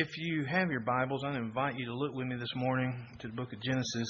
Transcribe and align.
if 0.00 0.16
you 0.16 0.44
have 0.44 0.70
your 0.70 0.82
Bibles, 0.82 1.24
I 1.24 1.36
invite 1.36 1.76
you 1.76 1.84
to 1.86 1.92
look 1.92 2.14
with 2.14 2.28
me 2.28 2.36
this 2.36 2.54
morning 2.54 3.04
to 3.18 3.26
the 3.26 3.32
book 3.32 3.52
of 3.52 3.60
Genesis. 3.60 4.06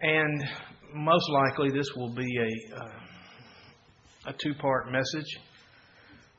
And 0.00 0.44
most 0.94 1.28
likely, 1.28 1.70
this 1.70 1.86
will 1.94 2.14
be 2.14 2.26
a, 2.38 2.76
uh, 2.76 4.30
a 4.30 4.32
two 4.32 4.54
part 4.54 4.90
message. 4.90 5.26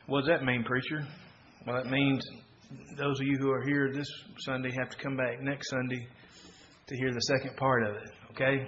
What 0.08 0.22
does 0.22 0.30
that 0.30 0.44
mean, 0.44 0.64
preacher? 0.64 1.08
Well, 1.68 1.76
that 1.76 1.92
means 1.92 2.26
those 2.98 3.20
of 3.20 3.28
you 3.28 3.38
who 3.40 3.52
are 3.52 3.64
here 3.64 3.92
this 3.94 4.10
Sunday 4.40 4.72
have 4.80 4.90
to 4.90 4.98
come 4.98 5.16
back 5.16 5.40
next 5.40 5.70
Sunday 5.70 6.08
to 6.88 6.98
hear 6.98 7.14
the 7.14 7.22
second 7.22 7.56
part 7.56 7.84
of 7.84 7.98
it, 7.98 8.10
okay? 8.32 8.68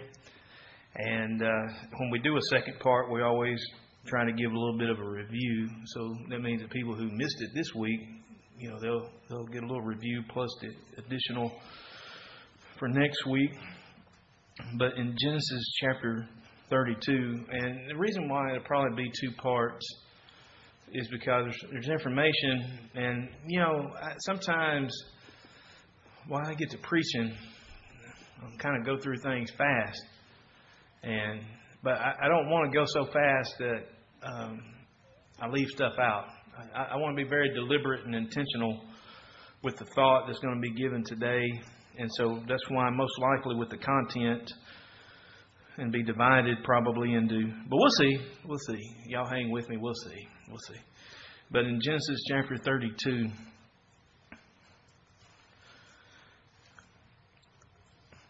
And 0.95 1.41
uh, 1.41 1.73
when 1.97 2.11
we 2.11 2.19
do 2.19 2.37
a 2.37 2.41
second 2.51 2.79
part, 2.79 3.11
we 3.11 3.23
always 3.23 3.59
try 4.05 4.25
to 4.25 4.31
give 4.31 4.51
a 4.51 4.59
little 4.59 4.77
bit 4.77 4.91
of 4.91 4.99
a 4.99 5.09
review. 5.09 5.67
So 5.85 6.15
that 6.29 6.41
means 6.41 6.61
that 6.61 6.69
people 6.69 6.93
who 6.93 7.09
missed 7.09 7.41
it 7.41 7.49
this 7.55 7.73
week 7.73 7.99
you 8.61 8.69
know 8.69 8.79
they'll 8.79 9.09
they'll 9.27 9.47
get 9.47 9.63
a 9.63 9.65
little 9.65 9.81
review 9.81 10.21
plus 10.29 10.49
the 10.61 10.69
additional 11.01 11.51
for 12.77 12.87
next 12.87 13.25
week. 13.25 13.51
But 14.77 14.97
in 14.97 15.15
Genesis 15.19 15.73
chapter 15.81 16.27
32, 16.69 17.45
and 17.49 17.89
the 17.89 17.97
reason 17.97 18.29
why 18.29 18.51
it'll 18.51 18.63
probably 18.63 19.03
be 19.03 19.11
two 19.19 19.31
parts 19.37 19.83
is 20.93 21.07
because 21.07 21.45
there's, 21.45 21.63
there's 21.71 21.89
information, 21.89 22.79
and 22.93 23.29
you 23.47 23.59
know 23.59 23.89
sometimes 24.19 24.93
when 26.27 26.45
I 26.45 26.53
get 26.53 26.69
to 26.69 26.77
preaching, 26.77 27.33
I 28.43 28.57
kind 28.61 28.77
of 28.79 28.85
go 28.85 29.01
through 29.01 29.17
things 29.23 29.49
fast, 29.57 30.03
and 31.01 31.41
but 31.81 31.93
I, 31.93 32.13
I 32.25 32.27
don't 32.27 32.47
want 32.49 32.71
to 32.71 32.77
go 32.77 32.85
so 32.85 33.05
fast 33.05 33.55
that 33.57 33.83
um, 34.21 34.61
I 35.41 35.47
leave 35.47 35.67
stuff 35.69 35.93
out. 35.99 36.25
I, 36.75 36.93
I 36.93 36.95
want 36.97 37.17
to 37.17 37.23
be 37.23 37.29
very 37.29 37.53
deliberate 37.53 38.05
and 38.05 38.15
intentional 38.15 38.81
with 39.63 39.77
the 39.77 39.85
thought 39.95 40.25
that's 40.27 40.39
going 40.39 40.55
to 40.55 40.61
be 40.61 40.73
given 40.73 41.03
today. 41.03 41.43
And 41.97 42.09
so 42.17 42.39
that's 42.47 42.63
why, 42.69 42.85
I'm 42.85 42.97
most 42.97 43.13
likely, 43.19 43.55
with 43.55 43.69
the 43.69 43.77
content, 43.77 44.51
and 45.77 45.91
be 45.91 46.03
divided 46.03 46.57
probably 46.63 47.13
into. 47.13 47.51
But 47.69 47.77
we'll 47.77 47.91
see. 47.91 48.17
We'll 48.45 48.59
see. 48.67 48.81
Y'all 49.07 49.27
hang 49.27 49.51
with 49.51 49.69
me. 49.69 49.77
We'll 49.77 49.93
see. 49.93 50.27
We'll 50.47 50.59
see. 50.67 50.79
But 51.51 51.65
in 51.65 51.79
Genesis 51.83 52.23
chapter 52.29 52.57
32, 52.57 53.27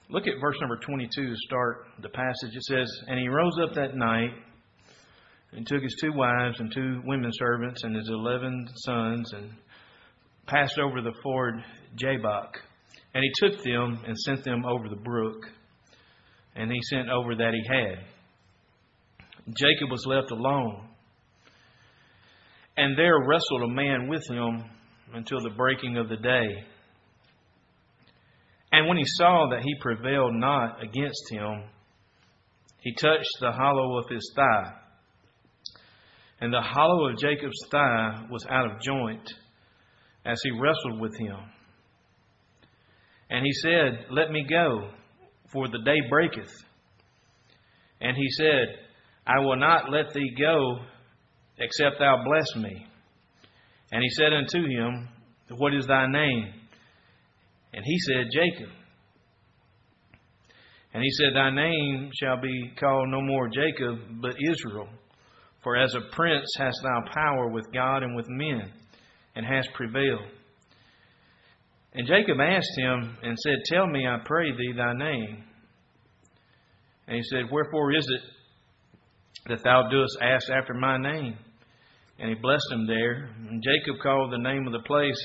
look 0.10 0.28
at 0.28 0.34
verse 0.42 0.56
number 0.60 0.78
22 0.78 1.10
to 1.28 1.36
start 1.46 1.86
the 2.02 2.10
passage. 2.10 2.56
It 2.56 2.64
says, 2.64 2.92
And 3.08 3.20
he 3.20 3.28
rose 3.28 3.58
up 3.64 3.76
that 3.76 3.96
night 3.96 4.32
and 5.54 5.68
took 5.68 5.84
his 5.84 5.98
two 6.00 6.14
wives 6.14 6.60
and 6.60 6.72
two 6.74 7.02
women 7.06 7.32
servants 7.34 7.84
and 7.84 7.96
his 7.96 8.10
eleven 8.10 8.68
sons 8.76 9.34
and 9.34 9.52
passed 10.46 10.80
over 10.80 11.02
the 11.02 11.14
ford 11.22 11.56
Jabbok. 11.96 12.58
And 13.14 13.24
he 13.24 13.32
took 13.36 13.62
them 13.64 14.02
and 14.08 14.18
sent 14.18 14.44
them 14.44 14.64
over 14.66 14.88
the 14.88 14.96
brook. 14.96 15.46
And 16.56 16.72
he 16.72 16.80
sent 16.84 17.10
over 17.10 17.36
that 17.36 17.54
he 17.54 17.64
had. 17.68 18.06
Jacob 19.54 19.92
was 19.92 20.06
left 20.06 20.32
alone. 20.32 20.88
And 22.78 22.98
there 22.98 23.28
wrestled 23.28 23.64
a 23.64 23.74
man 23.74 24.08
with 24.08 24.26
him 24.30 24.64
until 25.14 25.42
the 25.42 25.50
breaking 25.50 25.98
of 25.98 26.08
the 26.08 26.16
day. 26.16 26.48
And 28.72 28.88
when 28.88 28.98
he 28.98 29.04
saw 29.06 29.50
that 29.52 29.64
he 29.64 29.76
prevailed 29.82 30.34
not 30.34 30.82
against 30.82 31.30
him, 31.30 31.64
he 32.80 32.94
touched 32.94 33.30
the 33.42 33.52
hollow 33.52 33.98
of 33.98 34.10
his 34.10 34.32
thigh 34.34 34.81
and 36.42 36.52
the 36.52 36.62
hollow 36.62 37.08
of 37.08 37.20
Jacob's 37.20 37.62
thigh 37.70 38.26
was 38.32 38.46
out 38.50 38.72
of 38.72 38.82
joint 38.82 39.32
as 40.26 40.42
he 40.44 40.50
wrestled 40.50 41.00
with 41.00 41.16
him. 41.18 41.38
And 43.30 43.46
he 43.46 43.54
said, 43.54 44.08
Let 44.10 44.32
me 44.32 44.46
go, 44.50 44.90
for 45.54 45.68
the 45.68 45.80
day 45.86 46.00
breaketh. 46.10 46.52
And 48.02 48.18
he 48.18 48.28
said, 48.32 48.68
I 49.28 49.40
will 49.40 49.56
not 49.56 49.92
let 49.92 50.14
thee 50.14 50.36
go, 50.38 50.80
except 51.60 52.00
thou 52.00 52.24
bless 52.26 52.56
me. 52.56 52.88
And 53.92 54.02
he 54.02 54.10
said 54.10 54.34
unto 54.34 54.68
him, 54.68 55.10
What 55.58 55.76
is 55.76 55.86
thy 55.86 56.08
name? 56.08 56.54
And 57.72 57.86
he 57.86 58.00
said, 58.00 58.26
Jacob. 58.34 58.70
And 60.94 61.04
he 61.04 61.12
said, 61.12 61.36
Thy 61.36 61.52
name 61.52 62.10
shall 62.20 62.42
be 62.42 62.72
called 62.80 63.10
no 63.10 63.22
more 63.22 63.48
Jacob, 63.48 64.00
but 64.22 64.36
Israel 64.52 64.90
for 65.64 65.76
as 65.76 65.94
a 65.94 66.16
prince 66.16 66.48
hast 66.58 66.80
thou 66.84 67.04
power 67.14 67.48
with 67.48 67.72
God 67.74 68.04
and 68.04 68.16
with 68.16 68.28
men, 68.30 68.72
and 69.36 69.46
hast 69.46 69.70
prevailed. 69.74 70.28
And 71.94 72.08
Jacob 72.08 72.40
asked 72.40 72.78
him 72.78 73.18
and 73.22 73.38
said, 73.40 73.58
Tell 73.66 73.86
me, 73.86 74.08
I 74.08 74.18
pray 74.26 74.52
thee, 74.52 74.74
thy 74.76 74.94
name. 74.94 75.44
And 77.08 77.18
he 77.18 77.24
said, 77.24 77.52
Wherefore 77.52 77.94
is 77.94 78.08
it 78.08 78.22
that 79.50 79.64
thou 79.64 79.90
doest 79.90 80.18
ask 80.22 80.50
after 80.50 80.74
my 80.74 80.98
name? 80.98 81.38
And 82.20 82.30
he 82.30 82.36
blessed 82.36 82.72
him 82.72 82.88
there. 82.88 83.30
And 83.50 83.64
Jacob 83.64 84.02
called 84.02 84.32
the 84.32 84.38
name 84.38 84.68
of 84.68 84.74
the 84.74 84.88
place 84.88 85.18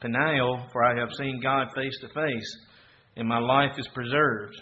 Peniel, 0.00 0.66
for 0.72 0.84
I 0.84 0.98
have 0.98 1.08
seen 1.18 1.40
God 1.42 1.68
face 1.74 1.98
to 2.00 2.08
face, 2.08 2.56
and 3.16 3.28
my 3.28 3.38
life 3.38 3.72
is 3.78 3.88
preserved. 3.88 4.54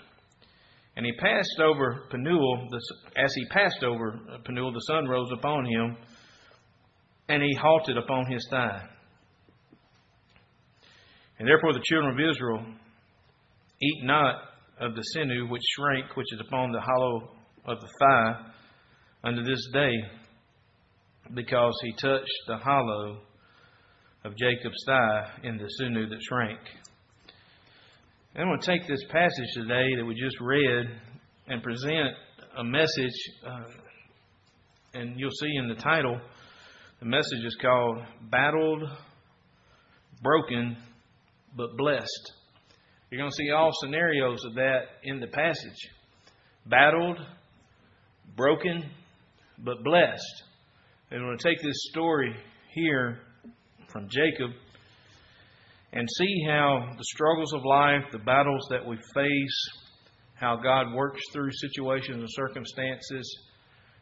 And 0.96 1.04
he 1.04 1.12
passed 1.12 1.60
over 1.60 2.06
Penuel. 2.10 2.68
As 3.16 3.34
he 3.34 3.44
passed 3.46 3.82
over 3.82 4.18
uh, 4.32 4.38
Penuel, 4.44 4.72
the 4.72 4.80
sun 4.80 5.06
rose 5.08 5.30
upon 5.32 5.64
him, 5.66 5.96
and 7.28 7.42
he 7.42 7.54
halted 7.60 7.96
upon 7.96 8.30
his 8.30 8.46
thigh. 8.50 8.82
And 11.38 11.48
therefore 11.48 11.72
the 11.72 11.82
children 11.84 12.12
of 12.12 12.30
Israel 12.30 12.64
eat 13.82 14.04
not 14.04 14.36
of 14.80 14.94
the 14.94 15.02
sinew 15.02 15.48
which 15.48 15.62
shrank, 15.76 16.16
which 16.16 16.32
is 16.32 16.40
upon 16.40 16.70
the 16.70 16.80
hollow 16.80 17.30
of 17.64 17.80
the 17.80 17.88
thigh, 17.98 18.50
unto 19.24 19.42
this 19.42 19.66
day, 19.72 19.92
because 21.34 21.72
he 21.82 21.92
touched 21.92 22.40
the 22.46 22.58
hollow 22.58 23.18
of 24.24 24.36
Jacob's 24.36 24.82
thigh 24.86 25.30
in 25.42 25.56
the 25.56 25.68
sinew 25.78 26.08
that 26.08 26.22
shrank. 26.22 26.60
I'm 28.36 28.48
going 28.48 28.58
to 28.58 28.66
take 28.66 28.88
this 28.88 29.04
passage 29.10 29.46
today 29.54 29.94
that 29.96 30.04
we 30.04 30.16
just 30.16 30.40
read 30.40 30.86
and 31.46 31.62
present 31.62 32.16
a 32.58 32.64
message, 32.64 33.12
uh, 33.46 33.68
and 34.92 35.20
you'll 35.20 35.30
see 35.30 35.54
in 35.54 35.68
the 35.68 35.76
title, 35.76 36.20
the 36.98 37.06
message 37.06 37.44
is 37.44 37.56
called 37.62 37.98
Battled, 38.32 38.82
Broken, 40.20 40.76
but 41.56 41.76
Blessed. 41.76 42.32
You're 43.08 43.20
going 43.20 43.30
to 43.30 43.36
see 43.36 43.52
all 43.52 43.70
scenarios 43.80 44.44
of 44.46 44.54
that 44.54 44.80
in 45.04 45.20
the 45.20 45.28
passage. 45.28 45.90
Battled, 46.66 47.18
broken, 48.36 48.90
but 49.58 49.84
blessed. 49.84 50.42
And 51.12 51.22
we're 51.22 51.28
going 51.28 51.38
to 51.38 51.48
take 51.50 51.62
this 51.62 51.86
story 51.92 52.34
here 52.74 53.20
from 53.92 54.08
Jacob 54.08 54.50
and 55.94 56.08
see 56.18 56.44
how 56.48 56.90
the 56.98 57.04
struggles 57.04 57.54
of 57.54 57.64
life, 57.64 58.02
the 58.10 58.18
battles 58.18 58.66
that 58.68 58.84
we 58.84 58.96
face, 59.14 59.68
how 60.34 60.56
God 60.56 60.92
works 60.92 61.20
through 61.32 61.50
situations 61.52 62.18
and 62.18 62.28
circumstances. 62.30 63.38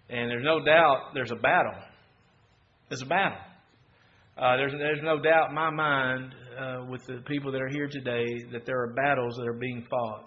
And 0.08 0.30
there's 0.30 0.44
no 0.44 0.64
doubt 0.64 1.12
there's 1.14 1.30
a 1.30 1.36
battle. 1.36 1.74
There's 2.88 3.02
a 3.02 3.06
battle. 3.06 3.38
Uh, 4.38 4.56
there's, 4.56 4.72
there's 4.72 5.02
no 5.02 5.20
doubt 5.20 5.50
in 5.50 5.54
my 5.54 5.68
mind 5.68 6.34
uh, 6.58 6.86
with 6.88 7.04
the 7.06 7.22
people 7.26 7.52
that 7.52 7.60
are 7.60 7.68
here 7.68 7.88
today 7.88 8.26
that 8.52 8.64
there 8.64 8.82
are 8.82 8.94
battles 8.94 9.36
that 9.36 9.46
are 9.46 9.58
being 9.58 9.86
fought. 9.90 10.26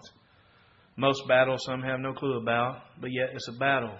Most 0.96 1.26
battles 1.26 1.64
some 1.66 1.82
have 1.82 1.98
no 1.98 2.12
clue 2.12 2.38
about, 2.38 2.82
but 3.00 3.10
yet 3.12 3.30
it's 3.34 3.48
a 3.48 3.58
battle. 3.58 3.94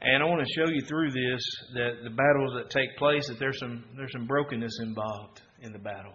And 0.00 0.22
I 0.22 0.26
want 0.26 0.46
to 0.46 0.52
show 0.54 0.70
you 0.70 0.82
through 0.86 1.10
this 1.10 1.42
that 1.74 2.04
the 2.04 2.10
battles 2.10 2.52
that 2.54 2.70
take 2.70 2.96
place 2.98 3.26
that 3.26 3.40
there's 3.40 3.58
some 3.58 3.82
there's 3.96 4.12
some 4.12 4.26
brokenness 4.26 4.78
involved 4.82 5.42
in 5.62 5.72
the 5.72 5.78
battle. 5.78 6.12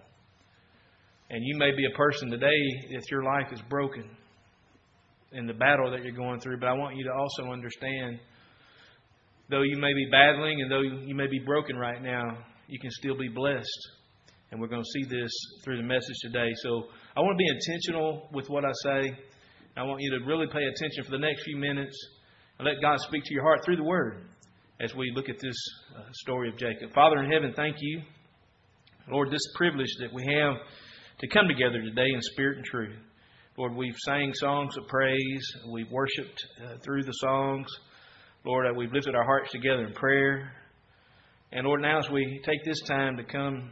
And 1.33 1.45
you 1.45 1.57
may 1.57 1.72
be 1.72 1.86
a 1.86 1.95
person 1.95 2.30
today 2.30 2.60
if 2.89 3.10
your 3.10 3.24
life 3.24 3.54
is 3.54 3.62
broken 3.69 4.04
in 5.31 5.48
the 5.48 5.54
battle 5.54 5.89
that 5.92 6.04
you're 6.04 6.12
going 6.12 6.42
through, 6.42 6.60
but 6.60 6.68
I 6.68 6.74
want 6.74 6.98
you 6.98 7.06
to 7.06 7.13
also 7.13 7.54
understand 7.54 8.19
though 9.50 9.62
you 9.62 9.78
may 9.78 9.94
be 9.94 10.10
battling 10.12 10.62
and 10.62 10.69
though 10.69 10.81
you 10.81 11.16
may 11.16 11.28
be 11.28 11.39
broken 11.39 11.78
right 11.78 12.04
now, 12.04 12.38
you 12.68 12.78
can 12.80 12.92
still 12.92 13.18
be 13.18 13.30
blessed. 13.30 13.66
And 14.51 14.60
we're 14.60 14.68
going 14.68 14.83
to 14.83 15.00
see 15.00 15.06
this 15.10 15.31
through 15.63 15.78
the 15.78 15.88
message 15.88 16.18
today. 16.22 16.50
So 16.63 16.88
I 17.16 17.22
want 17.22 17.38
to 17.39 17.42
be 17.42 17.48
intentional 17.48 18.27
with 18.34 18.50
what 18.50 18.66
I 18.66 18.72
say. 18.84 19.18
I 19.77 19.84
want 19.84 20.01
you 20.01 20.12
to 20.19 20.25
really 20.25 20.48
pay 20.48 20.66
attention 20.66 21.06
for 21.06 21.12
the 21.12 21.18
next 21.18 21.45
few 21.45 21.56
minutes 21.56 21.95
and 22.60 22.68
let 22.68 22.81
God 22.81 23.00
speak 23.07 23.24
to 23.24 23.34
your 23.34 23.44
heart 23.44 23.62
through 23.63 23.77
the 23.77 23.84
Word 23.84 24.25
as 24.81 24.94
we 24.95 25.13
look 25.16 25.30
at 25.30 25.39
this 25.39 25.56
uh, 25.95 26.01
story 26.12 26.50
of 26.50 26.57
Jacob. 26.57 26.94
Father 26.94 27.24
in 27.24 27.31
heaven, 27.31 27.54
thank 27.56 27.77
you. 27.80 28.01
Lord, 29.10 29.31
this 29.31 29.48
privilege 29.56 29.95
that 30.01 30.13
we 30.13 30.25
have 30.25 30.56
to 31.21 31.27
come 31.27 31.47
together 31.47 31.79
today 31.81 32.07
in 32.12 32.19
spirit 32.33 32.57
and 32.57 32.65
truth. 32.65 32.97
Lord, 33.56 33.75
we've 33.75 33.95
sang 34.06 34.33
songs 34.33 34.75
of 34.75 34.88
praise. 34.88 35.53
We've 35.71 35.89
worshiped 35.91 36.44
uh, 36.63 36.77
through 36.83 37.03
the 37.03 37.12
songs. 37.13 37.68
Lord, 38.44 38.65
uh, 38.65 38.73
we've 38.75 38.91
lifted 38.91 39.13
our 39.13 39.23
hearts 39.23 39.51
together 39.51 39.85
in 39.85 39.94
prayer. 39.94 40.51
And 41.51 41.68
Lord, 41.68 41.81
now 41.81 42.00
as 42.00 42.09
we 42.09 42.41
take 42.44 42.65
this 42.65 42.81
time 42.88 43.18
to 43.18 43.23
come 43.23 43.69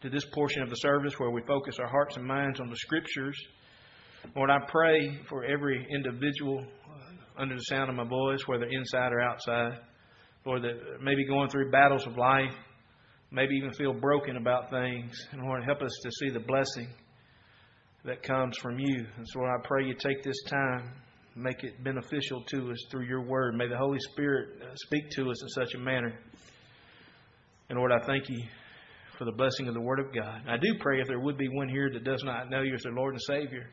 to 0.00 0.08
this 0.08 0.24
portion 0.32 0.62
of 0.62 0.70
the 0.70 0.76
service 0.76 1.12
where 1.18 1.30
we 1.30 1.42
focus 1.42 1.76
our 1.78 1.88
hearts 1.88 2.16
and 2.16 2.26
minds 2.26 2.60
on 2.60 2.70
the 2.70 2.76
Scriptures. 2.76 3.36
Lord, 4.34 4.48
I 4.48 4.58
pray 4.66 5.20
for 5.28 5.44
every 5.44 5.86
individual 5.94 6.64
uh, 6.64 7.42
under 7.42 7.56
the 7.56 7.62
sound 7.62 7.90
of 7.90 7.96
my 7.96 8.08
voice, 8.08 8.40
whether 8.46 8.64
inside 8.64 9.12
or 9.12 9.20
outside. 9.20 9.80
Lord, 10.46 10.62
that 10.62 11.02
maybe 11.02 11.26
going 11.26 11.50
through 11.50 11.70
battles 11.70 12.06
of 12.06 12.16
life, 12.16 12.54
maybe 13.30 13.54
even 13.56 13.72
feel 13.72 13.92
broken 13.92 14.36
about 14.36 14.70
things. 14.70 15.12
And 15.32 15.42
Lord, 15.42 15.64
help 15.64 15.82
us 15.82 15.96
to 16.02 16.10
see 16.10 16.30
the 16.30 16.40
blessing 16.40 16.88
that 18.04 18.22
comes 18.22 18.56
from 18.58 18.78
you. 18.78 19.06
And 19.16 19.26
so, 19.28 19.40
Lord, 19.40 19.50
I 19.50 19.66
pray 19.66 19.84
you 19.84 19.94
take 19.94 20.22
this 20.22 20.42
time, 20.48 20.92
make 21.36 21.62
it 21.62 21.82
beneficial 21.84 22.42
to 22.42 22.70
us 22.70 22.78
through 22.90 23.06
your 23.06 23.22
word. 23.22 23.54
May 23.54 23.68
the 23.68 23.76
Holy 23.76 23.98
Spirit 24.12 24.62
uh, 24.62 24.74
speak 24.86 25.10
to 25.10 25.30
us 25.30 25.42
in 25.42 25.48
such 25.48 25.74
a 25.74 25.78
manner. 25.78 26.18
And 27.68 27.78
Lord, 27.78 27.92
I 27.92 28.04
thank 28.04 28.28
you 28.28 28.42
for 29.16 29.26
the 29.26 29.32
blessing 29.32 29.68
of 29.68 29.74
the 29.74 29.80
Word 29.80 30.00
of 30.00 30.14
God. 30.14 30.42
I 30.48 30.56
do 30.56 30.74
pray 30.80 31.00
if 31.00 31.06
there 31.06 31.20
would 31.20 31.36
be 31.36 31.48
one 31.48 31.68
here 31.68 31.90
that 31.92 32.04
does 32.04 32.24
not 32.24 32.48
know 32.48 32.62
you 32.62 32.74
as 32.74 32.82
their 32.82 32.94
Lord 32.94 33.12
and 33.12 33.22
Savior, 33.22 33.68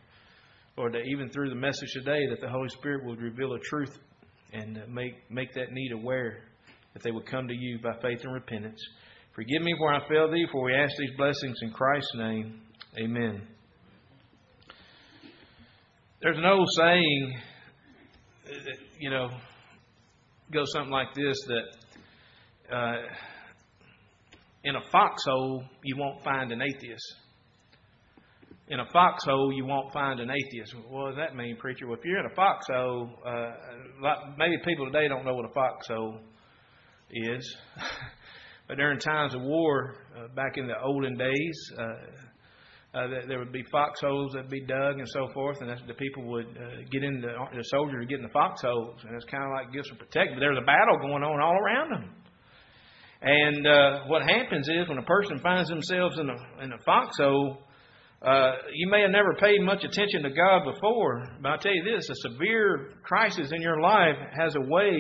Lord, 0.77 0.94
that 0.94 1.06
even 1.10 1.30
through 1.30 1.50
the 1.50 1.56
message 1.56 1.89
today, 1.94 2.27
that 2.30 2.42
the 2.42 2.50
Holy 2.50 2.69
Spirit 2.69 3.06
would 3.06 3.21
reveal 3.21 3.53
a 3.53 3.60
truth 3.60 3.98
and 4.51 4.77
make, 4.89 5.13
make 5.31 5.53
that 5.53 5.71
need 5.71 5.94
aware 5.94 6.44
that 6.94 7.01
they 7.01 7.12
would 7.12 7.25
come 7.25 7.48
to 7.48 7.56
you 7.56 7.80
by 7.80 7.94
faith 8.01 8.19
and 8.24 8.33
repentance. 8.33 8.80
Forgive 9.38 9.62
me 9.62 9.75
where 9.78 9.94
I 9.94 10.00
failed 10.10 10.34
thee, 10.34 10.48
for 10.51 10.63
we 10.63 10.74
ask 10.74 10.98
these 10.98 11.16
blessings 11.16 11.60
in 11.62 11.69
Christ's 11.69 12.16
name. 12.16 12.60
Amen. 13.00 13.44
There's 16.24 16.39
an 16.39 16.45
old 16.45 16.68
saying 16.75 17.38
that, 18.45 18.78
you 18.98 19.12
know, 19.12 19.30
goes 20.51 20.72
something 20.72 20.92
like 20.92 21.13
this 21.13 21.38
that 21.50 22.75
uh, 22.75 23.01
in 24.63 24.75
a 24.75 24.81
foxhole, 24.92 25.63
you 25.84 25.95
won't 25.98 26.24
find 26.24 26.51
an 26.51 26.63
atheist 26.63 27.16
in 28.69 28.80
a 28.80 28.86
foxhole, 28.92 29.54
you 29.54 29.66
won't 29.66 29.94
find 29.94 30.19
an 30.19 30.31
atheist. 30.31 30.75
What 30.89 31.10
does 31.10 31.18
that 31.18 31.36
mean, 31.36 31.57
preacher? 31.57 31.86
Well, 31.86 31.98
if 31.98 32.04
you're 32.04 32.19
in 32.19 32.25
a 32.25 32.36
foxhole, 32.36 33.12
uh, 33.24 33.51
maybe 34.36 34.57
people 34.66 34.88
today 34.88 35.07
don't 35.07 35.25
know 35.25 35.36
what 35.36 35.45
a 35.45 35.54
foxhole 35.54 36.19
is. 37.12 37.57
but 38.68 38.78
during 38.78 39.00
times 39.00 39.34
of 39.34 39.42
war, 39.42 39.96
uh, 40.18 40.28
back 40.36 40.58
in 40.58 40.68
the 40.68 40.80
olden 40.81 41.18
days, 41.18 41.72
uh, 41.78 41.84
uh, 42.98 43.08
there 43.28 43.38
would 43.38 43.52
be 43.52 43.64
foxholes 43.72 44.34
that 44.34 44.44
would 44.44 44.52
be 44.52 44.66
dug 44.66 44.98
and 44.98 45.08
so 45.10 45.28
forth, 45.34 45.58
and 45.62 45.69
the 45.88 45.94
people 45.94 46.24
would 46.25 46.48
uh, 46.48 46.81
get 46.92 47.04
in 47.04 47.22
the, 47.22 47.34
the 47.56 47.64
soldiers 47.64 47.96
would 48.00 48.10
get 48.10 48.18
in 48.18 48.24
the 48.24 48.34
foxholes, 48.34 49.04
and 49.04 49.16
it's 49.16 49.25
kind 49.25 49.44
of 49.44 49.52
like 49.52 49.74
gifts 49.74 49.92
of 49.92 50.00
protection. 50.00 50.36
But 50.36 50.40
there's 50.40 50.58
a 50.58 50.66
battle 50.66 50.98
going 51.00 51.24
on 51.24 51.40
all 51.40 51.56
around 51.56 51.92
them. 51.92 52.16
And 53.22 53.68
uh, 53.68 54.06
what 54.08 54.24
happens 54.24 54.68
is 54.70 54.88
when 54.88 54.98
a 54.98 55.04
person 55.04 55.40
finds 55.40 55.70
themselves 55.70 56.18
in 56.20 56.30
a 56.30 56.63
in 56.63 56.72
a 56.72 56.78
foxhole, 56.86 57.58
uh, 58.22 58.54
you 58.74 58.90
may 58.90 59.02
have 59.02 59.12
never 59.12 59.34
paid 59.36 59.62
much 59.62 59.84
attention 59.84 60.24
to 60.24 60.30
God 60.30 60.72
before, 60.72 61.24
but 61.42 61.52
I 61.52 61.58
tell 61.58 61.74
you 61.74 61.84
this: 61.84 62.10
a 62.10 62.30
severe 62.30 62.94
crisis 63.04 63.52
in 63.52 63.62
your 63.62 63.81
life 63.81 64.18
has 64.40 64.56
a 64.56 64.62
way 64.62 64.98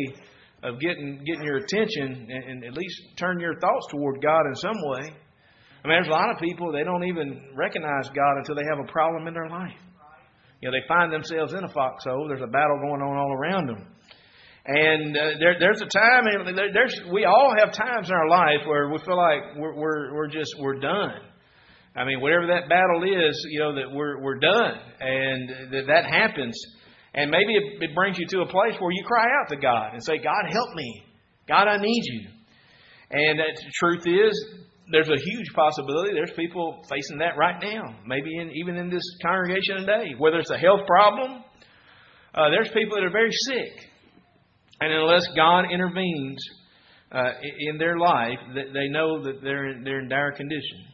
of 0.63 0.79
getting 0.79 1.23
getting 1.25 1.43
your 1.43 1.57
attention 1.57 2.27
and, 2.29 2.43
and, 2.43 2.63
at 2.63 2.73
least 2.73 3.01
turn 3.17 3.39
your 3.39 3.59
thoughts 3.59 3.87
toward 3.91 4.21
God 4.21 4.41
in 4.47 4.55
some 4.55 4.75
way. 4.85 5.13
I 5.83 5.87
mean, 5.87 5.97
there's 6.01 6.07
a 6.07 6.11
lot 6.11 6.31
of 6.31 6.39
people 6.39 6.71
they 6.71 6.83
don't 6.83 7.03
even 7.03 7.53
recognize 7.55 8.09
God 8.09 8.37
until 8.37 8.55
they 8.55 8.65
have 8.69 8.79
a 8.79 8.91
problem 8.91 9.27
in 9.27 9.33
their 9.33 9.47
life. 9.47 9.77
You 10.61 10.69
know, 10.69 10.77
they 10.77 10.87
find 10.87 11.13
themselves 11.13 11.53
in 11.53 11.63
a 11.63 11.69
foxhole. 11.69 12.27
There's 12.27 12.41
a 12.41 12.51
battle 12.51 12.79
going 12.81 13.01
on 13.01 13.15
all 13.15 13.31
around 13.31 13.67
them. 13.67 13.87
And 14.65 15.15
uh, 15.15 15.39
there, 15.39 15.55
there's 15.59 15.81
a 15.81 15.85
time, 15.85 16.25
And 16.27 16.57
there, 16.57 16.73
there's, 16.73 16.99
we 17.13 17.23
all 17.23 17.53
have 17.57 17.71
times 17.71 18.09
in 18.09 18.15
our 18.15 18.27
life 18.27 18.67
where 18.67 18.89
we 18.89 18.97
feel 19.05 19.15
like 19.15 19.55
we're, 19.55 19.75
we're, 19.75 20.13
we're 20.13 20.27
just, 20.27 20.53
we're 20.59 20.79
done. 20.79 21.21
I 21.95 22.03
mean, 22.03 22.19
whatever 22.19 22.47
that 22.47 22.67
battle 22.67 23.03
is, 23.03 23.47
you 23.49 23.59
know, 23.59 23.75
that 23.75 23.91
we're, 23.91 24.21
we're 24.21 24.39
done. 24.39 24.77
And 24.99 25.71
that, 25.71 25.83
that 25.87 26.05
happens. 26.05 26.59
And 27.17 27.31
maybe 27.31 27.55
it, 27.55 27.95
brings 27.95 28.19
you 28.19 28.27
to 28.27 28.41
a 28.41 28.45
place 28.45 28.75
where 28.79 28.91
you 28.91 29.03
cry 29.03 29.25
out 29.25 29.49
to 29.49 29.57
God 29.57 29.93
and 29.93 30.03
say, 30.03 30.19
God, 30.19 30.45
help 30.51 30.75
me. 30.75 31.03
God, 31.47 31.67
I 31.67 31.77
need 31.77 32.03
you. 32.03 32.29
And 33.09 33.39
the 33.39 33.71
truth 33.79 34.03
is, 34.05 34.45
there's 34.91 35.09
a 35.09 35.17
huge 35.25 35.47
possibility 35.55 36.13
there's 36.13 36.31
people 36.35 36.79
facing 36.87 37.17
that 37.17 37.35
right 37.35 37.59
now. 37.59 37.95
Maybe 38.05 38.37
in, 38.37 38.51
even 38.51 38.77
in 38.77 38.91
this 38.91 39.01
congregation 39.23 39.77
today. 39.77 40.13
Whether 40.19 40.37
it's 40.37 40.51
a 40.51 40.59
health 40.59 40.81
problem, 40.85 41.43
uh, 42.35 42.51
there's 42.51 42.69
people 42.69 42.97
that 42.97 43.03
are 43.03 43.11
very 43.11 43.31
sick. 43.31 43.89
And 44.79 44.93
unless 44.93 45.25
God 45.35 45.71
intervenes 45.73 46.37
uh, 47.11 47.31
in 47.71 47.79
their 47.79 47.97
life, 47.97 48.37
they 48.53 48.89
know 48.89 49.23
that 49.23 49.41
they're 49.41 49.71
in, 49.71 49.83
they're 49.83 50.01
in 50.01 50.07
dire 50.07 50.33
condition. 50.33 50.85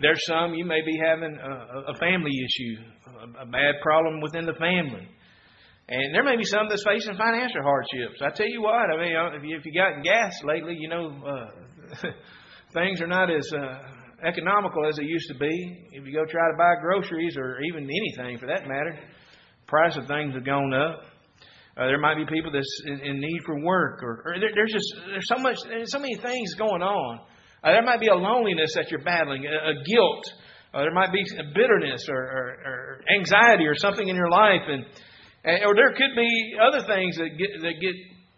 There's 0.00 0.24
some 0.24 0.54
you 0.54 0.64
may 0.64 0.80
be 0.80 0.98
having 1.04 1.36
a, 1.36 1.92
a 1.92 1.94
family 1.98 2.32
issue, 2.32 3.36
a 3.38 3.44
bad 3.44 3.74
problem 3.82 4.22
within 4.22 4.46
the 4.46 4.54
family. 4.54 5.06
And 5.88 6.14
there 6.14 6.22
may 6.22 6.36
be 6.36 6.44
some 6.44 6.68
that's 6.68 6.84
facing 6.84 7.16
financial 7.16 7.62
hardships. 7.62 8.20
I 8.20 8.28
tell 8.28 8.48
you 8.48 8.60
what, 8.60 8.92
I 8.92 8.96
mean, 9.00 9.16
if 9.34 9.42
you, 9.42 9.56
if 9.56 9.64
you 9.64 9.72
gotten 9.72 10.02
gas 10.02 10.34
lately, 10.44 10.76
you 10.78 10.88
know, 10.88 11.16
uh, 11.26 12.10
things 12.74 13.00
are 13.00 13.06
not 13.06 13.30
as 13.30 13.50
uh, 13.54 13.78
economical 14.22 14.86
as 14.86 14.96
they 14.96 15.04
used 15.04 15.28
to 15.28 15.38
be. 15.38 15.88
If 15.92 16.04
you 16.04 16.12
go 16.12 16.26
try 16.26 16.44
to 16.50 16.56
buy 16.58 16.74
groceries 16.82 17.38
or 17.38 17.60
even 17.62 17.84
anything 17.88 18.36
for 18.38 18.46
that 18.46 18.68
matter, 18.68 18.98
price 19.66 19.96
of 19.96 20.06
things 20.06 20.34
have 20.34 20.44
gone 20.44 20.74
up. 20.74 21.00
Uh, 21.78 21.86
there 21.86 21.98
might 21.98 22.16
be 22.16 22.26
people 22.26 22.52
that's 22.52 22.82
in, 22.84 23.00
in 23.00 23.20
need 23.20 23.40
for 23.46 23.58
work, 23.62 24.02
or, 24.02 24.22
or 24.26 24.40
there, 24.40 24.50
there's 24.54 24.72
just 24.72 24.92
there's 25.06 25.28
so 25.28 25.40
much, 25.40 25.56
there's 25.68 25.92
so 25.92 26.00
many 26.00 26.16
things 26.16 26.54
going 26.54 26.82
on. 26.82 27.20
Uh, 27.62 27.70
there 27.70 27.84
might 27.84 28.00
be 28.00 28.08
a 28.08 28.14
loneliness 28.14 28.74
that 28.74 28.90
you're 28.90 29.02
battling, 29.04 29.46
a, 29.46 29.70
a 29.70 29.74
guilt. 29.84 30.24
Uh, 30.74 30.80
there 30.80 30.92
might 30.92 31.12
be 31.12 31.24
bitterness 31.54 32.04
or, 32.10 32.18
or, 32.18 32.46
or, 32.66 33.00
anxiety 33.16 33.64
or 33.64 33.74
something 33.74 34.08
in 34.08 34.16
your 34.16 34.28
life, 34.28 34.62
and, 34.66 34.84
and 35.44 35.64
or 35.64 35.74
there 35.74 35.92
could 35.92 36.16
be 36.16 36.54
other 36.60 36.86
things 36.86 37.16
that 37.16 37.30
get 37.38 37.50
that 37.62 37.74
get 37.80 37.94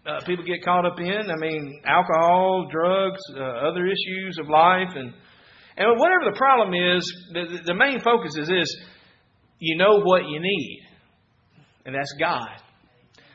uh, 0.06 0.20
people 0.26 0.44
get 0.44 0.64
caught 0.64 0.87
up 0.87 0.99
in. 0.99 1.31
I 1.31 1.37
mean, 1.37 1.82
alcohol, 1.85 2.69
drugs, 2.70 3.20
uh, 3.37 3.69
other 3.69 3.87
issues 3.87 4.38
of 4.38 4.49
life, 4.49 4.91
and 4.94 5.12
and 5.76 5.99
whatever 5.99 6.31
the 6.31 6.37
problem 6.37 6.75
is, 6.75 7.05
the, 7.32 7.61
the 7.67 7.75
main 7.75 8.00
focus 8.00 8.37
is 8.37 8.49
this: 8.49 8.69
you 9.58 9.76
know 9.76 10.00
what 10.02 10.29
you 10.29 10.41
need, 10.41 10.82
and 11.85 11.94
that's 11.94 12.12
God. 12.19 12.49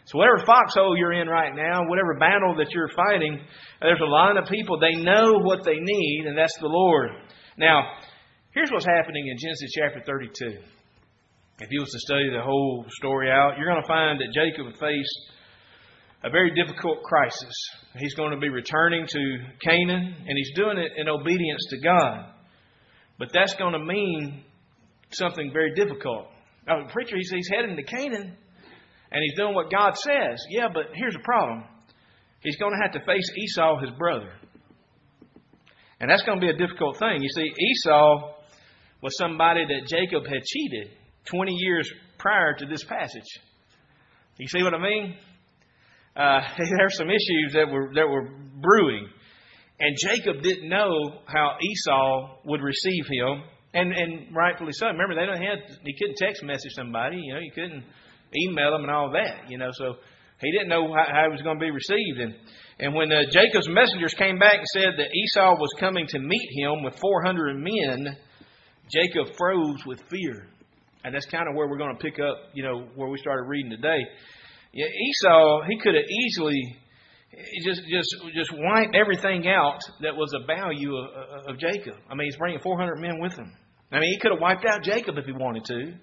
So 0.05 0.19
whatever 0.19 0.45
foxhole 0.45 0.95
you're 0.97 1.13
in 1.13 1.27
right 1.27 1.53
now, 1.55 1.81
whatever 1.87 2.15
battle 2.19 2.55
that 2.57 2.71
you're 2.71 2.89
fighting, 2.95 3.41
there's 3.81 3.99
a 3.99 4.05
line 4.05 4.37
of 4.37 4.45
people, 4.45 4.79
they 4.79 5.01
know 5.01 5.39
what 5.41 5.63
they 5.63 5.77
need, 5.79 6.25
and 6.27 6.37
that's 6.37 6.55
the 6.59 6.67
Lord. 6.67 7.09
Now, 7.57 7.81
here's 8.51 8.69
what's 8.71 8.85
happening 8.85 9.27
in 9.27 9.37
Genesis 9.37 9.71
chapter 9.73 10.01
32. 10.05 10.59
If 11.59 11.69
you 11.71 11.79
was 11.79 11.89
to 11.91 11.99
study 11.99 12.29
the 12.29 12.41
whole 12.41 12.85
story 12.89 13.31
out, 13.31 13.57
you're 13.57 13.69
going 13.69 13.81
to 13.81 13.87
find 13.87 14.19
that 14.19 14.33
Jacob 14.33 14.73
faced 14.77 15.19
a 16.23 16.29
very 16.29 16.51
difficult 16.51 17.01
crisis. 17.03 17.53
He's 17.97 18.13
going 18.15 18.31
to 18.31 18.37
be 18.37 18.49
returning 18.49 19.07
to 19.07 19.37
Canaan, 19.61 20.15
and 20.27 20.37
he's 20.37 20.51
doing 20.55 20.77
it 20.77 20.91
in 20.97 21.07
obedience 21.07 21.65
to 21.69 21.79
God. 21.79 22.25
But 23.17 23.29
that's 23.33 23.53
going 23.55 23.71
to 23.71 23.79
mean 23.79 24.43
something 25.11 25.51
very 25.53 25.73
difficult. 25.75 26.27
Now, 26.67 26.85
the 26.85 26.91
preacher, 26.91 27.15
he's, 27.15 27.29
he's 27.29 27.47
heading 27.47 27.77
to 27.77 27.83
Canaan 27.83 28.35
and 29.11 29.23
he's 29.23 29.37
doing 29.37 29.53
what 29.53 29.71
God 29.71 29.95
says. 29.95 30.43
Yeah, 30.49 30.67
but 30.73 30.87
here's 30.93 31.15
a 31.15 31.23
problem. 31.23 31.63
He's 32.41 32.57
going 32.57 32.73
to 32.73 32.81
have 32.81 32.91
to 32.93 33.05
face 33.05 33.31
Esau, 33.37 33.79
his 33.79 33.91
brother. 33.91 34.33
And 36.01 36.09
that's 36.09 36.23
going 36.23 36.41
to 36.41 36.45
be 36.45 36.51
a 36.51 36.57
difficult 36.57 36.99
thing. 36.99 37.21
You 37.21 37.29
see, 37.29 37.53
Esau 37.57 38.33
was 39.01 39.17
somebody 39.17 39.63
that 39.65 39.87
Jacob 39.87 40.25
had 40.27 40.43
cheated 40.43 40.91
20 41.25 41.51
years 41.53 41.91
prior 42.17 42.53
to 42.53 42.65
this 42.65 42.83
passage. 42.83 43.27
You 44.37 44.47
see 44.47 44.63
what 44.63 44.73
I 44.73 44.79
mean? 44.79 45.15
Uh, 46.15 46.41
there 46.57 46.85
are 46.85 46.89
some 46.89 47.09
issues 47.09 47.53
that 47.53 47.69
were 47.69 47.91
that 47.95 48.07
were 48.07 48.29
brewing, 48.61 49.07
and 49.79 49.95
Jacob 50.01 50.41
didn't 50.41 50.69
know 50.69 51.19
how 51.25 51.57
Esau 51.61 52.37
would 52.45 52.61
receive 52.61 53.05
him, 53.09 53.43
and 53.73 53.91
and 53.91 54.35
rightfully 54.35 54.71
so. 54.73 54.87
Remember, 54.87 55.15
they 55.15 55.25
don't 55.25 55.41
have 55.41 55.59
he 55.83 55.93
couldn't 55.97 56.17
text 56.17 56.43
message 56.43 56.71
somebody. 56.75 57.17
You 57.17 57.33
know, 57.33 57.39
you 57.39 57.51
couldn't 57.51 57.83
email 58.35 58.75
him 58.75 58.83
and 58.83 58.91
all 58.91 59.11
that, 59.11 59.49
you 59.49 59.57
know. 59.57 59.69
So 59.73 59.95
he 60.41 60.51
didn't 60.51 60.69
know 60.69 60.93
how, 60.93 61.05
how 61.11 61.25
it 61.25 61.31
was 61.31 61.41
going 61.41 61.57
to 61.57 61.63
be 61.63 61.71
received. 61.71 62.19
And, 62.19 62.35
and 62.79 62.93
when 62.93 63.11
uh, 63.11 63.23
Jacob's 63.31 63.69
messengers 63.69 64.13
came 64.13 64.37
back 64.37 64.55
and 64.55 64.67
said 64.73 64.93
that 64.97 65.13
Esau 65.13 65.55
was 65.55 65.69
coming 65.79 66.07
to 66.07 66.19
meet 66.19 66.49
him 66.51 66.83
with 66.83 66.97
400 66.99 67.55
men, 67.55 68.17
Jacob 68.91 69.35
froze 69.37 69.85
with 69.85 70.01
fear. 70.09 70.47
And 71.05 71.13
that's 71.13 71.27
kind 71.27 71.47
of 71.47 71.53
where 71.53 71.67
we're 71.69 71.77
going 71.77 71.95
to 71.95 72.01
pick 72.01 72.19
up, 72.19 72.49
you 72.55 72.63
know, 72.63 72.87
where 72.95 73.07
we 73.07 73.19
started 73.19 73.43
reading 73.43 73.69
today. 73.69 73.99
Yeah, 74.73 74.87
Esau, 74.87 75.61
he 75.69 75.77
could 75.77 75.93
have 75.93 76.03
easily 76.03 76.77
just 77.63 77.81
just 77.87 78.15
just 78.33 78.51
wiped 78.51 78.95
everything 78.95 79.47
out 79.47 79.77
that 80.01 80.15
was 80.15 80.33
a 80.33 80.45
value 80.47 80.97
of, 80.97 81.53
of 81.53 81.59
Jacob. 81.59 81.93
I 82.09 82.15
mean, 82.15 82.25
he's 82.25 82.37
bringing 82.37 82.59
400 82.59 82.95
men 82.99 83.19
with 83.21 83.33
him. 83.33 83.53
I 83.91 83.99
mean, 83.99 84.09
he 84.09 84.19
could 84.19 84.31
have 84.31 84.41
wiped 84.41 84.65
out 84.65 84.81
Jacob 84.81 85.15
if 85.19 85.25
he 85.25 85.31
wanted 85.31 85.63
to. 85.65 85.93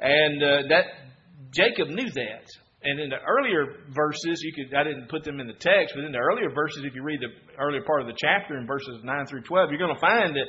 And 0.00 0.42
uh, 0.42 0.68
that 0.70 0.84
Jacob 1.52 1.88
knew 1.88 2.10
that. 2.10 2.46
And 2.84 2.98
in 2.98 3.10
the 3.10 3.20
earlier 3.20 3.84
verses, 3.94 4.40
you 4.42 4.52
could 4.56 4.74
I 4.74 4.84
didn't 4.84 5.10
put 5.10 5.22
them 5.22 5.38
in 5.38 5.46
the 5.46 5.52
text, 5.52 5.92
but 5.94 6.04
in 6.04 6.12
the 6.12 6.18
earlier 6.18 6.48
verses, 6.48 6.82
if 6.84 6.94
you 6.94 7.02
read 7.02 7.20
the 7.20 7.28
earlier 7.60 7.82
part 7.82 8.00
of 8.00 8.06
the 8.06 8.16
chapter 8.16 8.56
in 8.56 8.66
verses 8.66 9.04
nine 9.04 9.26
through 9.26 9.42
twelve, 9.42 9.68
you're 9.70 9.78
going 9.78 9.94
to 9.94 10.00
find 10.00 10.34
that 10.34 10.48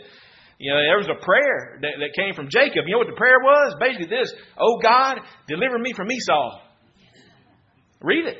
You 0.60 0.72
know, 0.72 0.80
there 0.80 0.98
was 0.98 1.10
a 1.10 1.24
prayer 1.24 1.80
that, 1.82 1.94
that 2.00 2.14
came 2.16 2.34
from 2.34 2.50
Jacob. 2.50 2.86
You 2.88 2.94
know 2.94 3.00
what 3.00 3.08
the 3.08 3.18
prayer 3.18 3.40
was? 3.42 3.76
Basically 3.80 4.08
this, 4.08 4.34
Oh 4.58 4.80
God, 4.82 5.20
deliver 5.48 5.78
me 5.78 5.94
from 5.94 6.12
Esau. 6.12 6.60
Read 8.02 8.26
it. 8.28 8.38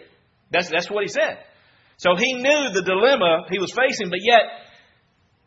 That's, 0.52 0.70
that's 0.70 0.90
what 0.90 1.04
he 1.04 1.10
said. 1.10 1.40
So 1.98 2.16
he 2.18 2.34
knew 2.34 2.70
the 2.74 2.84
dilemma 2.84 3.46
he 3.50 3.60
was 3.60 3.72
facing, 3.72 4.10
but 4.10 4.20
yet 4.22 4.42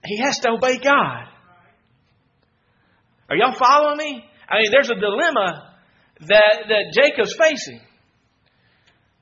he 0.04 0.18
has 0.18 0.38
to 0.40 0.50
obey 0.50 0.78
God. 0.78 1.28
Are 3.28 3.36
y'all 3.36 3.54
following 3.58 3.98
me? 3.98 4.24
I 4.48 4.62
mean, 4.62 4.70
there's 4.70 4.90
a 4.90 4.94
dilemma 4.94 5.74
that, 6.20 6.64
that 6.68 6.84
Jacob's 6.94 7.34
facing. 7.38 7.80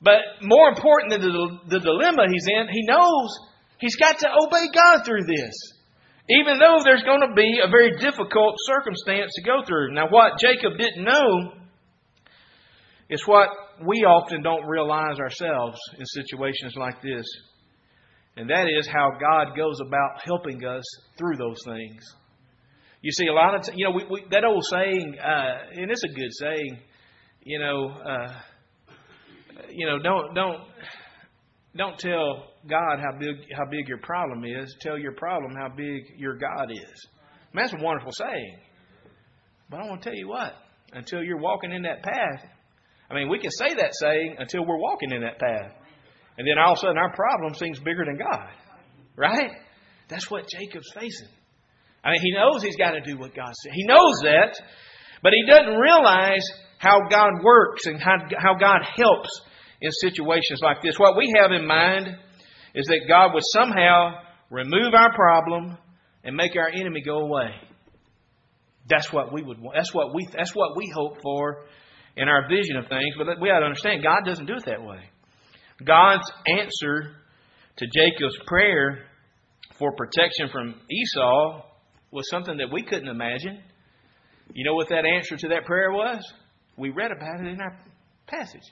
But 0.01 0.19
more 0.43 0.69
important 0.69 1.13
than 1.13 1.23
the, 1.23 1.59
the 1.69 1.81
dilemma 1.81 2.27
he's 2.31 2.47
in, 2.47 2.69
he 2.71 2.85
knows 2.87 3.31
he's 3.79 3.97
got 3.97 4.19
to 4.19 4.29
obey 4.29 4.69
God 4.73 5.05
through 5.05 5.25
this. 5.25 5.55
Even 6.29 6.59
though 6.59 6.79
there's 6.83 7.03
going 7.03 7.21
to 7.21 7.35
be 7.35 7.61
a 7.63 7.69
very 7.69 7.99
difficult 7.99 8.55
circumstance 8.65 9.31
to 9.35 9.43
go 9.43 9.63
through. 9.67 9.93
Now, 9.93 10.09
what 10.09 10.39
Jacob 10.41 10.79
didn't 10.79 11.05
know 11.05 11.53
is 13.11 13.23
what 13.27 13.51
we 13.87 14.05
often 14.05 14.43
don't 14.43 14.67
realize 14.67 15.19
ourselves 15.19 15.79
in 15.99 16.07
situations 16.07 16.75
like 16.77 17.03
this. 17.03 17.27
And 18.37 18.49
that 18.49 18.67
is 18.69 18.87
how 18.87 19.11
God 19.21 19.57
goes 19.57 19.79
about 19.87 20.23
helping 20.25 20.65
us 20.65 20.83
through 21.19 21.37
those 21.37 21.59
things. 21.67 22.03
You 23.03 23.13
see, 23.13 23.27
a 23.27 23.33
lot 23.33 23.55
of 23.55 23.63
t- 23.63 23.73
you 23.77 23.85
know 23.85 23.91
we, 23.91 24.05
we, 24.11 24.25
that 24.31 24.45
old 24.45 24.65
saying, 24.65 25.17
uh, 25.23 25.59
and 25.73 25.91
it's 25.91 26.03
a 26.05 26.09
good 26.09 26.33
saying. 26.41 26.79
You 27.43 27.59
know, 27.59 27.91
uh, 27.91 28.33
you 29.71 29.87
know, 29.87 29.99
don't 29.99 30.35
don't 30.35 30.63
don't 31.77 31.99
tell 31.99 32.45
God 32.69 32.99
how 33.01 33.19
big 33.19 33.37
how 33.53 33.65
big 33.69 33.89
your 33.89 33.99
problem 33.99 34.45
is. 34.45 34.75
Tell 34.81 34.99
your 34.99 35.13
problem 35.13 35.55
how 35.57 35.69
big 35.69 36.15
your 36.17 36.37
God 36.37 36.71
is. 36.71 37.09
That's 37.53 37.73
a 37.73 37.77
wonderful 37.83 38.13
saying. 38.13 38.59
But 39.71 39.81
I 39.81 39.89
want 39.89 40.03
to 40.03 40.11
tell 40.11 40.17
you 40.17 40.29
what. 40.29 40.55
Until 40.93 41.23
you're 41.23 41.39
walking 41.39 41.73
in 41.73 41.83
that 41.83 42.03
path, 42.03 42.45
I 43.11 43.15
mean, 43.15 43.29
we 43.29 43.41
can 43.41 43.51
say 43.51 43.75
that 43.75 43.91
saying 43.95 44.37
until 44.39 44.65
we're 44.65 44.79
walking 44.79 45.11
in 45.11 45.23
that 45.23 45.39
path. 45.39 45.73
And 46.39 46.47
then 46.47 46.59
all 46.59 46.73
of 46.73 46.79
a 46.79 46.81
sudden 46.81 46.99
our 46.99 47.13
problem 47.13 47.55
seems 47.55 47.79
bigger 47.81 48.05
than 48.05 48.17
God. 48.17 48.49
Right? 49.17 49.51
That's 50.09 50.31
what 50.31 50.49
Jacob's 50.49 50.91
facing. 50.95 51.29
I 52.05 52.13
mean, 52.13 52.21
he 52.21 52.33
knows 52.33 52.63
he's 52.63 52.77
got 52.77 52.93
to 52.93 53.01
do 53.01 53.19
what 53.19 53.35
God 53.35 53.53
said. 53.63 53.73
He 53.73 53.87
knows 53.87 54.21
that, 54.23 54.61
but 55.23 55.33
he 55.33 55.45
doesn't 55.49 55.75
realize 55.75 56.45
how 56.79 57.01
God 57.09 57.43
works 57.43 57.87
and 57.87 58.01
how, 58.01 58.19
how 58.37 58.55
God 58.55 58.83
helps 58.97 59.31
in 59.85 59.93
situations 59.93 60.61
like 60.63 60.83
this. 60.83 60.99
What 60.99 61.17
we 61.17 61.33
have 61.37 61.53
in 61.53 61.67
mind 61.67 62.09
is 62.75 62.87
that 62.87 63.01
God 63.07 63.35
would 63.35 63.43
somehow 63.53 64.15
remove 64.51 64.95
our 64.95 65.15
problem 65.15 65.77
and 66.25 66.35
make 66.35 66.57
our 66.57 66.69
enemy 66.69 67.03
go 67.05 67.19
away. 67.19 67.51
That's 68.89 69.13
what 69.13 69.33
we 69.33 69.43
would 69.43 69.61
want. 69.61 69.77
That's 69.77 69.95
what 69.95 70.15
we 70.15 70.27
that's 70.33 70.55
what 70.55 70.77
we 70.77 70.91
hope 70.95 71.19
for 71.23 71.65
in 72.17 72.29
our 72.29 72.49
vision 72.49 72.77
of 72.77 72.89
things, 72.89 73.15
but 73.19 73.41
we 73.41 73.51
ought 73.51 73.61
to 73.61 73.67
understand 73.67 74.03
God 74.03 74.21
doesn't 74.25 74.47
do 74.47 74.55
it 74.55 74.65
that 74.67 74.83
way. 74.83 75.01
God's 75.85 76.31
answer 76.47 77.17
to 77.77 77.87
Jacob's 77.87 78.39
prayer 78.47 79.07
for 79.79 79.93
protection 79.93 80.49
from 80.53 80.75
Esau 80.91 81.63
was 82.11 82.29
something 82.31 82.59
that 82.59 82.73
we 82.73 82.83
couldn't 82.83 83.09
imagine. 83.09 83.61
You 84.53 84.65
know 84.65 84.75
what 84.75 84.89
that 84.91 85.05
answer 85.05 85.37
to 85.37 85.49
that 85.49 85.65
prayer 85.65 85.91
was? 85.91 86.23
We 86.77 86.91
read 86.91 87.11
about 87.11 87.41
it 87.41 87.49
in 87.49 87.61
our 87.61 87.77
passage. 88.27 88.63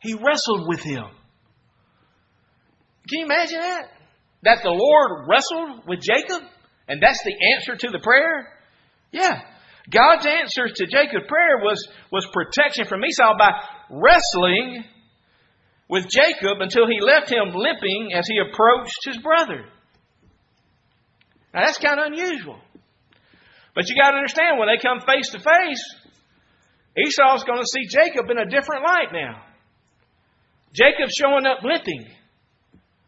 He 0.00 0.14
wrestled 0.14 0.66
with 0.68 0.80
him. 0.80 1.04
Can 3.08 3.18
you 3.18 3.24
imagine 3.24 3.60
that? 3.60 3.88
That 4.42 4.62
the 4.62 4.70
Lord 4.70 5.28
wrestled 5.28 5.86
with 5.86 6.00
Jacob? 6.00 6.42
And 6.88 7.02
that's 7.02 7.22
the 7.24 7.34
answer 7.54 7.76
to 7.76 7.88
the 7.90 8.00
prayer? 8.00 8.48
Yeah. 9.12 9.42
God's 9.90 10.26
answer 10.26 10.68
to 10.68 10.86
Jacob's 10.86 11.26
prayer 11.28 11.58
was, 11.62 11.86
was 12.12 12.26
protection 12.32 12.86
from 12.86 13.04
Esau 13.04 13.36
by 13.38 13.50
wrestling 13.90 14.84
with 15.88 16.08
Jacob 16.08 16.60
until 16.60 16.86
he 16.86 17.00
left 17.00 17.30
him 17.30 17.52
limping 17.54 18.12
as 18.14 18.26
he 18.26 18.38
approached 18.38 19.04
his 19.04 19.18
brother. 19.18 19.64
Now 21.52 21.64
that's 21.64 21.78
kind 21.78 21.98
of 21.98 22.06
unusual. 22.06 22.58
But 23.74 23.88
you 23.88 23.96
got 24.00 24.12
to 24.12 24.16
understand 24.16 24.58
when 24.58 24.68
they 24.68 24.80
come 24.80 25.00
face 25.00 25.30
to 25.30 25.40
face, 25.40 25.94
Esau's 26.96 27.44
going 27.44 27.60
to 27.60 27.66
see 27.66 27.86
Jacob 27.86 28.30
in 28.30 28.38
a 28.38 28.46
different 28.46 28.84
light 28.84 29.12
now. 29.12 29.42
Jacob's 30.72 31.14
showing 31.18 31.46
up 31.46 31.62
limping 31.62 32.06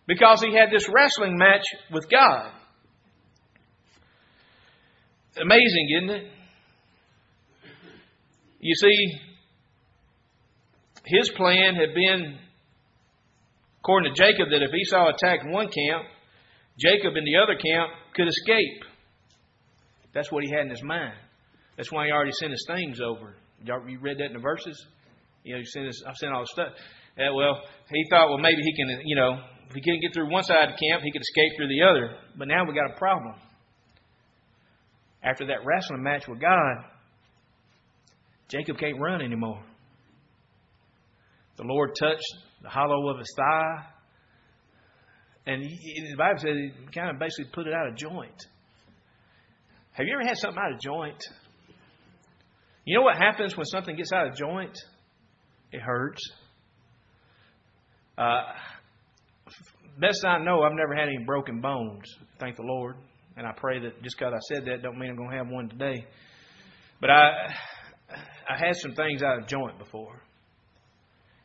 because 0.06 0.42
he 0.42 0.54
had 0.54 0.70
this 0.70 0.88
wrestling 0.88 1.36
match 1.36 1.64
with 1.92 2.08
God. 2.10 2.50
Amazing, 5.40 5.88
isn't 6.02 6.10
it? 6.10 6.26
You 8.60 8.74
see, 8.74 9.20
his 11.04 11.30
plan 11.30 11.74
had 11.74 11.94
been, 11.94 12.38
according 13.80 14.14
to 14.14 14.22
Jacob, 14.22 14.50
that 14.50 14.62
if 14.62 14.72
Esau 14.72 15.08
attacked 15.08 15.44
one 15.46 15.68
camp, 15.68 16.04
Jacob 16.78 17.16
in 17.16 17.24
the 17.24 17.36
other 17.36 17.54
camp 17.54 17.90
could 18.14 18.28
escape. 18.28 18.84
That's 20.14 20.30
what 20.30 20.44
he 20.44 20.50
had 20.50 20.62
in 20.66 20.70
his 20.70 20.82
mind. 20.82 21.14
That's 21.76 21.90
why 21.90 22.06
he 22.06 22.12
already 22.12 22.32
sent 22.32 22.52
his 22.52 22.64
things 22.66 23.00
over. 23.00 23.34
You 23.64 23.98
read 24.00 24.18
that 24.18 24.26
in 24.26 24.32
the 24.34 24.38
verses? 24.38 24.86
You 25.44 25.54
know, 25.54 25.60
he 25.60 25.64
sent 25.64 25.86
his, 25.86 26.04
I've 26.06 26.16
sent 26.16 26.32
all 26.32 26.42
the 26.42 26.46
stuff. 26.46 26.72
Uh, 27.18 27.34
well, 27.34 27.60
he 27.90 28.04
thought, 28.08 28.28
well, 28.28 28.38
maybe 28.38 28.62
he 28.62 28.74
can, 28.74 29.02
you 29.04 29.16
know, 29.16 29.38
if 29.68 29.74
he 29.74 29.80
couldn't 29.80 30.00
get 30.00 30.14
through 30.14 30.30
one 30.30 30.42
side 30.42 30.70
of 30.70 30.74
the 30.76 30.86
camp, 30.88 31.02
he 31.02 31.12
could 31.12 31.22
escape 31.22 31.52
through 31.56 31.68
the 31.68 31.82
other. 31.82 32.16
But 32.36 32.48
now 32.48 32.64
we 32.66 32.74
got 32.74 32.90
a 32.90 32.98
problem. 32.98 33.34
After 35.22 35.46
that 35.46 35.64
wrestling 35.64 36.02
match 36.02 36.26
with 36.26 36.40
God, 36.40 36.84
Jacob 38.48 38.78
can't 38.78 39.00
run 39.00 39.22
anymore. 39.22 39.62
The 41.56 41.64
Lord 41.64 41.90
touched 41.98 42.34
the 42.62 42.68
hollow 42.68 43.08
of 43.08 43.18
his 43.18 43.32
thigh. 43.36 43.86
And 45.46 45.62
he, 45.62 46.08
the 46.10 46.16
Bible 46.16 46.38
says 46.38 46.56
he 46.56 46.70
kind 46.92 47.10
of 47.10 47.18
basically 47.18 47.50
put 47.52 47.66
it 47.66 47.74
out 47.74 47.88
of 47.88 47.96
joint. 47.96 48.46
Have 49.92 50.06
you 50.06 50.14
ever 50.14 50.26
had 50.26 50.38
something 50.38 50.60
out 50.62 50.72
of 50.72 50.80
joint? 50.80 51.22
You 52.84 52.98
know 52.98 53.02
what 53.02 53.16
happens 53.16 53.56
when 53.56 53.66
something 53.66 53.96
gets 53.96 54.12
out 54.12 54.26
of 54.28 54.34
joint? 54.34 54.76
It 55.72 55.80
hurts. 55.80 56.20
Uh, 58.18 58.42
best 59.98 60.24
I 60.24 60.38
know, 60.44 60.62
I've 60.62 60.74
never 60.74 60.94
had 60.94 61.08
any 61.08 61.24
broken 61.24 61.60
bones. 61.60 62.04
Thank 62.38 62.56
the 62.56 62.62
Lord. 62.62 62.96
And 63.36 63.46
I 63.46 63.52
pray 63.56 63.80
that 63.80 64.02
just 64.02 64.18
because 64.18 64.34
I 64.34 64.54
said 64.54 64.66
that 64.66 64.82
don't 64.82 64.98
mean 64.98 65.10
I'm 65.10 65.16
going 65.16 65.30
to 65.30 65.36
have 65.36 65.48
one 65.48 65.68
today. 65.68 66.06
But 67.00 67.10
I, 67.10 67.30
I 68.48 68.58
had 68.58 68.76
some 68.76 68.94
things 68.94 69.22
out 69.22 69.38
of 69.38 69.46
joint 69.46 69.78
before. 69.78 70.20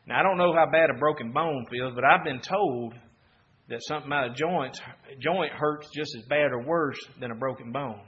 Now 0.06 0.20
I 0.20 0.22
don't 0.22 0.38
know 0.38 0.54
how 0.54 0.66
bad 0.70 0.90
a 0.94 0.98
broken 0.98 1.32
bone 1.32 1.66
feels, 1.70 1.94
but 1.94 2.04
I've 2.04 2.24
been 2.24 2.40
told 2.40 2.94
that 3.68 3.80
something 3.82 4.10
out 4.12 4.30
of 4.30 4.36
joint 4.36 4.78
joint 5.20 5.52
hurts 5.52 5.88
just 5.94 6.14
as 6.16 6.24
bad 6.28 6.50
or 6.52 6.66
worse 6.66 6.98
than 7.20 7.30
a 7.30 7.34
broken 7.34 7.72
bone. 7.72 8.00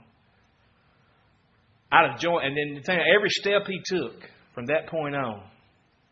Out 1.91 2.13
of 2.13 2.19
joint, 2.19 2.45
and 2.45 2.57
then 2.57 2.75
the 2.75 2.81
thing, 2.81 2.99
every 3.15 3.29
step 3.29 3.63
he 3.67 3.79
took 3.83 4.13
from 4.55 4.65
that 4.67 4.87
point 4.87 5.15
on, 5.15 5.43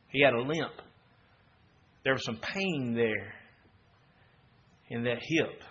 he 0.09 0.21
had 0.21 0.33
a 0.33 0.41
limp. 0.41 0.73
There 2.03 2.13
was 2.13 2.25
some 2.25 2.37
pain 2.37 2.93
there 2.95 3.33
in 4.89 5.03
that 5.03 5.17
hip. 5.21 5.61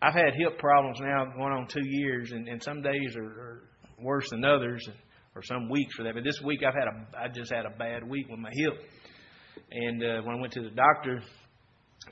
I've 0.00 0.14
had 0.14 0.34
hip 0.36 0.58
problems 0.58 0.98
now 1.00 1.26
going 1.36 1.52
on 1.52 1.66
two 1.68 1.86
years, 1.86 2.32
and, 2.32 2.48
and 2.48 2.62
some 2.62 2.82
days 2.82 3.16
are, 3.16 3.24
are 3.24 3.62
worse 4.00 4.28
than 4.30 4.44
others. 4.44 4.86
Or 5.34 5.42
some 5.42 5.70
weeks 5.70 5.94
for 5.96 6.02
that. 6.02 6.12
But 6.12 6.24
this 6.24 6.38
week 6.44 6.60
I've 6.62 6.74
had 6.74 6.88
a 6.88 7.18
I 7.18 7.28
just 7.28 7.50
had 7.50 7.64
a 7.64 7.70
bad 7.78 8.06
week 8.06 8.28
with 8.28 8.38
my 8.38 8.50
hip, 8.52 8.74
and 9.70 10.02
uh, 10.02 10.20
when 10.24 10.36
I 10.36 10.38
went 10.38 10.52
to 10.52 10.60
the 10.60 10.68
doctor 10.68 11.22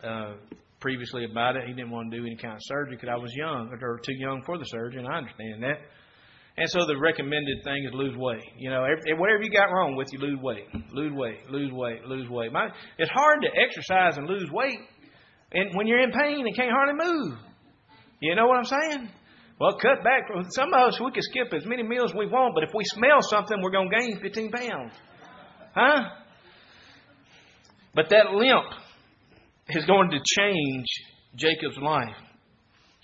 uh, 0.02 0.36
previously 0.80 1.26
about 1.30 1.56
it, 1.56 1.68
he 1.68 1.74
didn't 1.74 1.90
want 1.90 2.10
to 2.10 2.16
do 2.16 2.24
any 2.24 2.36
kind 2.36 2.54
of 2.54 2.60
surgery 2.62 2.96
because 2.96 3.10
I 3.12 3.18
was 3.18 3.30
young 3.34 3.68
or 3.78 3.98
too 3.98 4.14
young 4.16 4.42
for 4.46 4.56
the 4.56 4.64
surgery, 4.64 5.00
and 5.04 5.12
I 5.12 5.18
understand 5.18 5.62
that. 5.62 5.80
And 6.56 6.68
so 6.68 6.84
the 6.84 6.98
recommended 6.98 7.64
thing 7.64 7.84
is 7.84 7.94
lose 7.94 8.16
weight. 8.16 8.44
You 8.58 8.70
know, 8.70 8.84
whatever 9.16 9.42
you 9.42 9.50
got 9.50 9.72
wrong 9.72 9.96
with 9.96 10.08
you, 10.12 10.18
lose 10.18 10.38
weight, 10.40 10.66
lose 10.92 11.12
weight, 11.12 11.48
lose 11.48 11.72
weight, 11.72 12.04
lose 12.04 12.28
weight. 12.28 12.52
My, 12.52 12.68
it's 12.98 13.10
hard 13.10 13.42
to 13.42 13.48
exercise 13.58 14.18
and 14.18 14.28
lose 14.28 14.50
weight, 14.50 14.78
and 15.52 15.70
when 15.74 15.86
you're 15.86 16.00
in 16.00 16.12
pain 16.12 16.46
and 16.46 16.54
can't 16.56 16.70
hardly 16.70 17.04
move. 17.04 17.38
You 18.20 18.34
know 18.34 18.46
what 18.46 18.58
I'm 18.58 18.64
saying? 18.64 19.08
Well, 19.58 19.76
cut 19.80 20.02
back. 20.04 20.22
Some 20.50 20.72
of 20.72 20.88
us, 20.88 21.00
we 21.00 21.10
can 21.12 21.22
skip 21.22 21.52
as 21.54 21.66
many 21.66 21.82
meals 21.82 22.14
we 22.14 22.26
want, 22.26 22.54
but 22.54 22.64
if 22.64 22.70
we 22.74 22.84
smell 22.84 23.20
something, 23.20 23.60
we're 23.62 23.70
going 23.70 23.90
to 23.90 23.96
gain 23.98 24.20
15 24.20 24.50
pounds. 24.50 24.92
Huh? 25.74 26.02
But 27.94 28.08
that 28.10 28.32
limp 28.32 28.66
is 29.68 29.84
going 29.84 30.10
to 30.10 30.18
change 30.38 30.86
Jacob's 31.36 31.78
life. 31.78 32.16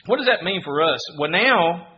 What 0.06 0.18
does 0.18 0.26
that 0.26 0.44
mean 0.44 0.62
for 0.64 0.82
us? 0.82 1.00
Well, 1.18 1.30
now, 1.30 1.88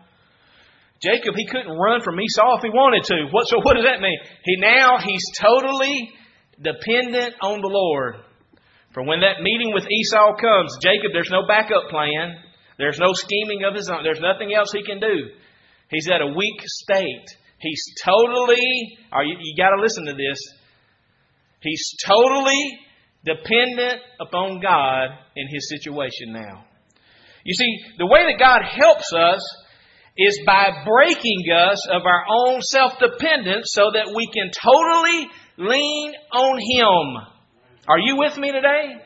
Jacob, 1.01 1.35
he 1.37 1.47
couldn't 1.47 1.79
run 1.79 2.03
from 2.03 2.19
Esau 2.21 2.57
if 2.57 2.63
he 2.63 2.71
wanted 2.71 3.05
to. 3.05 3.29
What, 3.31 3.47
so 3.47 3.59
what 3.63 3.75
does 3.75 3.85
that 3.85 4.01
mean? 4.01 4.19
He 4.43 4.57
now, 4.59 4.99
he's 4.99 5.23
totally 5.39 6.11
dependent 6.61 7.35
on 7.41 7.61
the 7.61 7.71
Lord. 7.71 8.17
For 8.93 9.05
when 9.05 9.21
that 9.21 9.43
meeting 9.43 9.73
with 9.73 9.87
Esau 9.87 10.35
comes, 10.41 10.77
Jacob, 10.83 11.13
there's 11.13 11.31
no 11.31 11.47
backup 11.47 11.89
plan. 11.91 12.37
There's 12.79 12.99
no 12.99 13.13
scheming 13.13 13.63
of 13.65 13.75
his 13.75 13.89
own. 13.89 14.03
There's 14.03 14.21
nothing 14.21 14.55
else 14.55 14.73
he 14.73 14.83
can 14.83 14.99
do. 14.99 15.31
He's 15.91 16.09
at 16.11 16.21
a 16.21 16.27
weak 16.27 16.61
state. 16.65 17.27
He's 17.61 17.83
totally, 18.05 18.99
you, 19.25 19.37
you 19.41 19.57
got 19.57 19.71
to 19.71 19.83
listen 19.83 20.07
to 20.07 20.15
this. 20.15 20.39
He's 21.61 21.95
totally 22.05 22.79
dependent 23.25 24.01
upon 24.21 24.61
God 24.61 25.11
in 25.37 25.49
his 25.49 25.69
situation 25.69 26.33
now. 26.33 26.65
You 27.45 27.55
see, 27.55 27.79
the 27.99 28.07
way 28.07 28.21
that 28.31 28.39
God 28.39 28.63
helps 28.63 29.13
us 29.13 29.41
is 30.19 30.41
by 30.45 30.85
breaking 30.85 31.45
us 31.55 31.87
of 31.89 32.03
our 32.05 32.25
own 32.29 32.61
self 32.61 32.99
dependence 32.99 33.71
so 33.73 33.91
that 33.95 34.13
we 34.15 34.27
can 34.27 34.51
totally 34.51 35.29
lean 35.57 36.13
on 36.33 36.59
Him. 36.59 37.23
Are 37.89 37.99
you 37.99 38.17
with 38.17 38.37
me 38.37 38.51
today? 38.51 38.97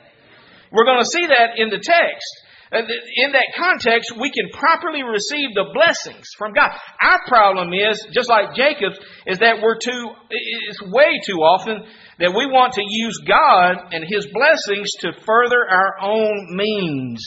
We're 0.72 0.86
going 0.86 1.04
to 1.04 1.10
see 1.12 1.26
that 1.26 1.60
in 1.60 1.68
the 1.68 1.78
text. 1.78 2.26
In 2.72 3.32
that 3.32 3.52
context, 3.54 4.14
we 4.18 4.30
can 4.30 4.48
properly 4.58 5.02
receive 5.02 5.52
the 5.54 5.68
blessings 5.74 6.26
from 6.38 6.54
God. 6.54 6.70
Our 7.02 7.20
problem 7.28 7.74
is, 7.74 8.00
just 8.12 8.30
like 8.30 8.54
Jacob's, 8.54 8.98
is 9.26 9.40
that 9.40 9.60
we're 9.62 9.76
too, 9.76 10.08
it's 10.30 10.80
way 10.80 11.20
too 11.26 11.36
often 11.36 11.84
that 12.18 12.30
we 12.30 12.46
want 12.46 12.72
to 12.74 12.82
use 12.82 13.18
God 13.28 13.92
and 13.92 14.02
His 14.08 14.26
blessings 14.32 14.90
to 15.00 15.12
further 15.26 15.68
our 15.68 16.00
own 16.00 16.56
means. 16.56 17.22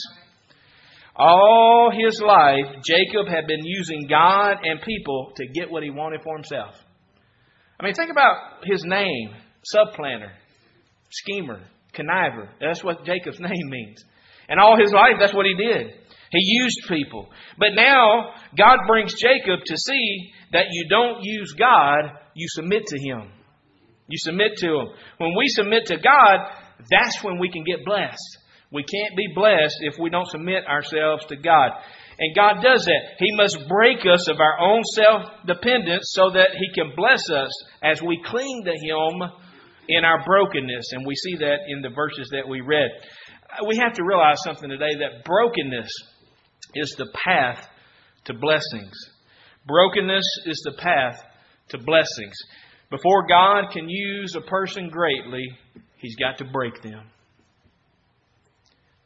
All 1.15 1.91
his 1.91 2.22
life, 2.22 2.65
Jacob 2.84 3.27
had 3.27 3.48
been 3.48 3.63
using 3.63 4.07
God 4.10 4.57
and 4.63 4.81
people 4.81 5.31
to 5.38 5.48
get 5.48 5.72
what 5.72 5.84
he 5.84 5.89
wanted 5.89 6.22
for 6.24 6.36
himself. 6.36 6.75
I 7.79 7.86
mean, 7.86 7.93
think 7.93 8.12
about 8.12 8.63
his 8.63 8.84
name 8.86 9.34
supplanter, 9.63 10.31
schemer, 11.10 11.62
conniver. 11.93 12.50
That's 12.60 12.84
what 12.84 13.05
Jacob's 13.05 13.39
name 13.39 13.69
means. 13.69 14.03
And 14.48 14.60
all 14.60 14.77
his 14.79 14.91
life, 14.91 15.15
that's 15.19 15.34
what 15.34 15.45
he 15.45 15.55
did. 15.55 15.93
He 16.31 16.39
used 16.41 16.81
people. 16.88 17.29
But 17.57 17.69
now, 17.75 18.31
God 18.57 18.79
brings 18.88 19.13
Jacob 19.13 19.60
to 19.65 19.77
see 19.77 20.31
that 20.51 20.65
you 20.72 20.88
don't 20.89 21.24
use 21.24 21.53
God, 21.57 22.12
you 22.34 22.48
submit 22.50 22.86
to 22.88 23.00
him. 23.00 23.31
You 24.07 24.17
submit 24.19 24.57
to 24.57 24.67
him. 24.67 24.88
When 25.17 25.34
we 25.38 25.48
submit 25.48 25.86
to 25.88 25.98
God, 25.98 26.39
that's 26.91 27.24
when 27.24 27.39
we 27.39 27.50
can 27.50 27.63
get 27.63 27.86
blessed. 27.86 28.38
We 28.72 28.84
can't 28.84 29.15
be 29.15 29.27
blessed 29.34 29.77
if 29.81 29.95
we 30.00 30.10
don't 30.10 30.27
submit 30.27 30.65
ourselves 30.67 31.25
to 31.27 31.36
God. 31.36 31.72
And 32.17 32.36
God 32.36 32.63
does 32.63 32.86
that. 32.86 33.15
He 33.19 33.36
must 33.36 33.57
break 33.67 34.00
us 34.05 34.29
of 34.29 34.39
our 34.39 34.60
own 34.60 34.84
self 34.93 35.24
dependence 35.45 36.12
so 36.13 36.31
that 36.31 36.51
He 36.57 36.74
can 36.74 36.93
bless 36.95 37.29
us 37.29 37.51
as 37.84 38.01
we 38.01 38.22
cling 38.25 38.63
to 38.65 38.72
Him 38.72 39.29
in 39.89 40.05
our 40.05 40.24
brokenness. 40.24 40.93
And 40.93 41.05
we 41.05 41.15
see 41.15 41.36
that 41.38 41.60
in 41.67 41.81
the 41.81 41.89
verses 41.89 42.29
that 42.31 42.48
we 42.48 42.62
read. 42.62 42.89
We 43.67 43.77
have 43.77 43.93
to 43.93 44.03
realize 44.03 44.38
something 44.43 44.69
today 44.69 44.95
that 45.00 45.24
brokenness 45.25 45.91
is 46.74 46.95
the 46.98 47.07
path 47.13 47.67
to 48.25 48.34
blessings. 48.34 48.93
Brokenness 49.67 50.25
is 50.45 50.62
the 50.63 50.74
path 50.77 51.22
to 51.69 51.77
blessings. 51.77 52.36
Before 52.89 53.27
God 53.27 53.72
can 53.72 53.89
use 53.89 54.36
a 54.36 54.41
person 54.41 54.89
greatly, 54.89 55.45
He's 55.98 56.15
got 56.15 56.38
to 56.38 56.45
break 56.45 56.81
them. 56.81 57.10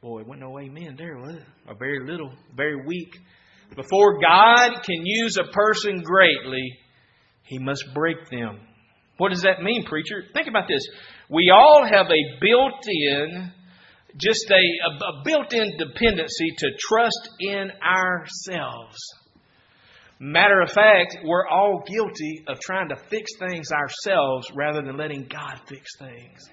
Boy, 0.02 0.24
wasn't 0.24 0.40
no 0.40 0.58
amen 0.58 0.96
there, 0.98 1.18
was 1.18 1.36
it? 1.36 1.44
Or 1.68 1.76
very 1.78 2.06
little, 2.10 2.32
very 2.56 2.86
weak. 2.86 3.18
Before 3.76 4.20
God 4.22 4.82
can 4.84 5.06
use 5.06 5.38
a 5.38 5.52
person 5.52 6.02
greatly, 6.02 6.80
he 7.44 7.60
must 7.60 7.84
break 7.94 8.30
them. 8.30 8.60
What 9.18 9.32
does 9.32 9.42
that 9.42 9.62
mean, 9.62 9.84
preacher? 9.84 10.24
Think 10.34 10.48
about 10.48 10.70
this. 10.70 10.84
We 11.30 11.52
all 11.54 11.84
have 11.86 12.06
a 12.06 12.40
built 12.40 12.86
in, 12.88 13.52
just 14.16 14.50
a, 14.50 14.56
a, 14.56 15.06
a 15.06 15.24
built 15.26 15.54
in 15.54 15.78
dependency 15.78 16.52
to 16.58 16.70
trust 16.80 17.30
in 17.42 17.70
ourselves. 17.84 18.98
Matter 20.18 20.62
of 20.62 20.72
fact, 20.72 21.18
we're 21.26 21.48
all 21.48 21.84
guilty 21.86 22.46
of 22.48 22.60
trying 22.62 22.90
to 22.90 22.96
fix 23.10 23.32
things 23.38 23.70
ourselves 23.72 24.48
rather 24.56 24.82
than 24.82 24.98
letting 24.98 25.28
God 25.30 25.60
fix 25.68 25.98
things. 25.98 26.50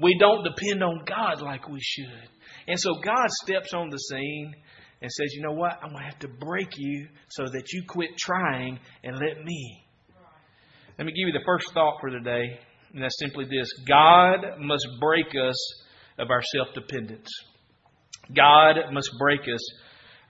We 0.00 0.16
don't 0.18 0.44
depend 0.44 0.82
on 0.82 1.04
God 1.06 1.42
like 1.42 1.68
we 1.68 1.80
should. 1.80 2.28
And 2.68 2.78
so 2.78 2.94
God 3.04 3.28
steps 3.44 3.74
on 3.74 3.90
the 3.90 3.98
scene 3.98 4.54
and 5.00 5.10
says, 5.10 5.32
You 5.34 5.42
know 5.42 5.52
what? 5.52 5.78
I'm 5.82 5.90
going 5.90 6.04
to 6.04 6.10
have 6.10 6.18
to 6.20 6.28
break 6.28 6.68
you 6.76 7.08
so 7.30 7.44
that 7.44 7.72
you 7.72 7.82
quit 7.86 8.10
trying 8.16 8.78
and 9.04 9.16
let 9.16 9.44
me. 9.44 9.84
Let 10.98 11.06
me 11.06 11.12
give 11.12 11.26
you 11.26 11.32
the 11.32 11.44
first 11.44 11.72
thought 11.72 11.96
for 12.00 12.10
today, 12.10 12.58
and 12.92 13.02
that's 13.02 13.18
simply 13.18 13.44
this 13.46 13.68
God 13.88 14.58
must 14.58 14.86
break 15.00 15.26
us 15.34 15.56
of 16.18 16.30
our 16.30 16.42
self 16.54 16.68
dependence. 16.74 17.28
God 18.34 18.76
must 18.92 19.10
break 19.18 19.40
us 19.40 19.62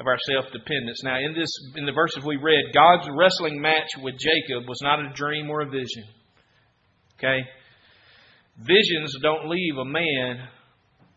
of 0.01 0.07
our 0.07 0.19
self 0.31 0.47
dependence. 0.53 1.03
Now, 1.03 1.19
in 1.19 1.35
this, 1.35 1.51
in 1.77 1.85
the 1.85 1.93
verses 1.93 2.25
we 2.25 2.37
read, 2.37 2.73
God's 2.73 3.09
wrestling 3.17 3.61
match 3.61 3.91
with 4.01 4.15
Jacob 4.19 4.69
was 4.69 4.81
not 4.83 5.01
a 5.01 5.13
dream 5.15 5.51
or 5.51 5.63
a 5.63 5.67
vision. 5.71 6.05
Okay, 7.19 7.41
visions 8.59 9.17
don't 9.23 9.49
leave 9.49 9.77
a 9.77 9.85
man 9.85 10.49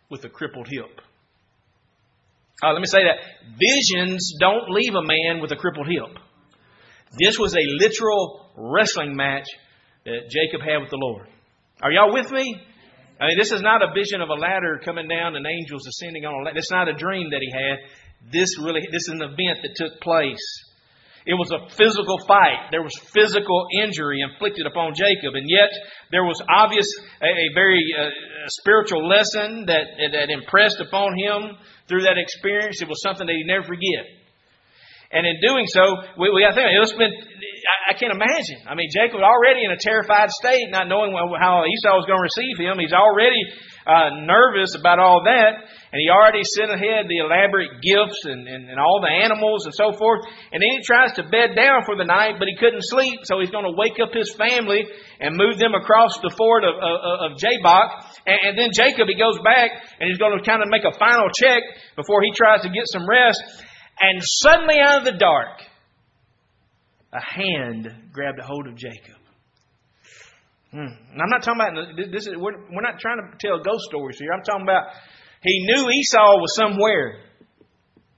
with 0.10 0.24
a 0.26 0.30
crippled 0.30 0.67
hip. 0.67 1.02
Uh, 2.63 2.71
let 2.71 2.80
me 2.80 2.88
say 2.88 3.04
that. 3.04 3.19
Visions 3.60 4.34
don't 4.39 4.69
leave 4.69 4.93
a 4.95 5.04
man 5.04 5.41
with 5.41 5.52
a 5.52 5.56
crippled 5.56 5.88
hip. 5.88 6.17
This 7.19 7.38
was 7.38 7.54
a 7.56 7.62
literal 7.62 8.50
wrestling 8.56 9.15
match 9.15 9.48
that 10.06 10.30
Jacob 10.30 10.62
had 10.62 10.80
with 10.82 10.89
the 10.89 10.98
Lord. 10.98 11.28
Are 11.82 11.91
y'all 11.91 12.13
with 12.13 12.32
me? 12.32 12.62
I 13.19 13.28
mean, 13.28 13.38
this 13.38 13.52
is 13.52 13.62
not 13.62 13.82
a 13.82 13.93
vision 13.93 14.21
of 14.21 14.30
a 14.30 14.34
ladder 14.34 14.80
coming 14.84 15.08
down 15.08 15.36
and 15.36 15.45
angels 15.45 15.88
ascending 15.88 16.26
on 16.26 16.34
a 16.34 16.43
ladder. 16.45 16.58
It's 16.58 16.71
not 16.71 16.89
a 16.89 16.93
dream 16.93 17.32
that 17.32 17.41
he 17.41 17.52
had. 17.52 18.32
This 18.32 18.58
really, 18.60 18.82
this 18.91 19.08
is 19.08 19.10
an 19.10 19.21
event 19.21 19.60
that 19.63 19.76
took 19.76 20.02
place. 20.02 20.43
It 21.26 21.34
was 21.34 21.50
a 21.50 21.66
physical 21.74 22.22
fight. 22.28 22.70
There 22.70 22.84
was 22.86 22.94
physical 23.10 23.66
injury 23.82 24.22
inflicted 24.22 24.68
upon 24.68 24.94
Jacob, 24.94 25.34
and 25.34 25.50
yet 25.50 25.74
there 26.12 26.24
was 26.24 26.38
obvious 26.46 26.86
a, 27.22 27.26
a 27.26 27.48
very 27.54 27.82
uh, 27.98 28.10
spiritual 28.62 29.08
lesson 29.08 29.66
that 29.66 29.98
that 29.98 30.30
impressed 30.30 30.80
upon 30.80 31.18
him 31.18 31.58
through 31.90 32.04
that 32.04 32.22
experience. 32.22 32.82
It 32.82 32.88
was 32.88 33.02
something 33.02 33.26
that 33.26 33.34
he'd 33.34 33.50
never 33.50 33.66
forget. 33.66 34.06
And 35.12 35.26
in 35.26 35.38
doing 35.42 35.66
so, 35.66 35.82
we, 36.18 36.30
we 36.30 36.42
got 36.46 36.54
to 36.54 36.62
think 36.62 36.70
it 36.70 36.82
was 36.82 36.94
been. 36.94 37.14
I, 37.14 37.78
I 37.90 37.98
can't 37.98 38.14
imagine. 38.14 38.62
I 38.70 38.78
mean, 38.78 38.90
Jacob 38.94 39.18
was 39.18 39.26
already 39.26 39.66
in 39.66 39.72
a 39.74 39.82
terrified 39.82 40.30
state, 40.30 40.70
not 40.70 40.86
knowing 40.86 41.10
how 41.14 41.66
Esau 41.66 41.98
was 41.98 42.06
going 42.06 42.22
to 42.22 42.30
receive 42.30 42.58
him. 42.62 42.78
He's 42.78 42.94
already 42.94 43.42
uh, 43.86 44.10
nervous 44.26 44.74
about 44.76 45.00
all 45.00 45.24
that. 45.26 45.62
And 45.93 46.02
he 46.02 46.10
already 46.10 46.43
sent 46.43 46.74
ahead 46.74 47.06
the 47.08 47.21
elaborate 47.21 47.82
gifts 47.82 48.26
and, 48.26 48.48
and, 48.48 48.69
and 48.69 48.80
all 48.80 49.00
the 49.00 49.13
animals 49.13 49.65
and 49.65 49.74
so 49.74 49.93
forth. 49.93 50.26
And 50.52 50.60
then 50.60 50.69
he 50.74 50.82
tries 50.82 51.13
to 51.21 51.24
bed 51.24 51.56
down 51.56 51.86
for 51.86 51.95
the 51.95 52.04
night, 52.04 52.36
but 52.38 52.50
he 52.50 52.58
couldn't 52.58 52.84
sleep, 52.84 53.21
so 53.24 53.39
he's 53.39 53.54
going 53.54 53.65
to 53.65 53.78
wake 53.78 54.02
up 54.02 54.12
his 54.12 54.34
family 54.34 54.84
and 55.21 55.38
move 55.38 55.58
them 55.58 55.74
across 55.74 56.17
the 56.19 56.34
ford 56.36 56.65
of, 56.65 56.76
of, 56.76 57.32
of 57.32 57.38
Jabbok. 57.38 58.17
And, 58.26 58.39
and 58.41 58.54
then 58.58 58.69
Jacob, 58.74 59.08
he 59.08 59.15
goes 59.15 59.38
back 59.45 59.71
and 60.00 60.10
he's 60.10 60.17
going 60.19 60.38
to 60.38 60.43
kind 60.43 60.62
of 60.62 60.67
make 60.67 60.84
a 60.84 60.98
final 60.98 61.30
check 61.30 61.62
before 61.95 62.21
he 62.21 62.34
tries 62.34 62.62
to 62.63 62.69
get 62.69 62.89
some 62.89 63.08
rest. 63.08 63.41
And 64.02 64.19
suddenly 64.21 64.76
out 64.82 65.00
of 65.00 65.06
the 65.06 65.17
dark, 65.17 65.62
a 67.13 67.21
hand 67.21 67.88
grabbed 68.12 68.39
a 68.39 68.43
hold 68.43 68.67
of 68.67 68.76
Jacob. 68.76 69.25
Hmm. 70.76 70.92
I'm 71.16 71.32
not 71.32 71.40
talking 71.40 71.64
about 71.64 71.96
this. 71.96 72.28
Is, 72.28 72.36
we're, 72.36 72.60
we're 72.68 72.84
not 72.84 73.00
trying 73.00 73.24
to 73.24 73.32
tell 73.40 73.64
ghost 73.64 73.88
stories 73.88 74.20
here. 74.20 74.36
I'm 74.36 74.44
talking 74.44 74.68
about 74.68 74.92
he 75.40 75.64
knew 75.64 75.88
Esau 75.88 76.36
was 76.44 76.52
somewhere. 76.60 77.24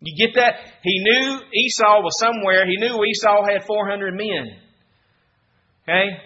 You 0.02 0.18
get 0.18 0.34
that? 0.42 0.58
He 0.82 0.98
knew 1.06 1.38
Esau 1.54 2.02
was 2.02 2.18
somewhere. 2.18 2.66
He 2.66 2.78
knew 2.82 2.98
Esau 2.98 3.46
had 3.46 3.62
400 3.62 4.18
men. 4.18 4.58
Okay? 5.86 6.18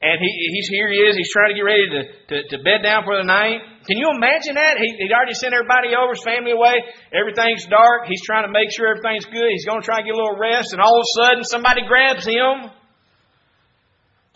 And 0.00 0.16
he, 0.24 0.30
he's 0.56 0.68
here 0.72 0.88
he 0.88 1.04
is. 1.04 1.20
He's 1.20 1.32
trying 1.32 1.52
to 1.52 1.56
get 1.58 1.68
ready 1.68 1.84
to, 1.84 2.00
to, 2.32 2.36
to 2.56 2.64
bed 2.64 2.80
down 2.80 3.04
for 3.04 3.20
the 3.20 3.28
night. 3.28 3.60
Can 3.84 3.98
you 3.98 4.08
imagine 4.08 4.56
that? 4.56 4.80
He, 4.80 5.04
he'd 5.04 5.12
already 5.12 5.36
sent 5.36 5.52
everybody 5.52 5.92
over, 5.92 6.16
his 6.16 6.24
family 6.24 6.52
away. 6.56 6.80
Everything's 7.12 7.68
dark. 7.68 8.08
He's 8.08 8.24
trying 8.24 8.48
to 8.48 8.52
make 8.52 8.72
sure 8.72 8.88
everything's 8.88 9.28
good. 9.28 9.52
He's 9.52 9.68
going 9.68 9.82
to 9.82 9.84
try 9.84 10.00
and 10.00 10.06
get 10.08 10.14
a 10.14 10.16
little 10.16 10.40
rest. 10.40 10.72
And 10.72 10.80
all 10.80 10.96
of 10.96 11.04
a 11.04 11.12
sudden, 11.20 11.44
somebody 11.44 11.84
grabs 11.84 12.24
him. 12.24 12.72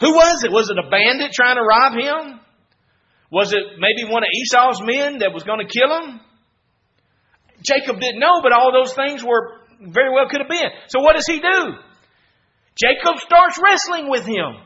Who 0.00 0.12
was 0.14 0.44
it? 0.44 0.50
Was 0.50 0.70
it 0.70 0.78
a 0.78 0.88
bandit 0.88 1.33
trying 1.33 1.57
to 1.57 1.62
rob 1.62 1.92
him? 1.92 2.40
Was 3.31 3.52
it 3.52 3.62
maybe 3.78 4.11
one 4.11 4.22
of 4.22 4.28
Esau's 4.35 4.83
men 4.83 5.18
that 5.18 5.33
was 5.33 5.44
going 5.44 5.61
to 5.61 5.70
kill 5.70 5.88
him? 5.88 6.20
Jacob 7.62 8.00
didn't 8.00 8.20
know, 8.20 8.42
but 8.42 8.52
all 8.52 8.72
those 8.72 8.94
things 8.94 9.24
were 9.24 9.62
very 9.81 10.12
well 10.12 10.28
could 10.28 10.40
have 10.40 10.50
been. 10.50 10.70
So 10.88 11.00
what 11.00 11.14
does 11.14 11.26
he 11.26 11.40
do? 11.40 11.74
Jacob 12.76 13.20
starts 13.20 13.59
wrestling 13.62 14.11
with 14.11 14.26
him. 14.26 14.59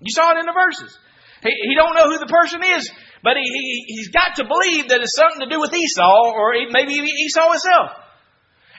You 0.00 0.12
saw 0.12 0.32
it 0.32 0.38
in 0.38 0.46
the 0.46 0.52
verses. 0.52 0.96
He, 1.42 1.50
he 1.68 1.74
don't 1.74 1.94
know 1.94 2.08
who 2.08 2.18
the 2.18 2.30
person 2.30 2.62
is, 2.62 2.90
but 3.22 3.36
he, 3.36 3.44
he, 3.44 3.84
he's 3.88 4.08
got 4.08 4.36
to 4.36 4.44
believe 4.44 4.88
that 4.88 5.00
it's 5.00 5.16
something 5.16 5.40
to 5.40 5.48
do 5.48 5.60
with 5.60 5.74
Esau 5.74 6.32
or 6.32 6.54
maybe 6.70 6.94
Esau 6.94 7.50
himself. 7.50 7.90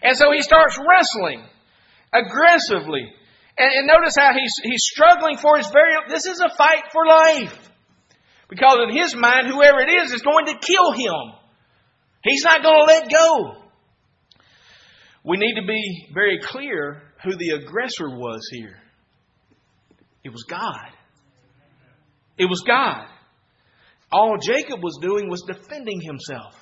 And 0.02 0.18
so 0.18 0.32
he 0.32 0.42
starts 0.42 0.78
wrestling 0.78 1.44
aggressively. 2.14 3.12
And, 3.58 3.72
and 3.72 3.88
notice 3.88 4.16
how 4.18 4.34
he's, 4.34 4.54
he's 4.64 4.84
struggling 4.84 5.38
for 5.38 5.58
his 5.58 5.68
very, 5.70 5.94
this 6.10 6.26
is 6.26 6.42
a 6.42 6.50
fight 6.56 6.86
for 6.92 7.06
life. 7.06 7.58
Because 8.50 8.78
in 8.90 8.96
his 8.96 9.16
mind, 9.16 9.48
whoever 9.48 9.80
it 9.80 9.90
is 9.90 10.12
is 10.12 10.22
going 10.22 10.46
to 10.48 10.58
kill 10.60 10.92
him. 10.92 11.34
He's 12.24 12.44
not 12.44 12.64
going 12.64 12.80
to 12.80 12.86
let 12.86 13.10
go. 13.10 13.56
We 15.24 15.38
need 15.38 15.56
to 15.56 15.66
be 15.66 16.08
very 16.14 16.40
clear 16.40 17.02
who 17.24 17.36
the 17.36 17.52
aggressor 17.52 18.10
was 18.10 18.48
here. 18.52 18.78
It 20.24 20.30
was 20.30 20.44
God. 20.44 20.90
It 22.38 22.46
was 22.46 22.62
God. 22.62 23.08
All 24.12 24.38
Jacob 24.38 24.84
was 24.84 24.98
doing 25.02 25.30
was 25.30 25.44
defending 25.48 26.02
himself. 26.02 26.54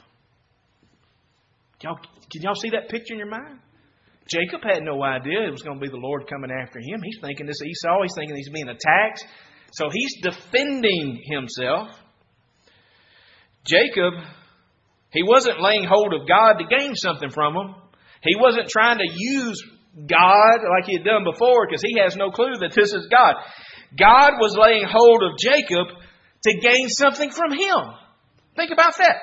Y'all, 1.81 1.97
can 2.31 2.41
y'all 2.41 2.55
see 2.55 2.69
that 2.69 2.87
picture 2.87 3.13
in 3.13 3.19
your 3.19 3.29
mind? 3.29 3.59
Jacob 4.27 4.61
had 4.63 4.83
no 4.83 5.03
idea 5.03 5.45
it 5.45 5.51
was 5.51 5.63
going 5.63 5.79
to 5.79 5.83
be 5.83 5.89
the 5.89 5.97
Lord 5.97 6.27
coming 6.29 6.51
after 6.51 6.79
him. 6.79 7.01
He's 7.03 7.19
thinking 7.21 7.45
this 7.45 7.61
Esau. 7.61 8.01
He's 8.03 8.15
thinking 8.15 8.35
he's 8.35 8.49
being 8.49 8.69
attacked. 8.69 9.25
So 9.73 9.89
he's 9.91 10.21
defending 10.21 11.21
himself. 11.23 11.89
Jacob, 13.65 14.13
he 15.11 15.23
wasn't 15.23 15.61
laying 15.61 15.83
hold 15.83 16.13
of 16.13 16.27
God 16.27 16.53
to 16.59 16.65
gain 16.65 16.95
something 16.95 17.29
from 17.29 17.55
him. 17.55 17.75
He 18.21 18.35
wasn't 18.35 18.69
trying 18.69 18.99
to 18.99 19.07
use 19.09 19.61
God 19.95 20.59
like 20.63 20.85
he 20.85 20.97
had 20.97 21.05
done 21.05 21.23
before 21.23 21.67
because 21.67 21.81
he 21.81 21.99
has 21.99 22.15
no 22.15 22.31
clue 22.31 22.55
that 22.59 22.73
this 22.75 22.93
is 22.93 23.07
God. 23.07 23.35
God 23.97 24.33
was 24.39 24.57
laying 24.57 24.85
hold 24.89 25.21
of 25.23 25.37
Jacob 25.37 25.87
to 26.43 26.59
gain 26.59 26.87
something 26.89 27.29
from 27.29 27.51
him. 27.51 27.93
Think 28.55 28.71
about 28.71 28.97
that. 28.97 29.17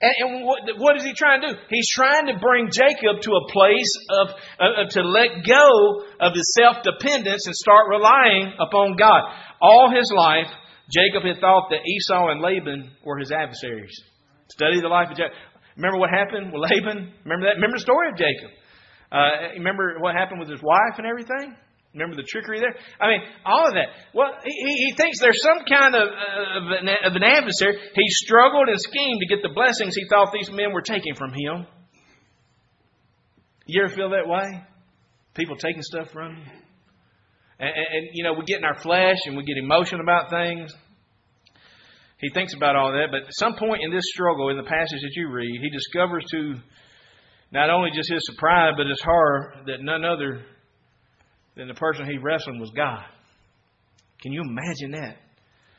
And, 0.00 0.14
and 0.18 0.46
what, 0.46 0.60
what 0.78 0.96
is 0.96 1.04
he 1.04 1.12
trying 1.12 1.42
to 1.42 1.48
do? 1.48 1.54
He's 1.68 1.90
trying 1.94 2.26
to 2.26 2.38
bring 2.40 2.70
Jacob 2.72 3.20
to 3.20 3.30
a 3.32 3.52
place 3.52 3.92
of, 4.10 4.28
uh, 4.58 4.88
to 4.90 5.02
let 5.02 5.44
go 5.46 6.04
of 6.20 6.32
his 6.34 6.56
self 6.56 6.82
dependence 6.82 7.46
and 7.46 7.54
start 7.54 7.86
relying 7.88 8.52
upon 8.58 8.96
God. 8.96 9.22
All 9.60 9.92
his 9.94 10.10
life, 10.14 10.48
Jacob 10.90 11.24
had 11.24 11.40
thought 11.40 11.68
that 11.70 11.86
Esau 11.86 12.28
and 12.28 12.40
Laban 12.40 12.90
were 13.04 13.18
his 13.18 13.30
adversaries. 13.30 13.92
Study 14.48 14.80
the 14.80 14.88
life 14.88 15.08
of 15.10 15.16
Jacob. 15.16 15.32
Remember 15.76 15.98
what 15.98 16.10
happened 16.10 16.52
with 16.52 16.62
Laban? 16.62 17.12
Remember 17.24 17.46
that? 17.46 17.54
Remember 17.56 17.76
the 17.76 17.82
story 17.82 18.08
of 18.08 18.16
Jacob? 18.16 18.50
Uh, 19.12 19.52
remember 19.54 19.98
what 20.00 20.14
happened 20.14 20.40
with 20.40 20.48
his 20.48 20.62
wife 20.62 20.98
and 20.98 21.06
everything? 21.06 21.54
Remember 21.92 22.14
the 22.14 22.22
trickery 22.22 22.60
there? 22.60 22.74
I 23.00 23.08
mean, 23.08 23.20
all 23.44 23.66
of 23.66 23.74
that. 23.74 23.88
Well, 24.14 24.30
he, 24.44 24.86
he 24.86 24.94
thinks 24.96 25.18
there's 25.18 25.42
some 25.42 25.64
kind 25.68 25.94
of, 25.96 26.06
of, 26.06 26.62
an, 26.70 26.88
of 27.04 27.16
an 27.16 27.22
adversary. 27.24 27.78
He 27.94 28.08
struggled 28.08 28.68
and 28.68 28.80
schemed 28.80 29.20
to 29.20 29.26
get 29.26 29.42
the 29.42 29.52
blessings 29.52 29.96
he 29.96 30.06
thought 30.08 30.32
these 30.32 30.50
men 30.50 30.72
were 30.72 30.82
taking 30.82 31.14
from 31.16 31.30
him. 31.30 31.66
You 33.66 33.84
ever 33.84 33.94
feel 33.94 34.10
that 34.10 34.28
way? 34.28 34.62
People 35.34 35.56
taking 35.56 35.82
stuff 35.82 36.10
from 36.10 36.36
you? 36.36 36.42
And, 37.58 37.68
and, 37.68 37.86
and, 37.92 38.08
you 38.14 38.24
know, 38.24 38.34
we 38.34 38.44
get 38.44 38.58
in 38.58 38.64
our 38.64 38.78
flesh 38.78 39.18
and 39.26 39.36
we 39.36 39.44
get 39.44 39.56
emotional 39.58 40.00
about 40.00 40.30
things. 40.30 40.72
He 42.18 42.30
thinks 42.30 42.54
about 42.54 42.76
all 42.76 42.92
that, 42.92 43.08
but 43.10 43.22
at 43.22 43.34
some 43.34 43.56
point 43.56 43.82
in 43.82 43.90
this 43.90 44.04
struggle, 44.12 44.50
in 44.50 44.56
the 44.56 44.62
passage 44.62 45.00
that 45.00 45.12
you 45.16 45.30
read, 45.30 45.58
he 45.60 45.70
discovers 45.70 46.24
to 46.30 46.54
not 47.50 47.70
only 47.70 47.90
just 47.94 48.12
his 48.12 48.24
surprise, 48.26 48.74
but 48.76 48.86
his 48.86 49.00
horror 49.02 49.54
that 49.66 49.80
none 49.80 50.04
other 50.04 50.42
then 51.56 51.68
the 51.68 51.74
person 51.74 52.06
he 52.06 52.18
wrestling 52.18 52.60
was 52.60 52.70
God. 52.70 53.04
Can 54.22 54.32
you 54.32 54.42
imagine 54.42 54.92
that? 54.92 55.16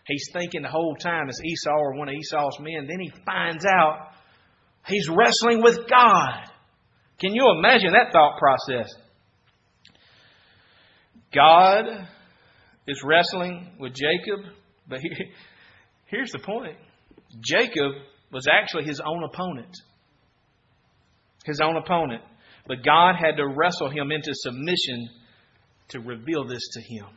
He's 0.08 0.28
thinking 0.34 0.64
the 0.64 0.70
whole 0.70 0.96
time 0.96 1.30
it's 1.30 1.42
Esau 1.44 1.72
or 1.72 1.94
one 1.96 2.10
of 2.10 2.16
Esau's 2.16 2.58
men. 2.60 2.88
Then 2.88 3.00
he 3.00 3.12
finds 3.26 3.66
out 3.66 4.10
he's 4.88 5.08
wrestling 5.10 5.62
with 5.62 5.88
God. 5.90 6.44
Can 7.20 7.34
you 7.34 7.54
imagine 7.58 7.94
that 7.94 8.12
thought 8.12 8.40
process? 8.40 8.90
God 11.34 11.86
is 12.88 13.02
wrestling 13.06 13.74
with 13.80 13.94
Jacob, 13.94 14.40
but 14.88 15.00
here's 16.08 16.32
the 16.32 16.40
point 16.40 16.76
Jacob 17.40 17.94
was 18.32 18.48
actually 18.52 18.86
his 18.86 19.00
own 19.00 19.24
opponent. 19.24 19.76
His 21.46 21.60
own 21.62 21.78
opponent. 21.78 22.22
But 22.68 22.84
God 22.84 23.16
had 23.16 23.38
to 23.38 23.48
wrestle 23.48 23.90
him 23.90 24.12
into 24.12 24.32
submission 24.34 25.10
to 25.92 26.00
reveal 26.00 26.46
this 26.46 26.62
to 26.74 26.82
him. 26.82 27.08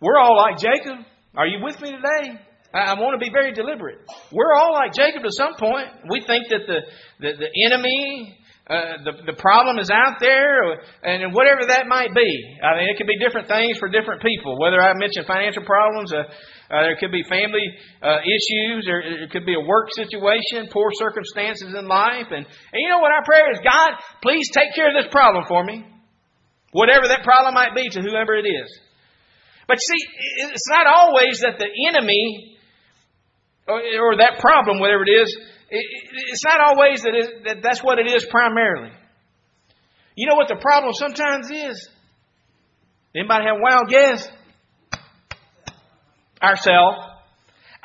We're 0.00 0.18
all 0.18 0.36
like 0.36 0.58
Jacob. 0.58 1.04
Are 1.36 1.46
you 1.46 1.62
with 1.62 1.80
me 1.80 1.90
today? 1.90 2.38
I, 2.74 2.94
want 2.98 3.18
to 3.18 3.24
be 3.24 3.30
very 3.32 3.52
deliberate. 3.52 3.98
We're 4.32 4.52
all 4.54 4.72
like 4.72 4.92
Jacob 4.92 5.22
to 5.22 5.30
some 5.30 5.54
point. 5.58 5.86
We 6.10 6.20
think 6.26 6.50
that 6.50 6.66
the, 6.66 6.80
the, 7.20 7.30
the 7.38 7.50
enemy, 7.70 8.36
uh, 8.68 8.98
the, 9.04 9.32
the 9.32 9.38
problem 9.38 9.78
is 9.78 9.90
out 9.90 10.18
there, 10.18 10.82
and 11.02 11.32
whatever 11.32 11.66
that 11.68 11.86
might 11.86 12.12
be. 12.12 12.30
I 12.62 12.76
mean, 12.76 12.90
it 12.90 12.98
could 12.98 13.06
be 13.06 13.18
different 13.18 13.46
things 13.46 13.78
for 13.78 13.88
different 13.88 14.22
people. 14.22 14.58
Whether 14.58 14.82
I 14.82 14.92
mention 14.98 15.24
financial 15.24 15.62
problems, 15.62 16.12
uh, 16.12 16.26
uh, 16.26 16.82
there 16.82 16.96
could 16.96 17.12
be 17.12 17.22
family 17.22 17.62
uh, 18.02 18.18
issues, 18.26 18.88
or 18.88 19.00
it 19.00 19.30
could 19.30 19.46
be 19.46 19.54
a 19.54 19.64
work 19.64 19.94
situation, 19.94 20.66
poor 20.72 20.90
circumstances 20.98 21.74
in 21.78 21.86
life. 21.86 22.26
And, 22.34 22.42
and 22.44 22.78
you 22.82 22.88
know 22.88 22.98
what 22.98 23.12
our 23.12 23.22
prayer 23.24 23.52
is? 23.52 23.60
God, 23.62 23.94
please 24.20 24.50
take 24.50 24.74
care 24.74 24.88
of 24.90 25.00
this 25.00 25.10
problem 25.12 25.44
for 25.46 25.62
me. 25.62 25.93
Whatever 26.74 27.06
that 27.06 27.22
problem 27.22 27.54
might 27.54 27.72
be 27.72 27.88
to 27.88 28.00
whoever 28.02 28.34
it 28.34 28.48
is. 28.48 28.80
But 29.68 29.78
see, 29.78 30.04
it's 30.50 30.68
not 30.68 30.88
always 30.88 31.38
that 31.38 31.60
the 31.60 31.70
enemy 31.86 32.58
or, 33.68 34.16
that 34.18 34.40
problem, 34.40 34.80
whatever 34.80 35.04
it 35.04 35.22
is, 35.22 35.38
it's 35.70 36.44
not 36.44 36.60
always 36.60 37.02
that, 37.02 37.60
that's 37.62 37.80
what 37.80 38.00
it 38.00 38.08
is 38.08 38.24
primarily. 38.24 38.90
You 40.16 40.26
know 40.26 40.34
what 40.34 40.48
the 40.48 40.56
problem 40.56 40.94
sometimes 40.94 41.48
is? 41.48 41.88
Anybody 43.14 43.44
have 43.44 43.58
a 43.58 43.62
wild 43.62 43.88
guess? 43.88 44.28
Ourself, 46.42 46.96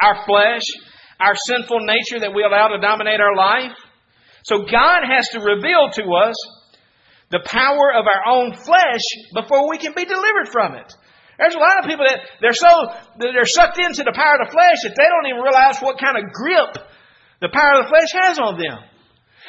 our 0.01 0.25
flesh, 0.25 0.63
our 1.19 1.35
sinful 1.35 1.81
nature 1.81 2.21
that 2.21 2.33
we 2.33 2.41
allow 2.43 2.69
to 2.69 2.79
dominate 2.79 3.21
our 3.21 3.35
life. 3.35 3.77
So 4.41 4.63
God 4.63 5.03
has 5.07 5.29
to 5.29 5.39
reveal 5.39 5.89
to 5.93 6.03
us 6.25 6.35
the 7.31 7.41
power 7.45 7.93
of 7.93 8.05
our 8.07 8.25
own 8.25 8.53
flesh 8.55 9.05
before 9.33 9.69
we 9.69 9.77
can 9.77 9.93
be 9.93 10.05
delivered 10.05 10.49
from 10.51 10.75
it. 10.75 10.93
There's 11.37 11.55
a 11.55 11.59
lot 11.59 11.79
of 11.79 11.85
people 11.85 12.05
that 12.05 12.19
they're 12.41 12.57
so 12.57 12.67
they're 13.17 13.45
sucked 13.45 13.79
into 13.79 14.03
the 14.03 14.11
power 14.11 14.35
of 14.41 14.49
the 14.49 14.51
flesh 14.51 14.83
that 14.83 14.95
they 14.97 15.07
don't 15.07 15.29
even 15.29 15.41
realize 15.41 15.79
what 15.79 15.97
kind 15.97 16.17
of 16.17 16.33
grip 16.33 16.75
the 17.39 17.47
power 17.47 17.79
of 17.79 17.85
the 17.85 17.89
flesh 17.89 18.11
has 18.11 18.39
on 18.39 18.59
them. 18.59 18.79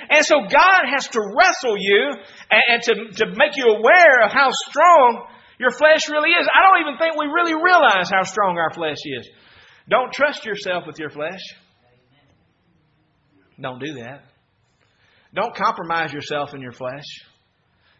And 0.08 0.24
so 0.24 0.46
God 0.46 0.86
has 0.86 1.08
to 1.08 1.20
wrestle 1.20 1.76
you 1.76 2.14
and, 2.50 2.62
and 2.68 2.82
to, 2.84 2.94
to 3.24 3.26
make 3.34 3.56
you 3.56 3.74
aware 3.74 4.22
of 4.22 4.30
how 4.30 4.50
strong 4.68 5.26
your 5.58 5.72
flesh 5.72 6.08
really 6.08 6.30
is. 6.30 6.46
I 6.46 6.62
don't 6.62 6.86
even 6.86 6.96
think 6.96 7.18
we 7.18 7.26
really 7.26 7.54
realize 7.54 8.08
how 8.08 8.22
strong 8.22 8.56
our 8.56 8.72
flesh 8.72 9.02
is. 9.04 9.28
Don't 9.88 10.12
trust 10.12 10.46
yourself 10.46 10.84
with 10.86 10.98
your 11.00 11.10
flesh. 11.10 11.42
Don't 13.60 13.80
do 13.80 13.94
that. 13.94 14.22
Don't 15.34 15.54
compromise 15.54 16.12
yourself 16.12 16.54
in 16.54 16.60
your 16.60 16.72
flesh 16.72 17.04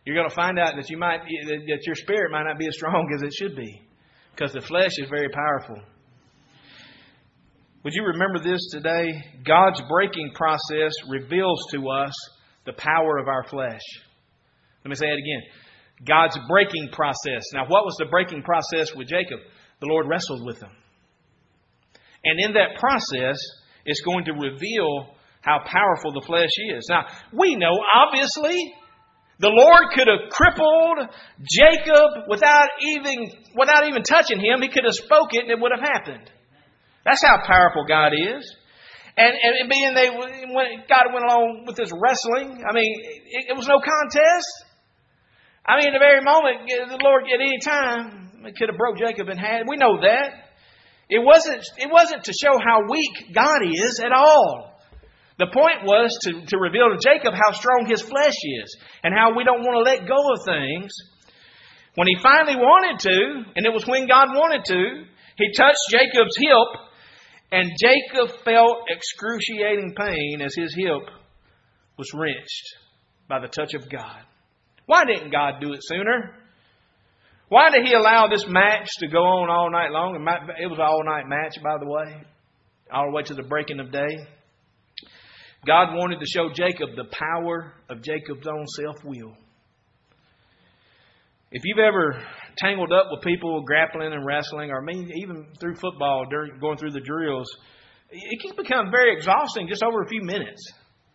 you're 0.05 0.17
going 0.17 0.29
to 0.29 0.35
find 0.35 0.59
out 0.59 0.75
that 0.77 0.89
you 0.89 0.97
might 0.99 1.21
that 1.23 1.81
your 1.87 1.95
spirit 1.95 2.31
might 2.31 2.45
not 2.45 2.59
be 2.59 2.67
as 2.67 2.75
strong 2.75 3.07
as 3.15 3.23
it 3.23 3.33
should 3.35 3.57
be 3.57 3.81
because 4.35 4.53
the 4.53 4.61
flesh 4.61 4.93
is 4.99 5.09
very 5.09 5.29
powerful. 5.29 5.83
Would 7.85 7.95
you 7.95 8.05
remember 8.05 8.39
this 8.43 8.61
today? 8.73 9.13
God's 9.45 9.81
breaking 9.89 10.33
process 10.35 10.93
reveals 11.09 11.67
to 11.73 11.89
us 11.89 12.13
the 12.67 12.75
power 12.75 13.19
of 13.19 13.29
our 13.29 13.45
flesh. 13.45 13.81
Let 14.85 14.91
me 14.91 14.97
say 14.97 15.07
it 15.07 15.19
again. 15.19 15.43
God's 16.07 16.39
breaking 16.49 16.91
process. 16.93 17.43
Now, 17.53 17.65
what 17.69 17.85
was 17.85 17.97
the 17.99 18.07
breaking 18.07 18.43
process 18.43 18.95
with 18.95 19.09
Jacob? 19.09 19.41
The 19.81 19.87
Lord 19.87 20.07
wrestled 20.09 20.45
with 20.47 20.61
him. 20.61 20.71
And 22.25 22.39
in 22.39 22.53
that 22.53 22.79
process, 22.79 23.39
it's 23.87 24.01
going 24.03 24.25
to 24.27 24.33
reveal 24.33 25.15
how 25.41 25.61
powerful 25.65 26.13
the 26.13 26.25
flesh 26.27 26.51
is. 26.77 26.87
Now, 26.91 27.07
we 27.33 27.57
know, 27.57 27.73
obviously, 27.95 28.57
the 29.41 29.49
Lord 29.49 29.89
could 29.97 30.07
have 30.07 30.29
crippled 30.29 31.09
Jacob 31.41 32.29
without 32.29 32.69
even, 32.81 33.33
without 33.57 33.89
even 33.89 34.03
touching 34.03 34.39
him. 34.39 34.61
He 34.61 34.69
could 34.69 34.85
have 34.85 34.95
spoke 34.95 35.33
it 35.33 35.49
and 35.49 35.51
it 35.51 35.59
would 35.59 35.73
have 35.73 35.81
happened. 35.81 36.31
That's 37.05 37.25
how 37.25 37.41
powerful 37.47 37.85
God 37.89 38.13
is. 38.13 38.45
And, 39.17 39.33
and 39.33 39.69
being 39.69 39.95
they, 39.95 40.11
when 40.11 40.85
God 40.89 41.13
went 41.13 41.25
along 41.25 41.65
with 41.67 41.77
this 41.77 41.91
wrestling, 41.91 42.63
I 42.69 42.73
mean, 42.75 42.93
it, 43.01 43.51
it 43.51 43.57
was 43.57 43.67
no 43.67 43.81
contest. 43.81 44.49
I 45.65 45.79
mean, 45.79 45.89
at 45.89 45.93
the 45.97 46.05
very 46.05 46.21
moment, 46.21 46.69
the 46.69 47.01
Lord 47.03 47.25
at 47.25 47.41
any 47.41 47.59
time 47.61 48.53
could 48.57 48.69
have 48.69 48.79
broke 48.79 48.99
Jacob 48.99 49.29
in 49.29 49.39
half. 49.39 49.63
We 49.69 49.77
know 49.77 50.01
that. 50.03 50.53
It 51.09 51.25
wasn't, 51.25 51.65
it 51.79 51.91
wasn't 51.91 52.25
to 52.25 52.33
show 52.33 52.59
how 52.59 52.83
weak 52.89 53.35
God 53.35 53.61
is 53.73 54.01
at 54.05 54.13
all. 54.13 54.70
The 55.41 55.47
point 55.47 55.89
was 55.89 56.13
to, 56.25 56.45
to 56.53 56.59
reveal 56.59 56.93
to 56.93 57.01
Jacob 57.01 57.33
how 57.33 57.53
strong 57.53 57.87
his 57.89 58.03
flesh 58.03 58.37
is 58.61 58.77
and 59.03 59.15
how 59.17 59.35
we 59.35 59.43
don't 59.43 59.65
want 59.65 59.81
to 59.81 59.91
let 59.91 60.07
go 60.07 60.21
of 60.21 60.45
things. 60.45 60.93
When 61.95 62.07
he 62.07 62.17
finally 62.23 62.57
wanted 62.57 63.01
to, 63.09 63.51
and 63.57 63.65
it 63.65 63.73
was 63.73 63.87
when 63.87 64.07
God 64.07 64.29
wanted 64.37 64.67
to, 64.67 65.05
he 65.39 65.53
touched 65.57 65.81
Jacob's 65.89 66.37
hip, 66.37 66.81
and 67.51 67.73
Jacob 67.81 68.37
felt 68.45 68.85
excruciating 68.91 69.95
pain 69.97 70.43
as 70.43 70.55
his 70.55 70.75
hip 70.77 71.09
was 71.97 72.13
wrenched 72.13 72.77
by 73.27 73.41
the 73.41 73.49
touch 73.49 73.73
of 73.73 73.89
God. 73.89 74.21
Why 74.85 75.07
didn't 75.07 75.33
God 75.33 75.55
do 75.63 75.73
it 75.73 75.81
sooner? 75.83 76.35
Why 77.49 77.71
did 77.71 77.87
he 77.87 77.95
allow 77.95 78.29
this 78.29 78.45
match 78.47 78.91
to 78.99 79.09
go 79.09 79.25
on 79.25 79.49
all 79.49 79.71
night 79.71 79.91
long? 79.91 80.17
It 80.61 80.67
was 80.67 80.79
an 80.79 80.85
all 80.85 81.03
night 81.03 81.27
match, 81.27 81.57
by 81.63 81.79
the 81.81 81.91
way, 81.91 82.27
all 82.93 83.07
the 83.07 83.17
way 83.17 83.23
to 83.23 83.35
the 83.35 83.43
breaking 83.43 83.81
of 83.81 83.91
day. 83.91 84.29
God 85.67 85.95
wanted 85.95 86.21
to 86.21 86.27
show 86.27 86.49
Jacob 86.55 86.97
the 86.97 87.05
power 87.11 87.75
of 87.89 88.03
Jacob's 88.03 88.47
own 88.47 88.67
self 88.67 89.05
will. 89.05 89.37
If 91.53 91.63
you've 91.65 91.79
ever 91.79 92.23
tangled 92.59 92.93
up 92.93 93.07
with 93.11 93.23
people 93.23 93.63
grappling 93.63 94.13
and 94.13 94.25
wrestling, 94.25 94.71
or 94.71 94.89
even 94.89 95.47
through 95.59 95.75
football, 95.75 96.27
during 96.31 96.59
going 96.61 96.79
through 96.79 96.93
the 96.93 97.01
drills, 97.01 97.49
it 98.11 98.41
can 98.41 98.57
become 98.57 98.91
very 98.91 99.15
exhausting 99.15 99.69
just 99.69 99.83
over 99.83 100.03
a 100.03 100.09
few 100.09 100.23
minutes. 100.23 100.73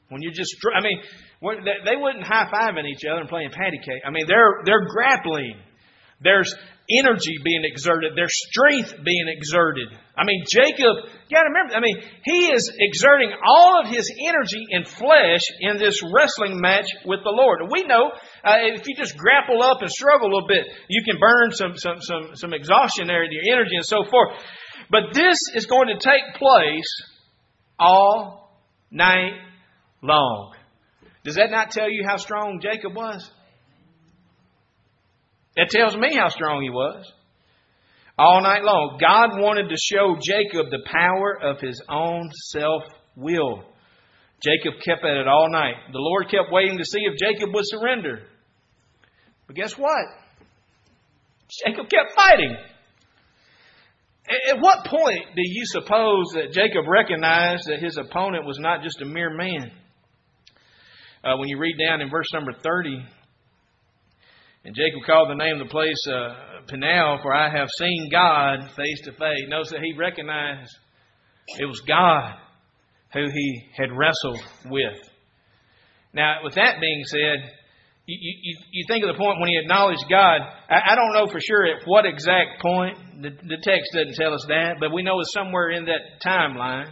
When 0.10 0.22
you're 0.22 0.34
just, 0.34 0.56
I 0.76 0.82
mean, 0.84 1.02
they 1.42 1.96
wouldn't 1.96 2.24
high 2.24 2.48
fiving 2.54 2.86
each 2.86 3.04
other 3.10 3.22
and 3.22 3.30
playing 3.30 3.50
patty 3.52 3.80
cake. 3.80 4.04
I 4.06 4.12
mean, 4.12 4.28
they're 4.28 4.62
they're 4.64 4.86
grappling. 4.86 5.56
There's 6.22 6.54
energy 6.90 7.36
being 7.44 7.64
exerted. 7.64 8.14
There's 8.16 8.36
strength 8.50 8.94
being 9.04 9.26
exerted. 9.28 9.88
I 10.18 10.24
mean, 10.24 10.46
Jacob, 10.48 10.96
you 11.28 11.36
got 11.36 11.44
to 11.44 11.50
remember, 11.50 11.76
I 11.76 11.82
mean, 11.82 11.98
he 12.24 12.48
is 12.48 12.72
exerting 12.80 13.32
all 13.46 13.82
of 13.82 13.88
his 13.88 14.10
energy 14.26 14.64
and 14.72 14.88
flesh 14.88 15.42
in 15.60 15.78
this 15.78 16.02
wrestling 16.04 16.62
match 16.62 16.88
with 17.06 17.20
the 17.24 17.32
Lord. 17.32 17.60
We 17.70 17.84
know 17.84 18.12
uh, 18.44 18.56
if 18.62 18.88
you 18.88 18.96
just 18.96 19.18
grapple 19.18 19.62
up 19.62 19.82
and 19.82 19.90
struggle 19.92 20.28
a 20.28 20.32
little 20.32 20.48
bit, 20.48 20.68
you 20.88 21.04
can 21.04 21.20
burn 21.20 21.52
some, 21.52 21.76
some, 21.76 22.00
some, 22.00 22.36
some 22.36 22.54
exhaustion 22.54 23.08
there 23.08 23.24
in 23.24 23.32
your 23.32 23.44
energy 23.44 23.76
and 23.76 23.86
so 23.86 24.06
forth. 24.10 24.40
But 24.90 25.14
this 25.14 25.38
is 25.54 25.66
going 25.66 25.88
to 25.88 26.00
take 26.00 26.36
place 26.36 27.04
all 27.78 28.58
night 28.90 29.34
long. 30.02 30.56
Does 31.26 31.36
that 31.36 31.52
not 31.52 31.72
tell 31.72 31.90
you 31.90 32.06
how 32.08 32.18
strong 32.18 32.62
Jacob 32.62 32.96
was? 32.96 33.30
That 35.58 35.70
tells 35.70 35.98
me 35.98 36.16
how 36.16 36.30
strong 36.30 36.62
he 36.62 36.70
was. 36.70 37.12
All 38.18 38.42
night 38.42 38.64
long. 38.64 38.98
God 39.00 39.42
wanted 39.42 39.70
to 39.70 39.76
show 39.78 40.16
Jacob 40.22 40.72
the 40.72 40.84
power 40.86 41.38
of 41.42 41.60
his 41.60 41.82
own 41.90 42.30
self 42.52 42.84
will. 43.16 43.64
Jacob 44.42 44.80
kept 44.84 45.04
at 45.04 45.18
it 45.18 45.28
all 45.28 45.50
night. 45.50 45.76
The 45.92 46.00
Lord 46.00 46.30
kept 46.30 46.52
waiting 46.52 46.78
to 46.78 46.86
see 46.86 47.00
if 47.02 47.18
Jacob 47.18 47.54
would 47.54 47.66
surrender. 47.68 48.22
But 49.48 49.56
guess 49.56 49.74
what? 49.78 50.06
Jacob 51.66 51.90
kept 51.90 52.14
fighting. 52.16 52.56
At 54.50 54.60
what 54.60 54.86
point 54.86 55.36
do 55.36 55.42
you 55.44 55.66
suppose 55.66 56.26
that 56.34 56.52
Jacob 56.52 56.88
recognized 56.88 57.68
that 57.68 57.80
his 57.80 57.98
opponent 57.98 58.46
was 58.46 58.58
not 58.60 58.82
just 58.82 59.02
a 59.02 59.06
mere 59.06 59.30
man? 59.30 59.72
Uh, 61.24 61.38
when 61.38 61.48
you 61.48 61.60
read 61.60 61.76
down 61.78 62.02
in 62.02 62.10
verse 62.10 62.32
number 62.34 62.52
30, 62.54 63.06
and 64.66 64.74
Jacob 64.74 65.02
called 65.06 65.30
the 65.30 65.36
name 65.36 65.62
of 65.62 65.68
the 65.68 65.72
place 65.72 66.08
uh, 66.10 66.66
Peniel, 66.68 67.20
for 67.22 67.32
I 67.32 67.56
have 67.56 67.70
seen 67.78 68.10
God 68.12 68.72
face 68.76 69.00
to 69.04 69.12
face. 69.12 69.46
Notice 69.48 69.70
that 69.70 69.82
he 69.82 69.94
recognized 69.96 70.76
it 71.60 71.66
was 71.66 71.80
God 71.82 72.34
who 73.14 73.30
he 73.32 73.62
had 73.78 73.92
wrestled 73.96 74.40
with. 74.66 74.98
Now, 76.14 76.40
with 76.44 76.56
that 76.56 76.82
being 76.82 77.04
said, 77.06 77.52
you, 78.08 78.18
you, 78.42 78.58
you 78.72 78.86
think 78.88 79.04
of 79.04 79.14
the 79.14 79.20
point 79.20 79.40
when 79.40 79.50
he 79.50 79.60
acknowledged 79.62 80.06
God. 80.10 80.42
I, 80.68 80.94
I 80.94 80.96
don't 80.96 81.14
know 81.14 81.32
for 81.32 81.40
sure 81.40 81.68
at 81.68 81.84
what 81.86 82.06
exact 82.08 82.60
point. 82.60 82.98
The, 83.22 83.30
the 83.30 83.58
text 83.62 83.94
doesn't 83.94 84.16
tell 84.16 84.34
us 84.34 84.46
that, 84.48 84.78
but 84.80 84.92
we 84.92 85.04
know 85.04 85.20
it's 85.20 85.32
somewhere 85.32 85.70
in 85.70 85.86
that 85.86 86.26
timeline. 86.26 86.92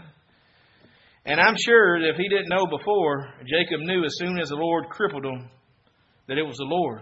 And 1.25 1.39
I'm 1.39 1.55
sure 1.57 1.99
that 2.01 2.09
if 2.09 2.17
he 2.17 2.29
didn't 2.29 2.49
know 2.49 2.67
before, 2.67 3.33
Jacob 3.47 3.79
knew 3.79 4.05
as 4.05 4.15
soon 4.19 4.38
as 4.39 4.49
the 4.49 4.55
Lord 4.57 4.89
crippled 4.89 5.25
him 5.25 5.49
that 6.27 6.38
it 6.38 6.43
was 6.43 6.57
the 6.57 6.65
Lord. 6.65 7.01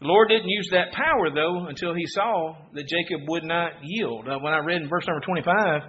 The 0.00 0.06
Lord 0.06 0.28
didn't 0.28 0.48
use 0.48 0.68
that 0.72 0.92
power, 0.92 1.30
though, 1.34 1.66
until 1.68 1.94
he 1.94 2.04
saw 2.06 2.54
that 2.74 2.86
Jacob 2.86 3.26
would 3.28 3.44
not 3.44 3.72
yield. 3.82 4.28
Uh, 4.28 4.38
when 4.38 4.52
I 4.52 4.58
read 4.58 4.82
in 4.82 4.88
verse 4.88 5.06
number 5.06 5.24
25, 5.24 5.82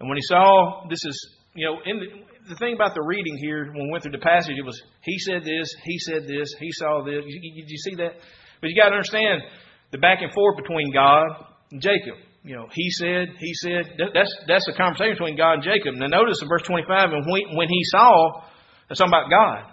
and 0.00 0.08
when 0.08 0.16
he 0.16 0.22
saw, 0.22 0.86
this 0.88 1.04
is, 1.04 1.36
you 1.54 1.66
know, 1.66 1.78
in 1.84 1.98
the, 1.98 2.06
the 2.50 2.56
thing 2.56 2.74
about 2.74 2.94
the 2.94 3.02
reading 3.02 3.36
here, 3.40 3.66
when 3.66 3.86
we 3.86 3.90
went 3.90 4.04
through 4.04 4.12
the 4.12 4.22
passage, 4.22 4.54
it 4.56 4.64
was, 4.64 4.80
he 5.02 5.18
said 5.18 5.42
this, 5.42 5.74
he 5.82 5.98
said 5.98 6.28
this, 6.28 6.54
he 6.60 6.70
saw 6.72 7.02
this. 7.04 7.24
Did 7.24 7.42
you, 7.42 7.64
you 7.66 7.78
see 7.78 7.96
that? 7.96 8.12
But 8.60 8.70
you 8.70 8.76
got 8.76 8.90
to 8.90 8.94
understand 8.94 9.42
the 9.90 9.98
back 9.98 10.18
and 10.22 10.32
forth 10.32 10.56
between 10.56 10.92
God 10.92 11.26
and 11.72 11.82
Jacob. 11.82 12.14
You 12.44 12.54
know, 12.54 12.68
he 12.70 12.90
said, 12.90 13.34
he 13.40 13.54
said, 13.54 13.98
that's, 14.14 14.30
that's 14.46 14.66
the 14.66 14.74
conversation 14.76 15.14
between 15.14 15.36
God 15.36 15.54
and 15.54 15.62
Jacob. 15.62 15.94
Now 15.96 16.06
notice 16.06 16.40
in 16.42 16.48
verse 16.48 16.62
25, 16.62 17.10
and 17.10 17.26
when, 17.26 17.56
when 17.56 17.68
he 17.68 17.82
saw, 17.84 18.42
that's 18.88 19.00
talking 19.00 19.10
about 19.10 19.30
God. 19.30 19.72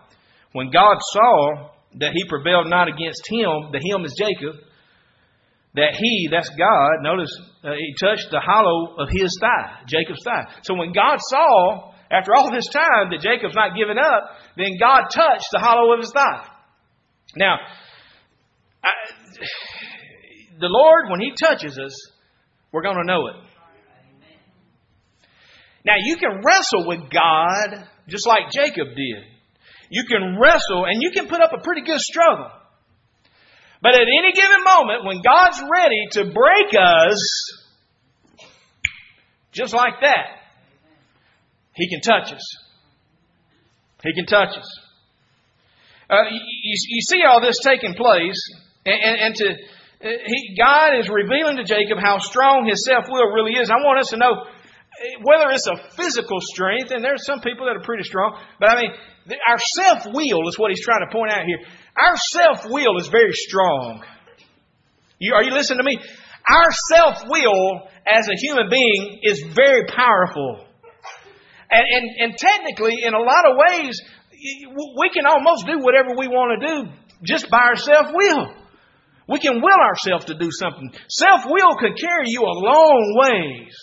When 0.53 0.71
God 0.71 0.97
saw 1.13 1.69
that 1.99 2.11
he 2.13 2.23
prevailed 2.27 2.67
not 2.67 2.87
against 2.87 3.27
him, 3.27 3.71
the 3.71 3.79
him 3.83 4.05
is 4.05 4.15
Jacob, 4.17 4.55
that 5.75 5.95
he, 5.97 6.27
that's 6.31 6.49
God, 6.49 7.01
notice 7.01 7.31
uh, 7.63 7.71
he 7.71 7.95
touched 7.99 8.27
the 8.31 8.39
hollow 8.39 8.95
of 8.97 9.09
his 9.09 9.37
thigh, 9.39 9.79
Jacob's 9.87 10.23
thigh. 10.23 10.47
So 10.63 10.73
when 10.75 10.91
God 10.91 11.17
saw, 11.19 11.93
after 12.11 12.33
all 12.35 12.51
this 12.51 12.67
time, 12.67 13.09
that 13.11 13.21
Jacob's 13.21 13.55
not 13.55 13.75
giving 13.75 13.97
up, 13.97 14.35
then 14.57 14.71
God 14.79 15.03
touched 15.13 15.47
the 15.51 15.59
hollow 15.59 15.93
of 15.93 15.99
his 15.99 16.11
thigh. 16.11 16.45
Now, 17.37 17.55
I, 18.83 18.89
the 20.59 20.67
Lord, 20.67 21.05
when 21.09 21.21
he 21.21 21.31
touches 21.41 21.79
us, 21.79 22.11
we're 22.73 22.83
going 22.83 22.97
to 22.97 23.05
know 23.05 23.27
it. 23.27 23.35
Now, 25.85 25.95
you 25.99 26.17
can 26.17 26.41
wrestle 26.45 26.87
with 26.87 27.09
God 27.09 27.87
just 28.07 28.27
like 28.27 28.51
Jacob 28.51 28.89
did. 28.95 29.23
You 29.91 30.05
can 30.05 30.39
wrestle 30.39 30.85
and 30.85 31.01
you 31.03 31.11
can 31.11 31.27
put 31.27 31.41
up 31.41 31.51
a 31.51 31.61
pretty 31.61 31.81
good 31.81 31.99
struggle. 31.99 32.49
But 33.81 33.93
at 33.93 34.07
any 34.07 34.31
given 34.31 34.63
moment, 34.63 35.03
when 35.03 35.21
God's 35.21 35.61
ready 35.69 36.07
to 36.11 36.31
break 36.31 36.71
us, 36.79 37.19
just 39.51 39.73
like 39.73 39.95
that, 39.99 40.39
He 41.75 41.89
can 41.89 41.99
touch 41.99 42.31
us. 42.31 42.55
He 44.01 44.13
can 44.13 44.25
touch 44.25 44.57
us. 44.57 44.79
Uh, 46.09 46.23
you, 46.31 46.75
you, 46.87 47.01
see 47.01 47.23
all 47.27 47.41
this 47.41 47.57
taking 47.61 47.93
place, 47.93 48.39
and, 48.85 48.95
and, 49.01 49.19
and 49.19 49.35
to 49.35 49.49
uh, 49.49 50.07
he, 50.25 50.55
God 50.57 50.97
is 50.99 51.09
revealing 51.09 51.57
to 51.57 51.63
Jacob 51.63 51.97
how 52.01 52.17
strong 52.19 52.65
his 52.65 52.85
self 52.85 53.05
will 53.09 53.27
really 53.33 53.53
is. 53.53 53.69
I 53.69 53.75
want 53.75 53.99
us 53.99 54.09
to 54.09 54.17
know 54.17 54.45
whether 55.23 55.51
it's 55.51 55.67
a 55.67 55.77
physical 55.95 56.39
strength, 56.41 56.91
and 56.91 57.03
there's 57.03 57.25
some 57.25 57.41
people 57.41 57.65
that 57.65 57.75
are 57.75 57.83
pretty 57.83 58.03
strong, 58.03 58.39
but 58.59 58.69
I 58.69 58.81
mean, 58.81 58.91
our 59.47 59.59
self 59.75 60.05
will 60.13 60.47
is 60.47 60.57
what 60.57 60.71
he's 60.71 60.83
trying 60.83 61.05
to 61.07 61.11
point 61.11 61.31
out 61.31 61.45
here. 61.45 61.59
Our 61.95 62.15
self 62.31 62.65
will 62.65 62.97
is 62.97 63.07
very 63.07 63.33
strong. 63.33 64.03
You, 65.19 65.33
are 65.33 65.43
you 65.43 65.51
listening 65.51 65.79
to 65.79 65.83
me? 65.83 65.99
Our 66.49 66.71
self 66.89 67.23
will 67.27 67.81
as 68.07 68.27
a 68.27 68.35
human 68.35 68.69
being 68.69 69.19
is 69.21 69.43
very 69.53 69.85
powerful. 69.85 70.65
And, 71.69 71.85
and, 71.89 72.09
and 72.19 72.37
technically, 72.37 73.03
in 73.03 73.13
a 73.13 73.19
lot 73.19 73.45
of 73.49 73.57
ways, 73.57 74.01
we 74.97 75.09
can 75.13 75.25
almost 75.25 75.65
do 75.65 75.79
whatever 75.79 76.15
we 76.17 76.27
want 76.27 76.59
to 76.59 76.67
do 76.67 76.91
just 77.23 77.49
by 77.49 77.59
our 77.59 77.75
self 77.75 78.07
will. 78.13 78.53
We 79.29 79.39
can 79.39 79.61
will 79.61 79.79
ourselves 79.79 80.25
to 80.25 80.37
do 80.37 80.49
something. 80.51 80.91
Self 81.09 81.45
will 81.45 81.75
could 81.77 81.97
carry 81.97 82.25
you 82.27 82.41
a 82.41 82.57
long 82.57 83.15
ways. 83.17 83.73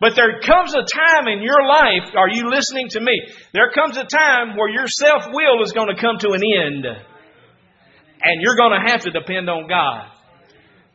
But 0.00 0.14
there 0.14 0.40
comes 0.40 0.74
a 0.74 0.86
time 0.86 1.26
in 1.26 1.42
your 1.42 1.66
life, 1.66 2.14
are 2.16 2.28
you 2.28 2.50
listening 2.50 2.88
to 2.90 3.00
me? 3.00 3.20
There 3.52 3.70
comes 3.70 3.96
a 3.96 4.04
time 4.04 4.56
where 4.56 4.70
your 4.70 4.86
self 4.86 5.24
will 5.32 5.62
is 5.62 5.72
going 5.72 5.94
to 5.94 6.00
come 6.00 6.18
to 6.20 6.30
an 6.32 6.42
end. 6.42 6.86
And 6.86 8.42
you're 8.42 8.56
going 8.56 8.78
to 8.78 8.90
have 8.90 9.02
to 9.02 9.10
depend 9.10 9.50
on 9.50 9.68
God. 9.68 10.10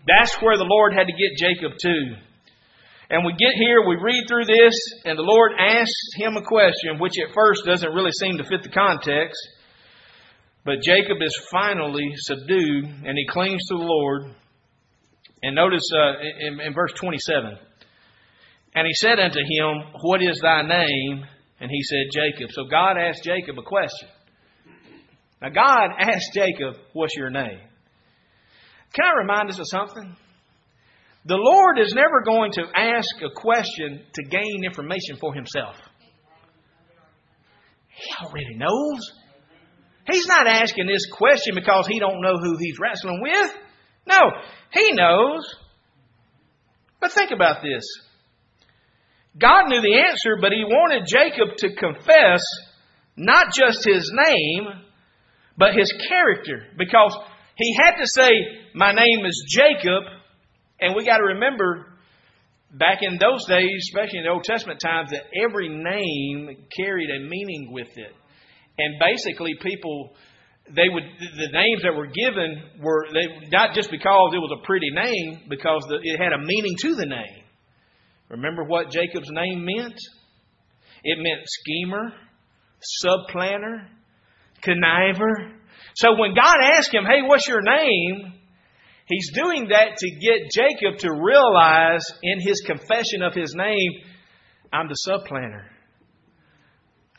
That's 0.08 0.36
where 0.42 0.58
the 0.58 0.68
Lord 0.68 0.94
had 0.94 1.08
to 1.08 1.14
get 1.14 1.38
Jacob 1.38 1.78
to. 1.78 2.16
And 3.10 3.26
we 3.26 3.34
get 3.34 3.54
here, 3.56 3.86
we 3.88 3.96
read 3.96 4.26
through 4.28 4.46
this, 4.46 4.74
and 5.06 5.18
the 5.18 5.24
Lord 5.24 5.52
asks 5.60 6.16
him 6.16 6.36
a 6.38 6.42
question, 6.42 7.00
which 7.00 7.20
at 7.20 7.34
first 7.34 7.64
doesn't 7.66 7.94
really 7.94 8.12
seem 8.12 8.38
to 8.38 8.44
fit 8.44 8.64
the 8.64 8.70
context. 8.70 9.38
But 10.66 10.82
Jacob 10.82 11.18
is 11.22 11.38
finally 11.52 12.10
subdued, 12.16 12.86
and 13.06 13.18
he 13.18 13.28
clings 13.28 13.62
to 13.68 13.78
the 13.78 13.84
Lord. 13.84 14.34
And 15.44 15.56
notice 15.56 15.84
uh, 15.94 16.14
in, 16.40 16.62
in 16.62 16.74
verse 16.74 16.94
27. 16.94 17.58
And 18.76 18.88
he 18.88 18.94
said 18.94 19.20
unto 19.20 19.40
him, 19.40 19.94
What 20.02 20.22
is 20.22 20.40
thy 20.42 20.64
name? 20.64 21.26
And 21.60 21.70
he 21.72 21.84
said, 21.84 22.08
Jacob. 22.12 22.52
So 22.52 22.66
God 22.66 22.98
asked 22.98 23.24
Jacob 23.24 23.58
a 23.58 23.64
question. 23.64 24.10
Now, 25.42 25.50
God 25.50 25.90
asked 26.00 26.34
Jacob, 26.34 26.76
What's 26.94 27.16
your 27.16 27.30
name? 27.30 27.60
Can 28.94 29.06
I 29.06 29.20
remind 29.20 29.50
us 29.50 29.60
of 29.60 29.68
something? 29.68 30.16
The 31.26 31.36
Lord 31.36 31.80
is 31.80 31.94
never 31.94 32.22
going 32.26 32.52
to 32.54 32.64
ask 32.76 33.10
a 33.22 33.34
question 33.34 34.02
to 34.14 34.24
gain 34.24 34.66
information 34.66 35.18
for 35.20 35.34
himself. 35.34 35.76
He 37.88 38.26
already 38.26 38.56
knows. 38.56 39.12
He's 40.12 40.28
not 40.28 40.48
asking 40.48 40.88
this 40.88 41.06
question 41.10 41.56
because 41.56 41.88
he 41.88 42.00
don't 42.00 42.22
know 42.22 42.36
who 42.38 42.58
he's 42.58 42.78
wrestling 42.78 43.22
with. 43.22 43.56
No, 44.06 44.20
he 44.74 44.92
knows. 44.92 45.56
But 47.00 47.14
think 47.14 47.32
about 47.32 47.62
this. 47.62 47.84
God 49.40 49.68
knew 49.68 49.82
the 49.82 50.00
answer, 50.00 50.38
but 50.40 50.52
he 50.52 50.64
wanted 50.64 51.08
Jacob 51.08 51.58
to 51.58 51.76
confess 51.76 52.42
not 53.18 53.54
just 53.54 53.84
his 53.86 54.12
name, 54.14 54.68
but 55.58 55.74
his 55.74 55.92
character. 56.08 56.68
Because 56.78 57.18
he 57.56 57.76
had 57.82 57.96
to 58.00 58.08
say, 58.08 58.30
My 58.74 58.92
name 58.92 59.26
is 59.26 59.46
Jacob. 59.50 60.04
And 60.80 60.96
we 60.96 61.06
got 61.06 61.18
to 61.18 61.24
remember, 61.24 61.86
back 62.72 63.00
in 63.02 63.18
those 63.18 63.46
days, 63.48 63.88
especially 63.90 64.20
in 64.20 64.26
the 64.26 64.32
Old 64.32 64.44
Testament 64.44 64.80
times, 64.84 65.12
that 65.12 65.24
every 65.34 65.70
name 65.70 66.66
carried 66.76 67.10
a 67.10 67.28
meaning 67.28 67.70
with 67.72 67.90
it. 67.96 68.12
And 68.78 69.00
basically, 69.00 69.54
people 69.62 70.14
they 70.68 70.88
would 70.90 71.04
the 71.04 71.52
names 71.52 71.84
that 71.84 71.94
were 71.94 72.08
given 72.08 72.64
were 72.82 73.06
they, 73.14 73.50
not 73.50 73.76
just 73.76 73.92
because 73.92 74.32
it 74.34 74.40
was 74.40 74.58
a 74.58 74.66
pretty 74.66 74.90
name, 74.92 75.44
because 75.50 75.84
the, 75.90 76.00
it 76.02 76.20
had 76.20 76.34
a 76.34 76.40
meaning 76.40 76.76
to 76.80 76.96
the 76.96 77.06
name. 77.06 77.43
Remember 78.30 78.64
what 78.64 78.90
Jacob's 78.90 79.30
name 79.32 79.66
meant? 79.66 80.00
It 81.04 81.18
meant 81.20 81.42
schemer, 81.46 82.14
supplanter, 82.82 83.88
conniver. 84.62 85.54
So 85.96 86.18
when 86.18 86.34
God 86.34 86.58
asked 86.62 86.94
him, 86.94 87.06
"Hey, 87.06 87.22
what's 87.22 87.48
your 87.48 87.62
name?" 87.62 88.34
He's 89.06 89.32
doing 89.34 89.68
that 89.68 89.98
to 89.98 90.10
get 90.12 90.50
Jacob 90.52 91.00
to 91.00 91.12
realize 91.12 92.04
in 92.22 92.40
his 92.40 92.62
confession 92.62 93.22
of 93.22 93.34
his 93.34 93.54
name, 93.54 93.92
I'm 94.72 94.88
the 94.88 94.96
supplanter. 94.96 95.70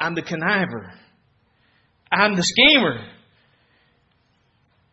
I'm 0.00 0.14
the 0.14 0.22
conniver. 0.22 0.92
I'm 2.10 2.36
the 2.36 2.42
schemer. 2.42 3.06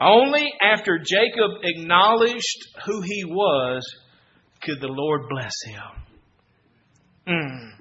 Only 0.01 0.51
after 0.61 0.99
Jacob 0.99 1.51
acknowledged 1.63 2.57
who 2.85 3.01
he 3.01 3.23
was 3.25 3.83
could 4.61 4.79
the 4.79 4.87
Lord 4.87 5.21
bless 5.29 5.53
him. 5.65 6.03
Mm. 7.27 7.71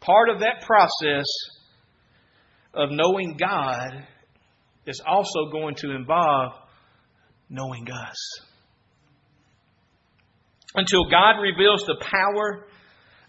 Part 0.00 0.28
of 0.30 0.40
that 0.40 0.62
process 0.66 1.26
of 2.74 2.90
knowing 2.90 3.36
God 3.38 4.06
is 4.86 5.00
also 5.06 5.50
going 5.50 5.74
to 5.76 5.90
involve 5.92 6.52
knowing 7.48 7.86
us. 7.90 8.16
Until 10.74 11.10
God 11.10 11.40
reveals 11.40 11.84
the 11.84 11.96
power 12.00 12.66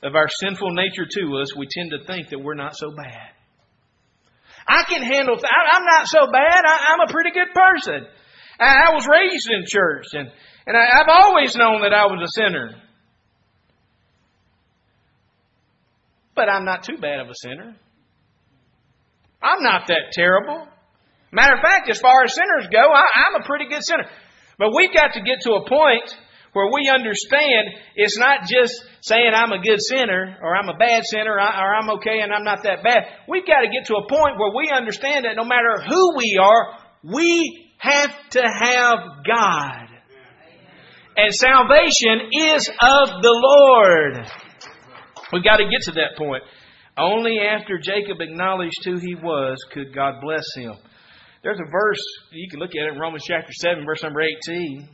of 0.04 0.16
our 0.16 0.28
sinful 0.30 0.72
nature 0.72 1.06
to 1.10 1.38
us, 1.42 1.56
we 1.56 1.68
tend 1.70 1.92
to 1.92 2.06
think 2.06 2.30
that 2.30 2.40
we're 2.40 2.56
not 2.56 2.76
so 2.76 2.92
bad. 2.92 3.32
I 4.68 4.84
can 4.84 5.02
handle. 5.02 5.36
Th- 5.36 5.52
I'm 5.52 5.86
not 5.86 6.08
so 6.08 6.28
bad. 6.32 6.66
I, 6.66 6.94
am 6.94 7.00
a 7.08 7.12
pretty 7.12 7.32
good 7.32 7.48
person. 7.54 8.08
I, 8.62 8.90
I, 8.90 8.94
was 8.94 9.08
raised 9.08 9.50
in 9.50 9.66
church, 9.66 10.06
and 10.14 10.32
and 10.68 10.78
I, 10.78 11.02
I've 11.02 11.10
always 11.10 11.56
known 11.56 11.82
that 11.82 11.94
I 11.94 12.06
was 12.06 12.22
a 12.24 12.42
sinner. 12.42 12.76
But 16.36 16.48
I'm 16.48 16.64
not 16.64 16.84
too 16.84 16.98
bad 16.98 17.20
of 17.20 17.28
a 17.28 17.36
sinner. 17.36 17.76
I'm 19.42 19.64
not 19.64 19.88
that 19.88 20.12
terrible. 20.14 20.68
Matter 21.32 21.56
of 21.56 21.62
fact, 21.62 21.90
as 21.90 22.00
far 22.00 22.24
as 22.24 22.36
sinners 22.36 22.68
go, 22.72 22.80
I, 22.80 23.06
I'm 23.28 23.42
a 23.42 23.46
pretty 23.46 23.68
good 23.68 23.84
sinner. 23.84 24.06
But 24.58 24.76
we've 24.76 24.94
got 24.94 25.14
to 25.14 25.22
get 25.22 25.42
to 25.42 25.54
a 25.54 25.68
point 25.68 26.16
where 26.54 26.68
we 26.72 26.90
understand 26.90 27.70
it's 27.96 28.18
not 28.18 28.48
just 28.48 28.84
saying 29.02 29.32
I'm 29.34 29.52
a 29.52 29.62
good 29.62 29.82
sinner 29.82 30.38
or 30.42 30.56
I'm 30.56 30.70
a 30.70 30.78
bad 30.78 31.04
sinner 31.06 31.34
or 31.34 31.40
I'm 31.40 31.90
okay 31.98 32.20
and 32.20 32.34
I'm 32.34 32.44
not 32.44 32.64
that 32.64 32.84
bad. 32.84 33.08
We've 33.28 33.48
got 33.48 33.62
to 33.62 33.70
get 33.70 33.86
to 33.88 33.96
a 33.96 34.08
point 34.08 34.38
where 34.38 34.52
we 34.54 34.70
understand 34.70 35.26
that 35.26 35.36
no 35.36 35.46
matter 35.46 35.82
who 35.88 36.18
we 36.18 36.38
are, 36.40 36.78
we 37.04 37.71
have 37.82 38.12
to 38.30 38.42
have 38.42 39.00
God. 39.26 39.88
And 41.18 41.34
salvation 41.34 42.30
is 42.32 42.70
of 42.70 43.22
the 43.22 43.34
Lord. 43.34 44.28
We've 45.34 45.44
got 45.44 45.58
to 45.58 45.66
get 45.66 45.82
to 45.84 45.92
that 45.94 46.16
point. 46.18 46.44
Only 46.98 47.40
after 47.40 47.80
Jacob 47.80 48.22
acknowledged 48.22 48.84
who 48.86 48.98
he 48.98 49.16
was 49.16 49.58
could 49.72 49.96
God 49.96 50.22
bless 50.22 50.46
him. 50.56 50.74
There's 51.44 51.60
a 51.60 51.72
verse, 51.72 52.04
you 52.32 52.48
can 52.50 52.60
look 52.60 52.72
at 52.72 52.88
it 52.88 52.94
in 52.94 53.00
Romans 53.00 53.24
chapter 53.26 53.52
7, 53.52 53.84
verse 53.84 54.04
number 54.04 54.22
18. 54.22 54.88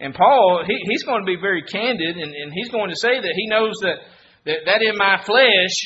And 0.00 0.14
Paul, 0.14 0.64
he, 0.66 0.76
he's 0.90 1.04
going 1.04 1.22
to 1.22 1.26
be 1.26 1.36
very 1.40 1.62
candid, 1.62 2.16
and, 2.16 2.34
and 2.34 2.52
he's 2.52 2.70
going 2.70 2.90
to 2.90 2.96
say 2.96 3.20
that 3.20 3.32
he 3.36 3.46
knows 3.46 3.74
that, 3.82 3.98
that, 4.46 4.58
that 4.64 4.82
in 4.82 4.96
my 4.96 5.22
flesh, 5.24 5.76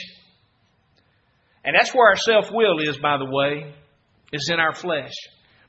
and 1.62 1.76
that's 1.78 1.94
where 1.94 2.08
our 2.08 2.16
self 2.16 2.50
will 2.50 2.78
is, 2.78 2.96
by 2.96 3.18
the 3.18 3.26
way, 3.26 3.74
is 4.32 4.48
in 4.50 4.60
our 4.60 4.74
flesh. 4.74 5.12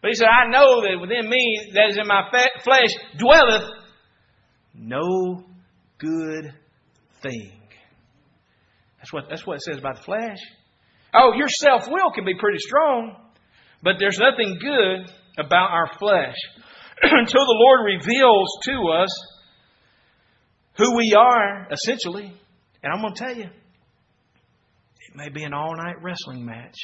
But 0.06 0.10
he 0.10 0.16
said, 0.18 0.28
I 0.28 0.52
know 0.52 0.82
that 0.82 1.02
within 1.02 1.28
me, 1.28 1.72
that 1.74 1.90
is 1.90 1.98
in 1.98 2.06
my 2.06 2.30
flesh, 2.64 2.90
dwelleth 3.18 3.72
no 4.76 5.44
good 5.98 6.54
thing. 7.24 7.52
That's 9.00 9.12
what, 9.12 9.24
that's 9.32 9.48
what 9.48 9.56
it 9.56 9.62
says 9.64 9.80
about 9.80 9.96
the 9.96 10.04
flesh. 10.04 10.38
Oh, 11.12 11.34
your 11.36 11.50
self 11.50 11.88
will 11.88 12.12
can 12.14 12.24
be 12.24 12.36
pretty 12.36 12.60
strong, 12.60 13.16
but 13.82 13.96
there's 13.98 14.20
nothing 14.20 14.60
good 14.62 15.12
about 15.44 15.72
our 15.72 15.90
flesh. 15.98 16.36
until 17.02 17.44
the 17.44 17.58
Lord 17.58 17.98
reveals 17.98 18.60
to 18.66 19.02
us 19.02 19.10
who 20.78 20.96
we 20.98 21.16
are, 21.18 21.68
essentially. 21.72 22.32
And 22.84 22.94
I'm 22.94 23.02
going 23.02 23.16
to 23.16 23.24
tell 23.24 23.36
you, 23.36 23.46
it 23.46 25.16
may 25.16 25.30
be 25.30 25.46
an 25.46 25.56
all 25.56 25.76
night 25.76 25.96
wrestling 26.04 26.46
match. 26.46 26.78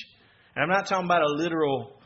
And 0.55 0.63
I'm 0.63 0.69
not 0.69 0.87
talking 0.87 1.05
about 1.05 1.21
a 1.21 1.29
literal 1.29 2.00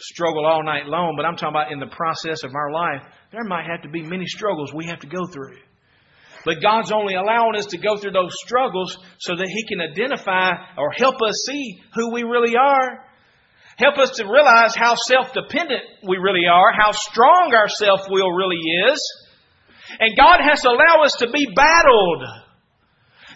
struggle 0.00 0.46
all 0.46 0.64
night 0.64 0.86
long, 0.86 1.14
but 1.16 1.24
I'm 1.24 1.36
talking 1.36 1.54
about 1.54 1.72
in 1.72 1.80
the 1.80 1.86
process 1.86 2.42
of 2.42 2.54
our 2.54 2.72
life, 2.72 3.02
there 3.32 3.44
might 3.44 3.66
have 3.66 3.82
to 3.82 3.88
be 3.88 4.02
many 4.02 4.26
struggles 4.26 4.72
we 4.74 4.86
have 4.86 5.00
to 5.00 5.06
go 5.06 5.26
through. 5.26 5.56
But 6.44 6.62
God's 6.62 6.90
only 6.90 7.14
allowing 7.14 7.56
us 7.56 7.66
to 7.66 7.78
go 7.78 7.98
through 7.98 8.12
those 8.12 8.34
struggles 8.44 8.96
so 9.18 9.36
that 9.36 9.46
He 9.46 9.66
can 9.68 9.80
identify 9.80 10.52
or 10.78 10.90
help 10.90 11.16
us 11.22 11.44
see 11.46 11.80
who 11.94 12.12
we 12.12 12.22
really 12.22 12.56
are 12.56 13.04
Help 13.80 13.96
us 13.96 14.10
to 14.16 14.24
realize 14.24 14.76
how 14.76 14.94
self 14.94 15.32
dependent 15.32 15.80
we 16.06 16.18
really 16.18 16.46
are, 16.46 16.70
how 16.70 16.92
strong 16.92 17.54
our 17.54 17.68
self 17.68 18.00
will 18.10 18.30
really 18.30 18.60
is. 18.92 19.00
And 19.98 20.16
God 20.16 20.40
has 20.42 20.60
to 20.62 20.68
allow 20.68 21.02
us 21.02 21.14
to 21.20 21.30
be 21.30 21.48
battled. 21.56 22.22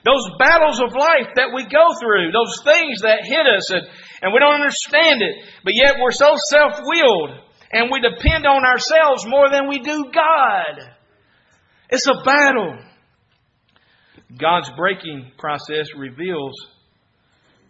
Those 0.04 0.28
battles 0.38 0.80
of 0.80 0.92
life 0.92 1.32
that 1.36 1.52
we 1.54 1.64
go 1.64 1.96
through, 1.98 2.30
those 2.30 2.60
things 2.62 3.00
that 3.02 3.24
hit 3.24 3.46
us, 3.46 3.70
and, 3.70 3.82
and 4.22 4.32
we 4.32 4.38
don't 4.38 4.60
understand 4.60 5.22
it, 5.22 5.36
but 5.64 5.72
yet 5.74 5.96
we're 5.98 6.12
so 6.12 6.36
self 6.50 6.80
willed 6.84 7.30
and 7.72 7.90
we 7.90 8.00
depend 8.00 8.46
on 8.46 8.64
ourselves 8.64 9.26
more 9.26 9.50
than 9.50 9.68
we 9.68 9.80
do 9.80 10.04
God. 10.14 10.94
It's 11.90 12.06
a 12.06 12.22
battle. 12.24 12.78
God's 14.38 14.70
breaking 14.76 15.32
process 15.38 15.88
reveals 15.96 16.54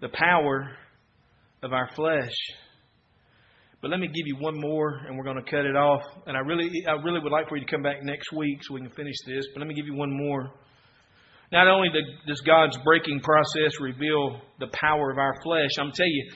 the 0.00 0.08
power 0.08 0.76
of 1.62 1.72
our 1.72 1.88
flesh. 1.94 2.34
But 3.80 3.90
let 3.90 4.00
me 4.00 4.06
give 4.06 4.26
you 4.26 4.36
one 4.38 4.58
more, 4.58 5.02
and 5.06 5.16
we're 5.16 5.24
going 5.24 5.42
to 5.42 5.50
cut 5.50 5.66
it 5.66 5.76
off. 5.76 6.02
And 6.26 6.36
I 6.36 6.40
really, 6.40 6.70
I 6.86 6.92
really 7.02 7.20
would 7.20 7.32
like 7.32 7.48
for 7.48 7.56
you 7.56 7.64
to 7.64 7.70
come 7.70 7.82
back 7.82 8.02
next 8.02 8.32
week 8.32 8.58
so 8.62 8.74
we 8.74 8.80
can 8.80 8.90
finish 8.90 9.16
this. 9.26 9.46
But 9.52 9.60
let 9.60 9.68
me 9.68 9.74
give 9.74 9.86
you 9.86 9.94
one 9.94 10.10
more. 10.10 10.52
Not 11.54 11.68
only 11.68 11.88
does 12.26 12.40
God's 12.40 12.76
breaking 12.78 13.20
process 13.20 13.78
reveal 13.80 14.40
the 14.58 14.66
power 14.72 15.12
of 15.12 15.18
our 15.18 15.40
flesh, 15.44 15.70
I'm 15.78 15.92
telling 15.92 16.10
you, 16.10 16.32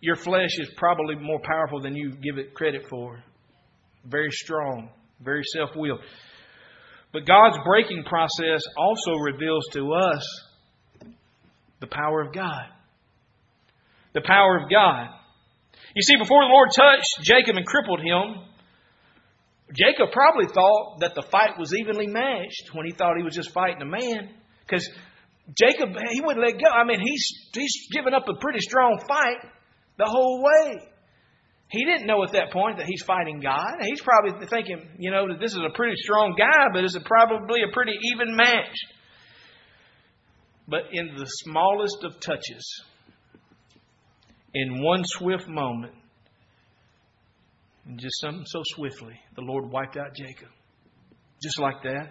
your 0.00 0.16
flesh 0.16 0.58
is 0.58 0.70
probably 0.78 1.14
more 1.14 1.40
powerful 1.44 1.82
than 1.82 1.94
you 1.94 2.12
give 2.12 2.38
it 2.38 2.54
credit 2.54 2.86
for. 2.88 3.22
Very 4.06 4.30
strong, 4.30 4.88
very 5.20 5.42
self 5.52 5.76
willed. 5.76 6.00
But 7.12 7.26
God's 7.26 7.58
breaking 7.66 8.04
process 8.04 8.62
also 8.78 9.12
reveals 9.16 9.66
to 9.74 9.92
us 9.92 10.26
the 11.80 11.86
power 11.86 12.22
of 12.22 12.32
God. 12.32 12.64
The 14.14 14.22
power 14.22 14.56
of 14.56 14.70
God. 14.70 15.08
You 15.94 16.00
see, 16.00 16.16
before 16.16 16.44
the 16.44 16.50
Lord 16.50 16.70
touched 16.74 17.20
Jacob 17.20 17.56
and 17.58 17.66
crippled 17.66 18.00
him, 18.00 18.42
Jacob 19.74 20.12
probably 20.12 20.46
thought 20.46 21.00
that 21.00 21.14
the 21.14 21.28
fight 21.30 21.58
was 21.58 21.74
evenly 21.74 22.06
matched 22.06 22.70
when 22.72 22.86
he 22.86 22.92
thought 22.92 23.18
he 23.18 23.22
was 23.22 23.34
just 23.34 23.50
fighting 23.50 23.82
a 23.82 23.84
man. 23.84 24.30
Because 24.66 24.88
Jacob, 25.58 25.90
he 26.10 26.20
wouldn't 26.20 26.44
let 26.44 26.60
go. 26.60 26.70
I 26.70 26.84
mean, 26.84 27.00
he's, 27.00 27.26
he's 27.52 27.88
given 27.92 28.14
up 28.14 28.28
a 28.28 28.38
pretty 28.40 28.60
strong 28.60 29.02
fight 29.08 29.38
the 29.98 30.06
whole 30.06 30.42
way. 30.42 30.88
He 31.68 31.84
didn't 31.84 32.06
know 32.06 32.22
at 32.22 32.32
that 32.32 32.52
point 32.52 32.76
that 32.78 32.86
he's 32.86 33.02
fighting 33.02 33.40
God. 33.40 33.76
He's 33.80 34.02
probably 34.02 34.46
thinking, 34.46 34.90
you 34.98 35.10
know, 35.10 35.26
that 35.28 35.40
this 35.40 35.52
is 35.52 35.58
a 35.58 35.74
pretty 35.74 35.96
strong 35.96 36.34
guy, 36.38 36.66
but 36.72 36.84
it's 36.84 36.96
probably 37.04 37.62
a 37.62 37.72
pretty 37.72 37.94
even 38.12 38.36
match. 38.36 38.76
But 40.68 40.82
in 40.92 41.16
the 41.16 41.24
smallest 41.24 42.04
of 42.04 42.20
touches, 42.20 42.84
in 44.54 44.82
one 44.82 45.02
swift 45.04 45.48
moment, 45.48 45.94
and 47.86 47.98
just 47.98 48.20
something 48.20 48.44
so 48.46 48.62
swiftly, 48.74 49.18
the 49.34 49.42
Lord 49.42 49.70
wiped 49.70 49.96
out 49.96 50.14
Jacob. 50.14 50.48
Just 51.42 51.58
like 51.58 51.82
that. 51.82 52.10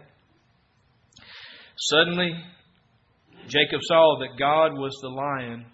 Suddenly, 1.86 2.32
Jacob 3.48 3.80
saw 3.82 4.20
that 4.20 4.38
God 4.38 4.74
was 4.74 4.96
the 5.02 5.10
lion 5.10 5.66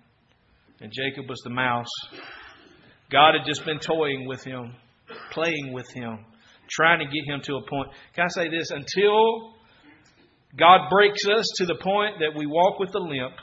and 0.79 0.91
Jacob 0.91 1.29
was 1.29 1.41
the 1.43 1.49
mouse. 1.49 1.91
God 3.11 3.33
had 3.37 3.45
just 3.45 3.65
been 3.65 3.79
toying 3.79 4.25
with 4.25 4.41
him, 4.43 4.73
playing 5.31 5.73
with 5.73 5.87
him, 5.93 6.23
trying 6.69 6.99
to 6.99 7.05
get 7.05 7.25
him 7.25 7.41
to 7.43 7.55
a 7.55 7.69
point. 7.69 7.89
Can 8.15 8.23
I 8.23 8.27
say 8.29 8.49
this? 8.49 8.71
Until 8.71 9.53
God 10.57 10.89
breaks 10.89 11.27
us 11.27 11.45
to 11.57 11.65
the 11.65 11.75
point 11.75 12.19
that 12.19 12.37
we 12.37 12.45
walk 12.45 12.79
with 12.79 12.95
a 12.95 12.99
limp, 12.99 13.33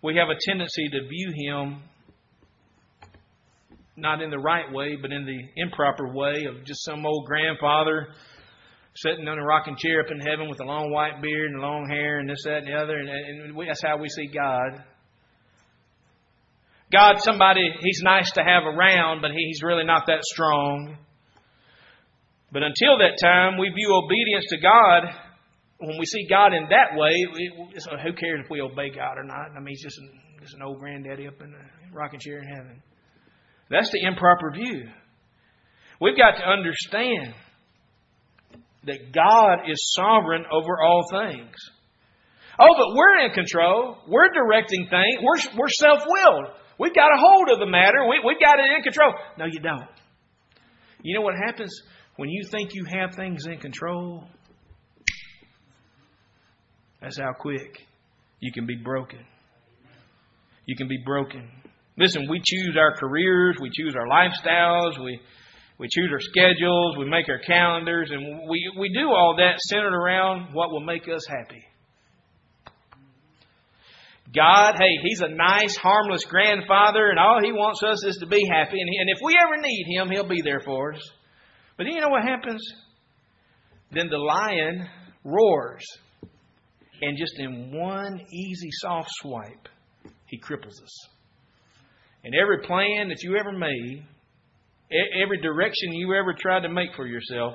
we 0.00 0.14
have 0.14 0.28
a 0.28 0.38
tendency 0.46 0.88
to 0.90 1.08
view 1.08 1.32
him 1.34 1.82
not 3.96 4.22
in 4.22 4.30
the 4.30 4.38
right 4.38 4.72
way, 4.72 4.96
but 5.00 5.10
in 5.12 5.26
the 5.26 5.38
improper 5.56 6.14
way 6.14 6.44
of 6.44 6.64
just 6.64 6.84
some 6.84 7.04
old 7.04 7.26
grandfather 7.26 8.08
sitting 8.96 9.26
on 9.28 9.38
a 9.38 9.44
rocking 9.44 9.76
chair 9.76 10.00
up 10.00 10.10
in 10.10 10.20
heaven 10.20 10.48
with 10.48 10.60
a 10.60 10.64
long 10.64 10.90
white 10.92 11.22
beard 11.22 11.50
and 11.50 11.60
long 11.60 11.88
hair 11.88 12.18
and 12.18 12.28
this, 12.28 12.42
that, 12.44 12.64
and 12.64 12.66
the 12.66 12.74
other. 12.74 12.98
And, 12.98 13.08
and 13.08 13.56
we, 13.56 13.66
that's 13.66 13.82
how 13.82 13.96
we 13.98 14.08
see 14.08 14.26
God. 14.26 14.82
God, 16.92 17.20
somebody 17.20 17.62
He's 17.80 18.00
nice 18.02 18.32
to 18.32 18.42
have 18.42 18.64
around, 18.64 19.22
but 19.22 19.30
He's 19.30 19.62
really 19.62 19.84
not 19.84 20.06
that 20.06 20.24
strong. 20.24 20.96
But 22.52 22.62
until 22.64 22.98
that 22.98 23.18
time, 23.22 23.58
we 23.58 23.70
view 23.70 23.94
obedience 23.94 24.46
to 24.48 24.58
God. 24.58 25.14
When 25.78 25.98
we 25.98 26.04
see 26.04 26.26
God 26.28 26.52
in 26.52 26.64
that 26.70 26.98
way, 26.98 27.14
uh, 27.90 27.96
who 28.02 28.12
cares 28.12 28.40
if 28.44 28.50
we 28.50 28.60
obey 28.60 28.90
God 28.90 29.16
or 29.16 29.24
not? 29.24 29.56
I 29.56 29.60
mean, 29.60 29.68
He's 29.68 29.82
just 29.82 29.98
an, 29.98 30.10
just 30.40 30.54
an 30.54 30.62
old 30.62 30.80
granddaddy 30.80 31.28
up 31.28 31.40
in 31.40 31.54
a 31.54 31.94
rocking 31.96 32.20
chair 32.20 32.38
in 32.38 32.48
heaven. 32.48 32.82
That's 33.70 33.90
the 33.92 34.02
improper 34.04 34.50
view. 34.50 34.88
We've 36.00 36.16
got 36.16 36.38
to 36.38 36.42
understand 36.42 37.34
that 38.84 39.12
God 39.12 39.70
is 39.70 39.92
sovereign 39.94 40.44
over 40.50 40.80
all 40.82 41.04
things. 41.10 41.54
Oh, 42.58 42.74
but 42.76 42.96
we're 42.96 43.24
in 43.26 43.32
control. 43.32 43.98
We're 44.08 44.28
directing 44.28 44.86
things. 44.88 45.18
We're, 45.22 45.58
we're 45.58 45.68
self 45.68 46.02
willed. 46.06 46.46
We've 46.78 46.94
got 46.94 47.12
a 47.14 47.18
hold 47.18 47.50
of 47.50 47.58
the 47.58 47.66
matter. 47.66 48.06
We, 48.08 48.20
we've 48.24 48.40
got 48.40 48.58
it 48.58 48.66
in 48.76 48.82
control. 48.82 49.12
No, 49.38 49.46
you 49.46 49.60
don't. 49.60 49.88
You 51.02 51.14
know 51.14 51.22
what 51.22 51.34
happens 51.34 51.82
when 52.16 52.28
you 52.28 52.44
think 52.50 52.74
you 52.74 52.84
have 52.84 53.14
things 53.14 53.46
in 53.46 53.58
control? 53.58 54.24
That's 57.00 57.18
how 57.18 57.32
quick 57.32 57.78
you 58.40 58.52
can 58.52 58.66
be 58.66 58.76
broken. 58.76 59.20
You 60.66 60.76
can 60.76 60.88
be 60.88 60.98
broken. 61.04 61.48
Listen, 61.96 62.28
we 62.30 62.40
choose 62.44 62.76
our 62.78 62.94
careers, 62.96 63.56
we 63.60 63.70
choose 63.72 63.94
our 63.94 64.06
lifestyles, 64.06 65.02
we 65.02 65.20
we 65.80 65.88
choose 65.88 66.10
our 66.12 66.20
schedules, 66.20 66.98
we 66.98 67.08
make 67.08 67.26
our 67.30 67.38
calendars, 67.38 68.10
and 68.12 68.46
we, 68.46 68.70
we 68.78 68.90
do 68.92 69.08
all 69.08 69.36
that 69.38 69.58
centered 69.60 69.94
around 69.94 70.52
what 70.52 70.70
will 70.70 70.84
make 70.84 71.08
us 71.08 71.26
happy. 71.26 71.64
God, 74.36 74.74
hey, 74.78 74.90
He's 75.02 75.22
a 75.22 75.28
nice, 75.28 75.74
harmless 75.76 76.26
grandfather, 76.26 77.08
and 77.08 77.18
all 77.18 77.40
He 77.42 77.52
wants 77.52 77.82
us 77.82 78.04
is 78.04 78.18
to 78.18 78.26
be 78.26 78.46
happy. 78.46 78.78
And, 78.78 78.90
and 78.90 79.08
if 79.08 79.20
we 79.24 79.38
ever 79.42 79.56
need 79.56 79.86
Him, 79.88 80.10
He'll 80.10 80.28
be 80.28 80.42
there 80.42 80.60
for 80.60 80.92
us. 80.92 81.10
But 81.78 81.84
then 81.84 81.94
you 81.94 82.02
know 82.02 82.10
what 82.10 82.24
happens? 82.24 82.62
Then 83.90 84.10
the 84.10 84.18
lion 84.18 84.86
roars, 85.24 85.84
and 87.00 87.16
just 87.16 87.38
in 87.38 87.72
one 87.74 88.20
easy, 88.30 88.68
soft 88.82 89.08
swipe, 89.22 89.68
He 90.26 90.38
cripples 90.38 90.82
us. 90.82 91.08
And 92.22 92.34
every 92.34 92.66
plan 92.66 93.08
that 93.08 93.22
you 93.22 93.38
ever 93.38 93.52
made 93.52 94.04
every 94.90 95.40
direction 95.40 95.92
you 95.92 96.14
ever 96.14 96.34
tried 96.34 96.60
to 96.60 96.68
make 96.68 96.94
for 96.96 97.06
yourself, 97.06 97.54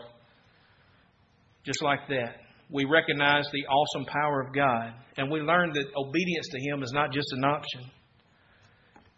just 1.66 1.82
like 1.82 2.08
that. 2.10 2.38
We 2.70 2.86
recognize 2.86 3.46
the 3.52 3.66
awesome 3.68 4.06
power 4.06 4.42
of 4.42 4.54
God, 4.54 4.94
and 5.18 5.32
we 5.32 5.40
learn 5.40 5.72
that 5.74 5.86
obedience 5.96 6.48
to 6.52 6.60
Him 6.60 6.82
is 6.82 6.92
not 6.94 7.12
just 7.12 7.28
an 7.34 7.44
option, 7.44 7.92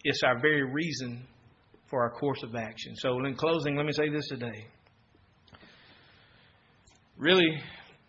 it's 0.03 0.21
our 0.23 0.39
very 0.39 0.63
reason 0.63 1.25
for 1.89 2.01
our 2.01 2.11
course 2.11 2.43
of 2.43 2.55
action. 2.55 2.93
So, 2.97 3.23
in 3.25 3.35
closing, 3.35 3.75
let 3.75 3.85
me 3.85 3.93
say 3.93 4.09
this 4.09 4.27
today. 4.27 4.67
Really, 7.17 7.49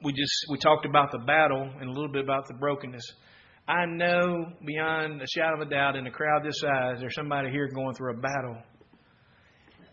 we 0.02 0.12
just 0.12 0.32
we 0.50 0.58
talked 0.58 0.86
about 0.86 1.12
the 1.12 1.18
battle 1.18 1.70
and 1.80 1.88
a 1.88 1.92
little 1.92 2.10
bit 2.12 2.24
about 2.24 2.46
the 2.46 2.54
brokenness. 2.54 3.04
I 3.66 3.84
know 3.86 4.46
beyond 4.64 5.20
a 5.20 5.26
shadow 5.26 5.60
of 5.60 5.66
a 5.66 5.70
doubt 5.70 5.96
in 5.96 6.06
a 6.06 6.10
crowd 6.10 6.42
this 6.44 6.60
size, 6.60 6.96
there's 7.00 7.14
somebody 7.14 7.50
here 7.50 7.68
going 7.68 7.94
through 7.94 8.14
a 8.14 8.20
battle 8.20 8.62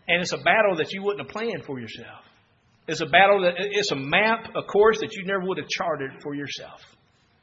and 0.08 0.22
it's 0.22 0.32
a 0.32 0.38
battle 0.38 0.76
that 0.76 0.92
you 0.92 1.02
wouldn't 1.02 1.26
have 1.26 1.32
planned 1.32 1.64
for 1.64 1.78
yourself. 1.80 2.22
It's 2.88 3.00
a 3.00 3.06
battle 3.06 3.42
that 3.42 3.54
it's 3.58 3.90
a 3.90 3.96
map, 3.96 4.50
a 4.54 4.62
course 4.62 5.00
that 5.00 5.12
you 5.12 5.24
never 5.26 5.44
would 5.44 5.58
have 5.58 5.68
charted 5.68 6.10
for 6.22 6.34
yourself. 6.34 6.80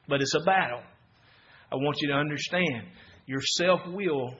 But 0.07 0.21
it's 0.21 0.35
a 0.35 0.39
battle. 0.39 0.81
I 1.71 1.75
want 1.75 1.97
you 2.01 2.09
to 2.09 2.13
understand 2.13 2.87
your 3.25 3.41
self 3.41 3.81
will 3.87 4.35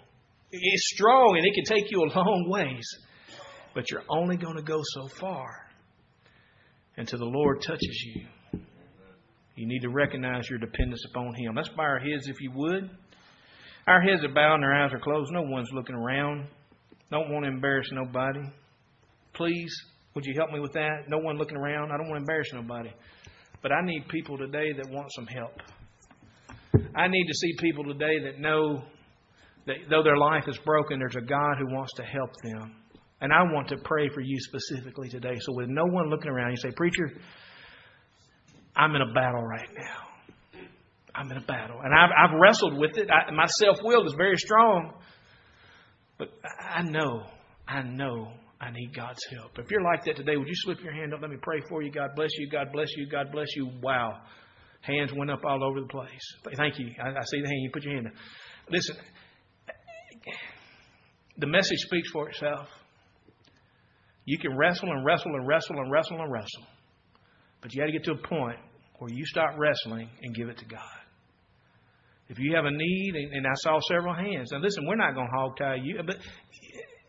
is 0.52 0.90
strong 0.94 1.36
and 1.38 1.46
it 1.46 1.54
can 1.56 1.66
take 1.66 1.92
you 1.92 2.00
a 2.00 2.10
long 2.16 2.46
ways. 2.48 2.86
But 3.74 3.90
you're 3.90 4.04
only 4.08 4.38
going 4.38 4.56
to 4.56 4.62
go 4.62 4.82
so 4.84 5.08
far 5.08 5.50
until 6.96 7.20
the 7.20 7.26
Lord 7.26 7.62
touches 7.62 8.06
you. 8.06 8.60
You 9.56 9.68
need 9.68 9.82
to 9.82 9.90
recognize 9.90 10.50
your 10.50 10.60
dependence 10.60 11.04
upon 11.10 11.34
Him. 11.36 11.56
Let's 11.56 11.70
bow 11.70 11.84
our 11.84 12.00
heads 12.00 12.28
if 12.28 12.40
you 12.40 12.52
would. 12.56 12.90
Our 13.88 14.02
heads 14.02 14.24
are 14.24 14.34
bowed 14.34 14.56
and 14.56 14.64
our 14.64 14.86
eyes 14.86 14.94
are 14.94 15.00
closed. 15.00 15.32
No 15.32 15.42
one's 15.42 15.70
looking 15.74 15.96
around. 15.96 16.48
Don't 17.14 17.30
want 17.30 17.46
to 17.46 17.52
embarrass 17.52 17.86
nobody. 17.92 18.42
Please, 19.34 19.72
would 20.16 20.26
you 20.26 20.34
help 20.36 20.50
me 20.50 20.60
with 20.60 20.74
that? 20.74 21.04
No 21.08 21.20
one 21.20 21.38
looking 21.38 21.58
around. 21.58 21.92
I 21.92 21.98
don't 21.98 22.10
want 22.10 22.18
to 22.18 22.22
embarrass 22.22 22.48
nobody. 22.52 22.90
But 23.62 23.72
I 23.72 23.86
need 23.86 24.08
people 24.08 24.36
today 24.36 24.74
that 24.74 24.90
want 24.90 25.12
some 25.14 25.28
help. 25.28 25.54
I 26.96 27.08
need 27.08 27.28
to 27.28 27.34
see 27.36 27.54
people 27.60 27.84
today 27.84 28.18
that 28.24 28.40
know 28.40 28.82
that 29.68 29.76
though 29.92 30.02
their 30.02 30.18
life 30.18 30.46
is 30.48 30.58
broken, 30.66 30.98
there's 30.98 31.16
a 31.16 31.22
God 31.22 31.58
who 31.60 31.72
wants 31.76 31.94
to 31.98 32.04
help 32.04 32.32
them. 32.42 32.78
And 33.22 33.32
I 33.32 33.44
want 33.44 33.68
to 33.68 33.78
pray 33.78 34.10
for 34.12 34.22
you 34.22 34.40
specifically 34.40 35.10
today. 35.10 35.38
So, 35.40 35.54
with 35.54 35.70
no 35.70 35.86
one 35.86 36.10
looking 36.10 36.32
around, 36.32 36.50
you 36.50 36.58
say, 36.58 36.72
Preacher, 36.76 37.12
I'm 38.76 38.96
in 38.96 39.04
a 39.04 39.14
battle 39.14 39.44
right 39.44 39.70
now. 39.78 40.62
I'm 41.14 41.30
in 41.30 41.38
a 41.38 41.46
battle. 41.46 41.80
And 41.84 41.94
I've, 41.94 42.10
I've 42.10 42.40
wrestled 42.42 42.76
with 42.76 42.98
it. 42.98 43.08
I, 43.12 43.30
my 43.32 43.46
self 43.46 43.78
will 43.84 44.04
is 44.08 44.16
very 44.18 44.38
strong. 44.38 44.94
But 46.24 46.52
I 46.74 46.84
know, 46.84 47.24
I 47.68 47.82
know 47.82 48.32
I 48.62 48.72
need 48.72 48.96
God's 48.96 49.20
help. 49.36 49.52
If 49.58 49.70
you're 49.70 49.82
like 49.82 50.06
that 50.06 50.16
today, 50.16 50.38
would 50.38 50.48
you 50.48 50.56
slip 50.56 50.82
your 50.82 50.94
hand 50.94 51.14
up? 51.14 51.22
Let 51.22 51.30
me 51.30 51.38
pray 51.42 51.60
for 51.68 51.82
you. 51.82 51.92
God 51.92 52.12
bless 52.16 52.30
you. 52.38 52.50
God 52.50 52.72
bless 52.72 52.88
you. 52.96 53.10
God 53.10 53.32
bless 53.32 53.48
you. 53.56 53.70
Wow. 53.82 54.22
Hands 54.82 55.12
went 55.16 55.32
up 55.32 55.42
all 55.46 55.64
over 55.64 55.82
the 55.82 55.88
place. 55.88 56.56
Thank 56.56 56.80
you. 56.80 56.92
I, 57.04 57.10
I 57.10 57.24
see 57.26 57.42
the 57.42 57.48
hand. 57.48 57.62
You 57.62 57.70
put 57.74 57.84
your 57.84 57.94
hand 57.96 58.08
up. 58.08 58.14
Listen, 58.70 58.96
the 61.38 61.48
message 61.48 61.80
speaks 61.80 62.10
for 62.12 62.30
itself. 62.30 62.68
You 64.26 64.38
can 64.38 64.56
wrestle 64.56 64.90
and 64.90 65.06
wrestle 65.06 65.32
and 65.36 65.46
wrestle 65.46 65.78
and 65.78 65.92
wrestle 65.92 66.22
and 66.22 66.32
wrestle. 66.32 66.66
But 67.62 67.74
you 67.74 67.82
got 67.82 67.88
to 67.88 67.92
get 67.92 68.06
to 68.06 68.12
a 68.12 68.28
point 68.28 68.60
where 69.00 69.12
you 69.12 69.26
stop 69.26 69.56
wrestling 69.58 70.10
and 70.22 70.36
give 70.36 70.48
it 70.48 70.58
to 70.60 70.66
God. 70.66 71.03
If 72.30 72.40
you 72.40 72.56
have 72.56 72.66
a 72.66 72.72
need, 72.72 73.16
and 73.16 73.46
I 73.46 73.54
saw 73.56 73.80
several 73.88 74.14
hands. 74.14 74.52
Now, 74.52 74.60
listen, 74.60 74.86
we're 74.88 74.96
not 74.96 75.14
going 75.14 75.28
to 75.28 75.38
hog 75.38 75.58
tie 75.58 75.76
you, 75.76 76.00
but 76.06 76.18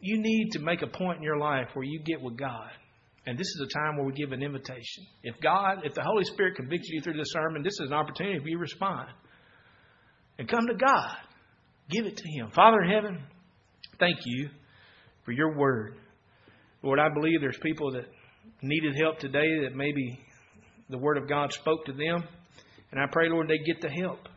you 0.00 0.18
need 0.20 0.50
to 0.52 0.58
make 0.58 0.82
a 0.82 0.86
point 0.86 1.18
in 1.18 1.22
your 1.22 1.38
life 1.38 1.68
where 1.74 1.84
you 1.84 2.00
get 2.00 2.20
with 2.20 2.36
God. 2.36 2.70
And 3.26 3.38
this 3.38 3.46
is 3.46 3.66
a 3.66 3.78
time 3.78 3.96
where 3.96 4.04
we 4.04 4.12
give 4.12 4.32
an 4.32 4.42
invitation. 4.42 5.06
If 5.22 5.40
God, 5.40 5.78
if 5.84 5.94
the 5.94 6.02
Holy 6.02 6.24
Spirit 6.24 6.56
convicts 6.56 6.88
you 6.90 7.00
through 7.00 7.16
this 7.16 7.30
sermon, 7.30 7.62
this 7.62 7.72
is 7.80 7.88
an 7.88 7.94
opportunity 7.94 8.38
for 8.38 8.48
you 8.48 8.56
to 8.56 8.60
respond. 8.60 9.08
And 10.38 10.48
come 10.48 10.66
to 10.66 10.74
God. 10.74 11.16
Give 11.88 12.06
it 12.06 12.16
to 12.16 12.28
Him. 12.28 12.50
Father 12.50 12.82
in 12.82 12.90
heaven, 12.90 13.22
thank 13.98 14.18
you 14.26 14.50
for 15.24 15.32
your 15.32 15.56
word. 15.56 15.96
Lord, 16.82 16.98
I 16.98 17.08
believe 17.08 17.40
there's 17.40 17.58
people 17.62 17.92
that 17.92 18.04
needed 18.62 18.94
help 19.00 19.20
today 19.20 19.60
that 19.62 19.74
maybe 19.74 20.18
the 20.90 20.98
word 20.98 21.16
of 21.16 21.28
God 21.28 21.52
spoke 21.52 21.86
to 21.86 21.92
them. 21.92 22.24
And 22.92 23.00
I 23.00 23.06
pray, 23.10 23.28
Lord, 23.30 23.48
they 23.48 23.58
get 23.58 23.80
the 23.80 23.88
help 23.88 24.28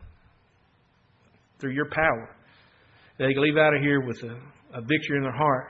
through 1.59 1.73
your 1.73 1.89
power. 1.89 2.35
They 3.19 3.33
can 3.33 3.41
leave 3.41 3.57
out 3.57 3.73
of 3.73 3.81
here 3.81 4.01
with 4.01 4.21
a, 4.23 4.35
a 4.77 4.81
victory 4.81 5.17
in 5.17 5.23
their 5.23 5.35
heart. 5.35 5.69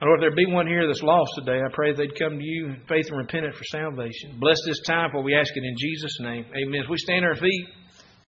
And 0.00 0.08
Lord, 0.08 0.18
if 0.18 0.22
there 0.22 0.36
be 0.36 0.52
one 0.52 0.66
here 0.66 0.86
that's 0.86 1.02
lost 1.02 1.30
today, 1.38 1.60
I 1.60 1.72
pray 1.72 1.94
they'd 1.94 2.18
come 2.18 2.38
to 2.38 2.44
you 2.44 2.66
in 2.66 2.82
faith 2.88 3.06
and 3.08 3.18
repentance 3.18 3.56
for 3.56 3.64
salvation. 3.64 4.38
Bless 4.40 4.58
this 4.66 4.80
time 4.84 5.10
for 5.12 5.22
we 5.22 5.34
ask 5.34 5.56
it 5.56 5.62
in 5.62 5.76
Jesus' 5.78 6.18
name. 6.20 6.44
Amen. 6.56 6.82
As 6.82 6.88
we 6.88 6.96
stand 6.98 7.24
on 7.24 7.30
our 7.30 7.36
feet, 7.36 7.66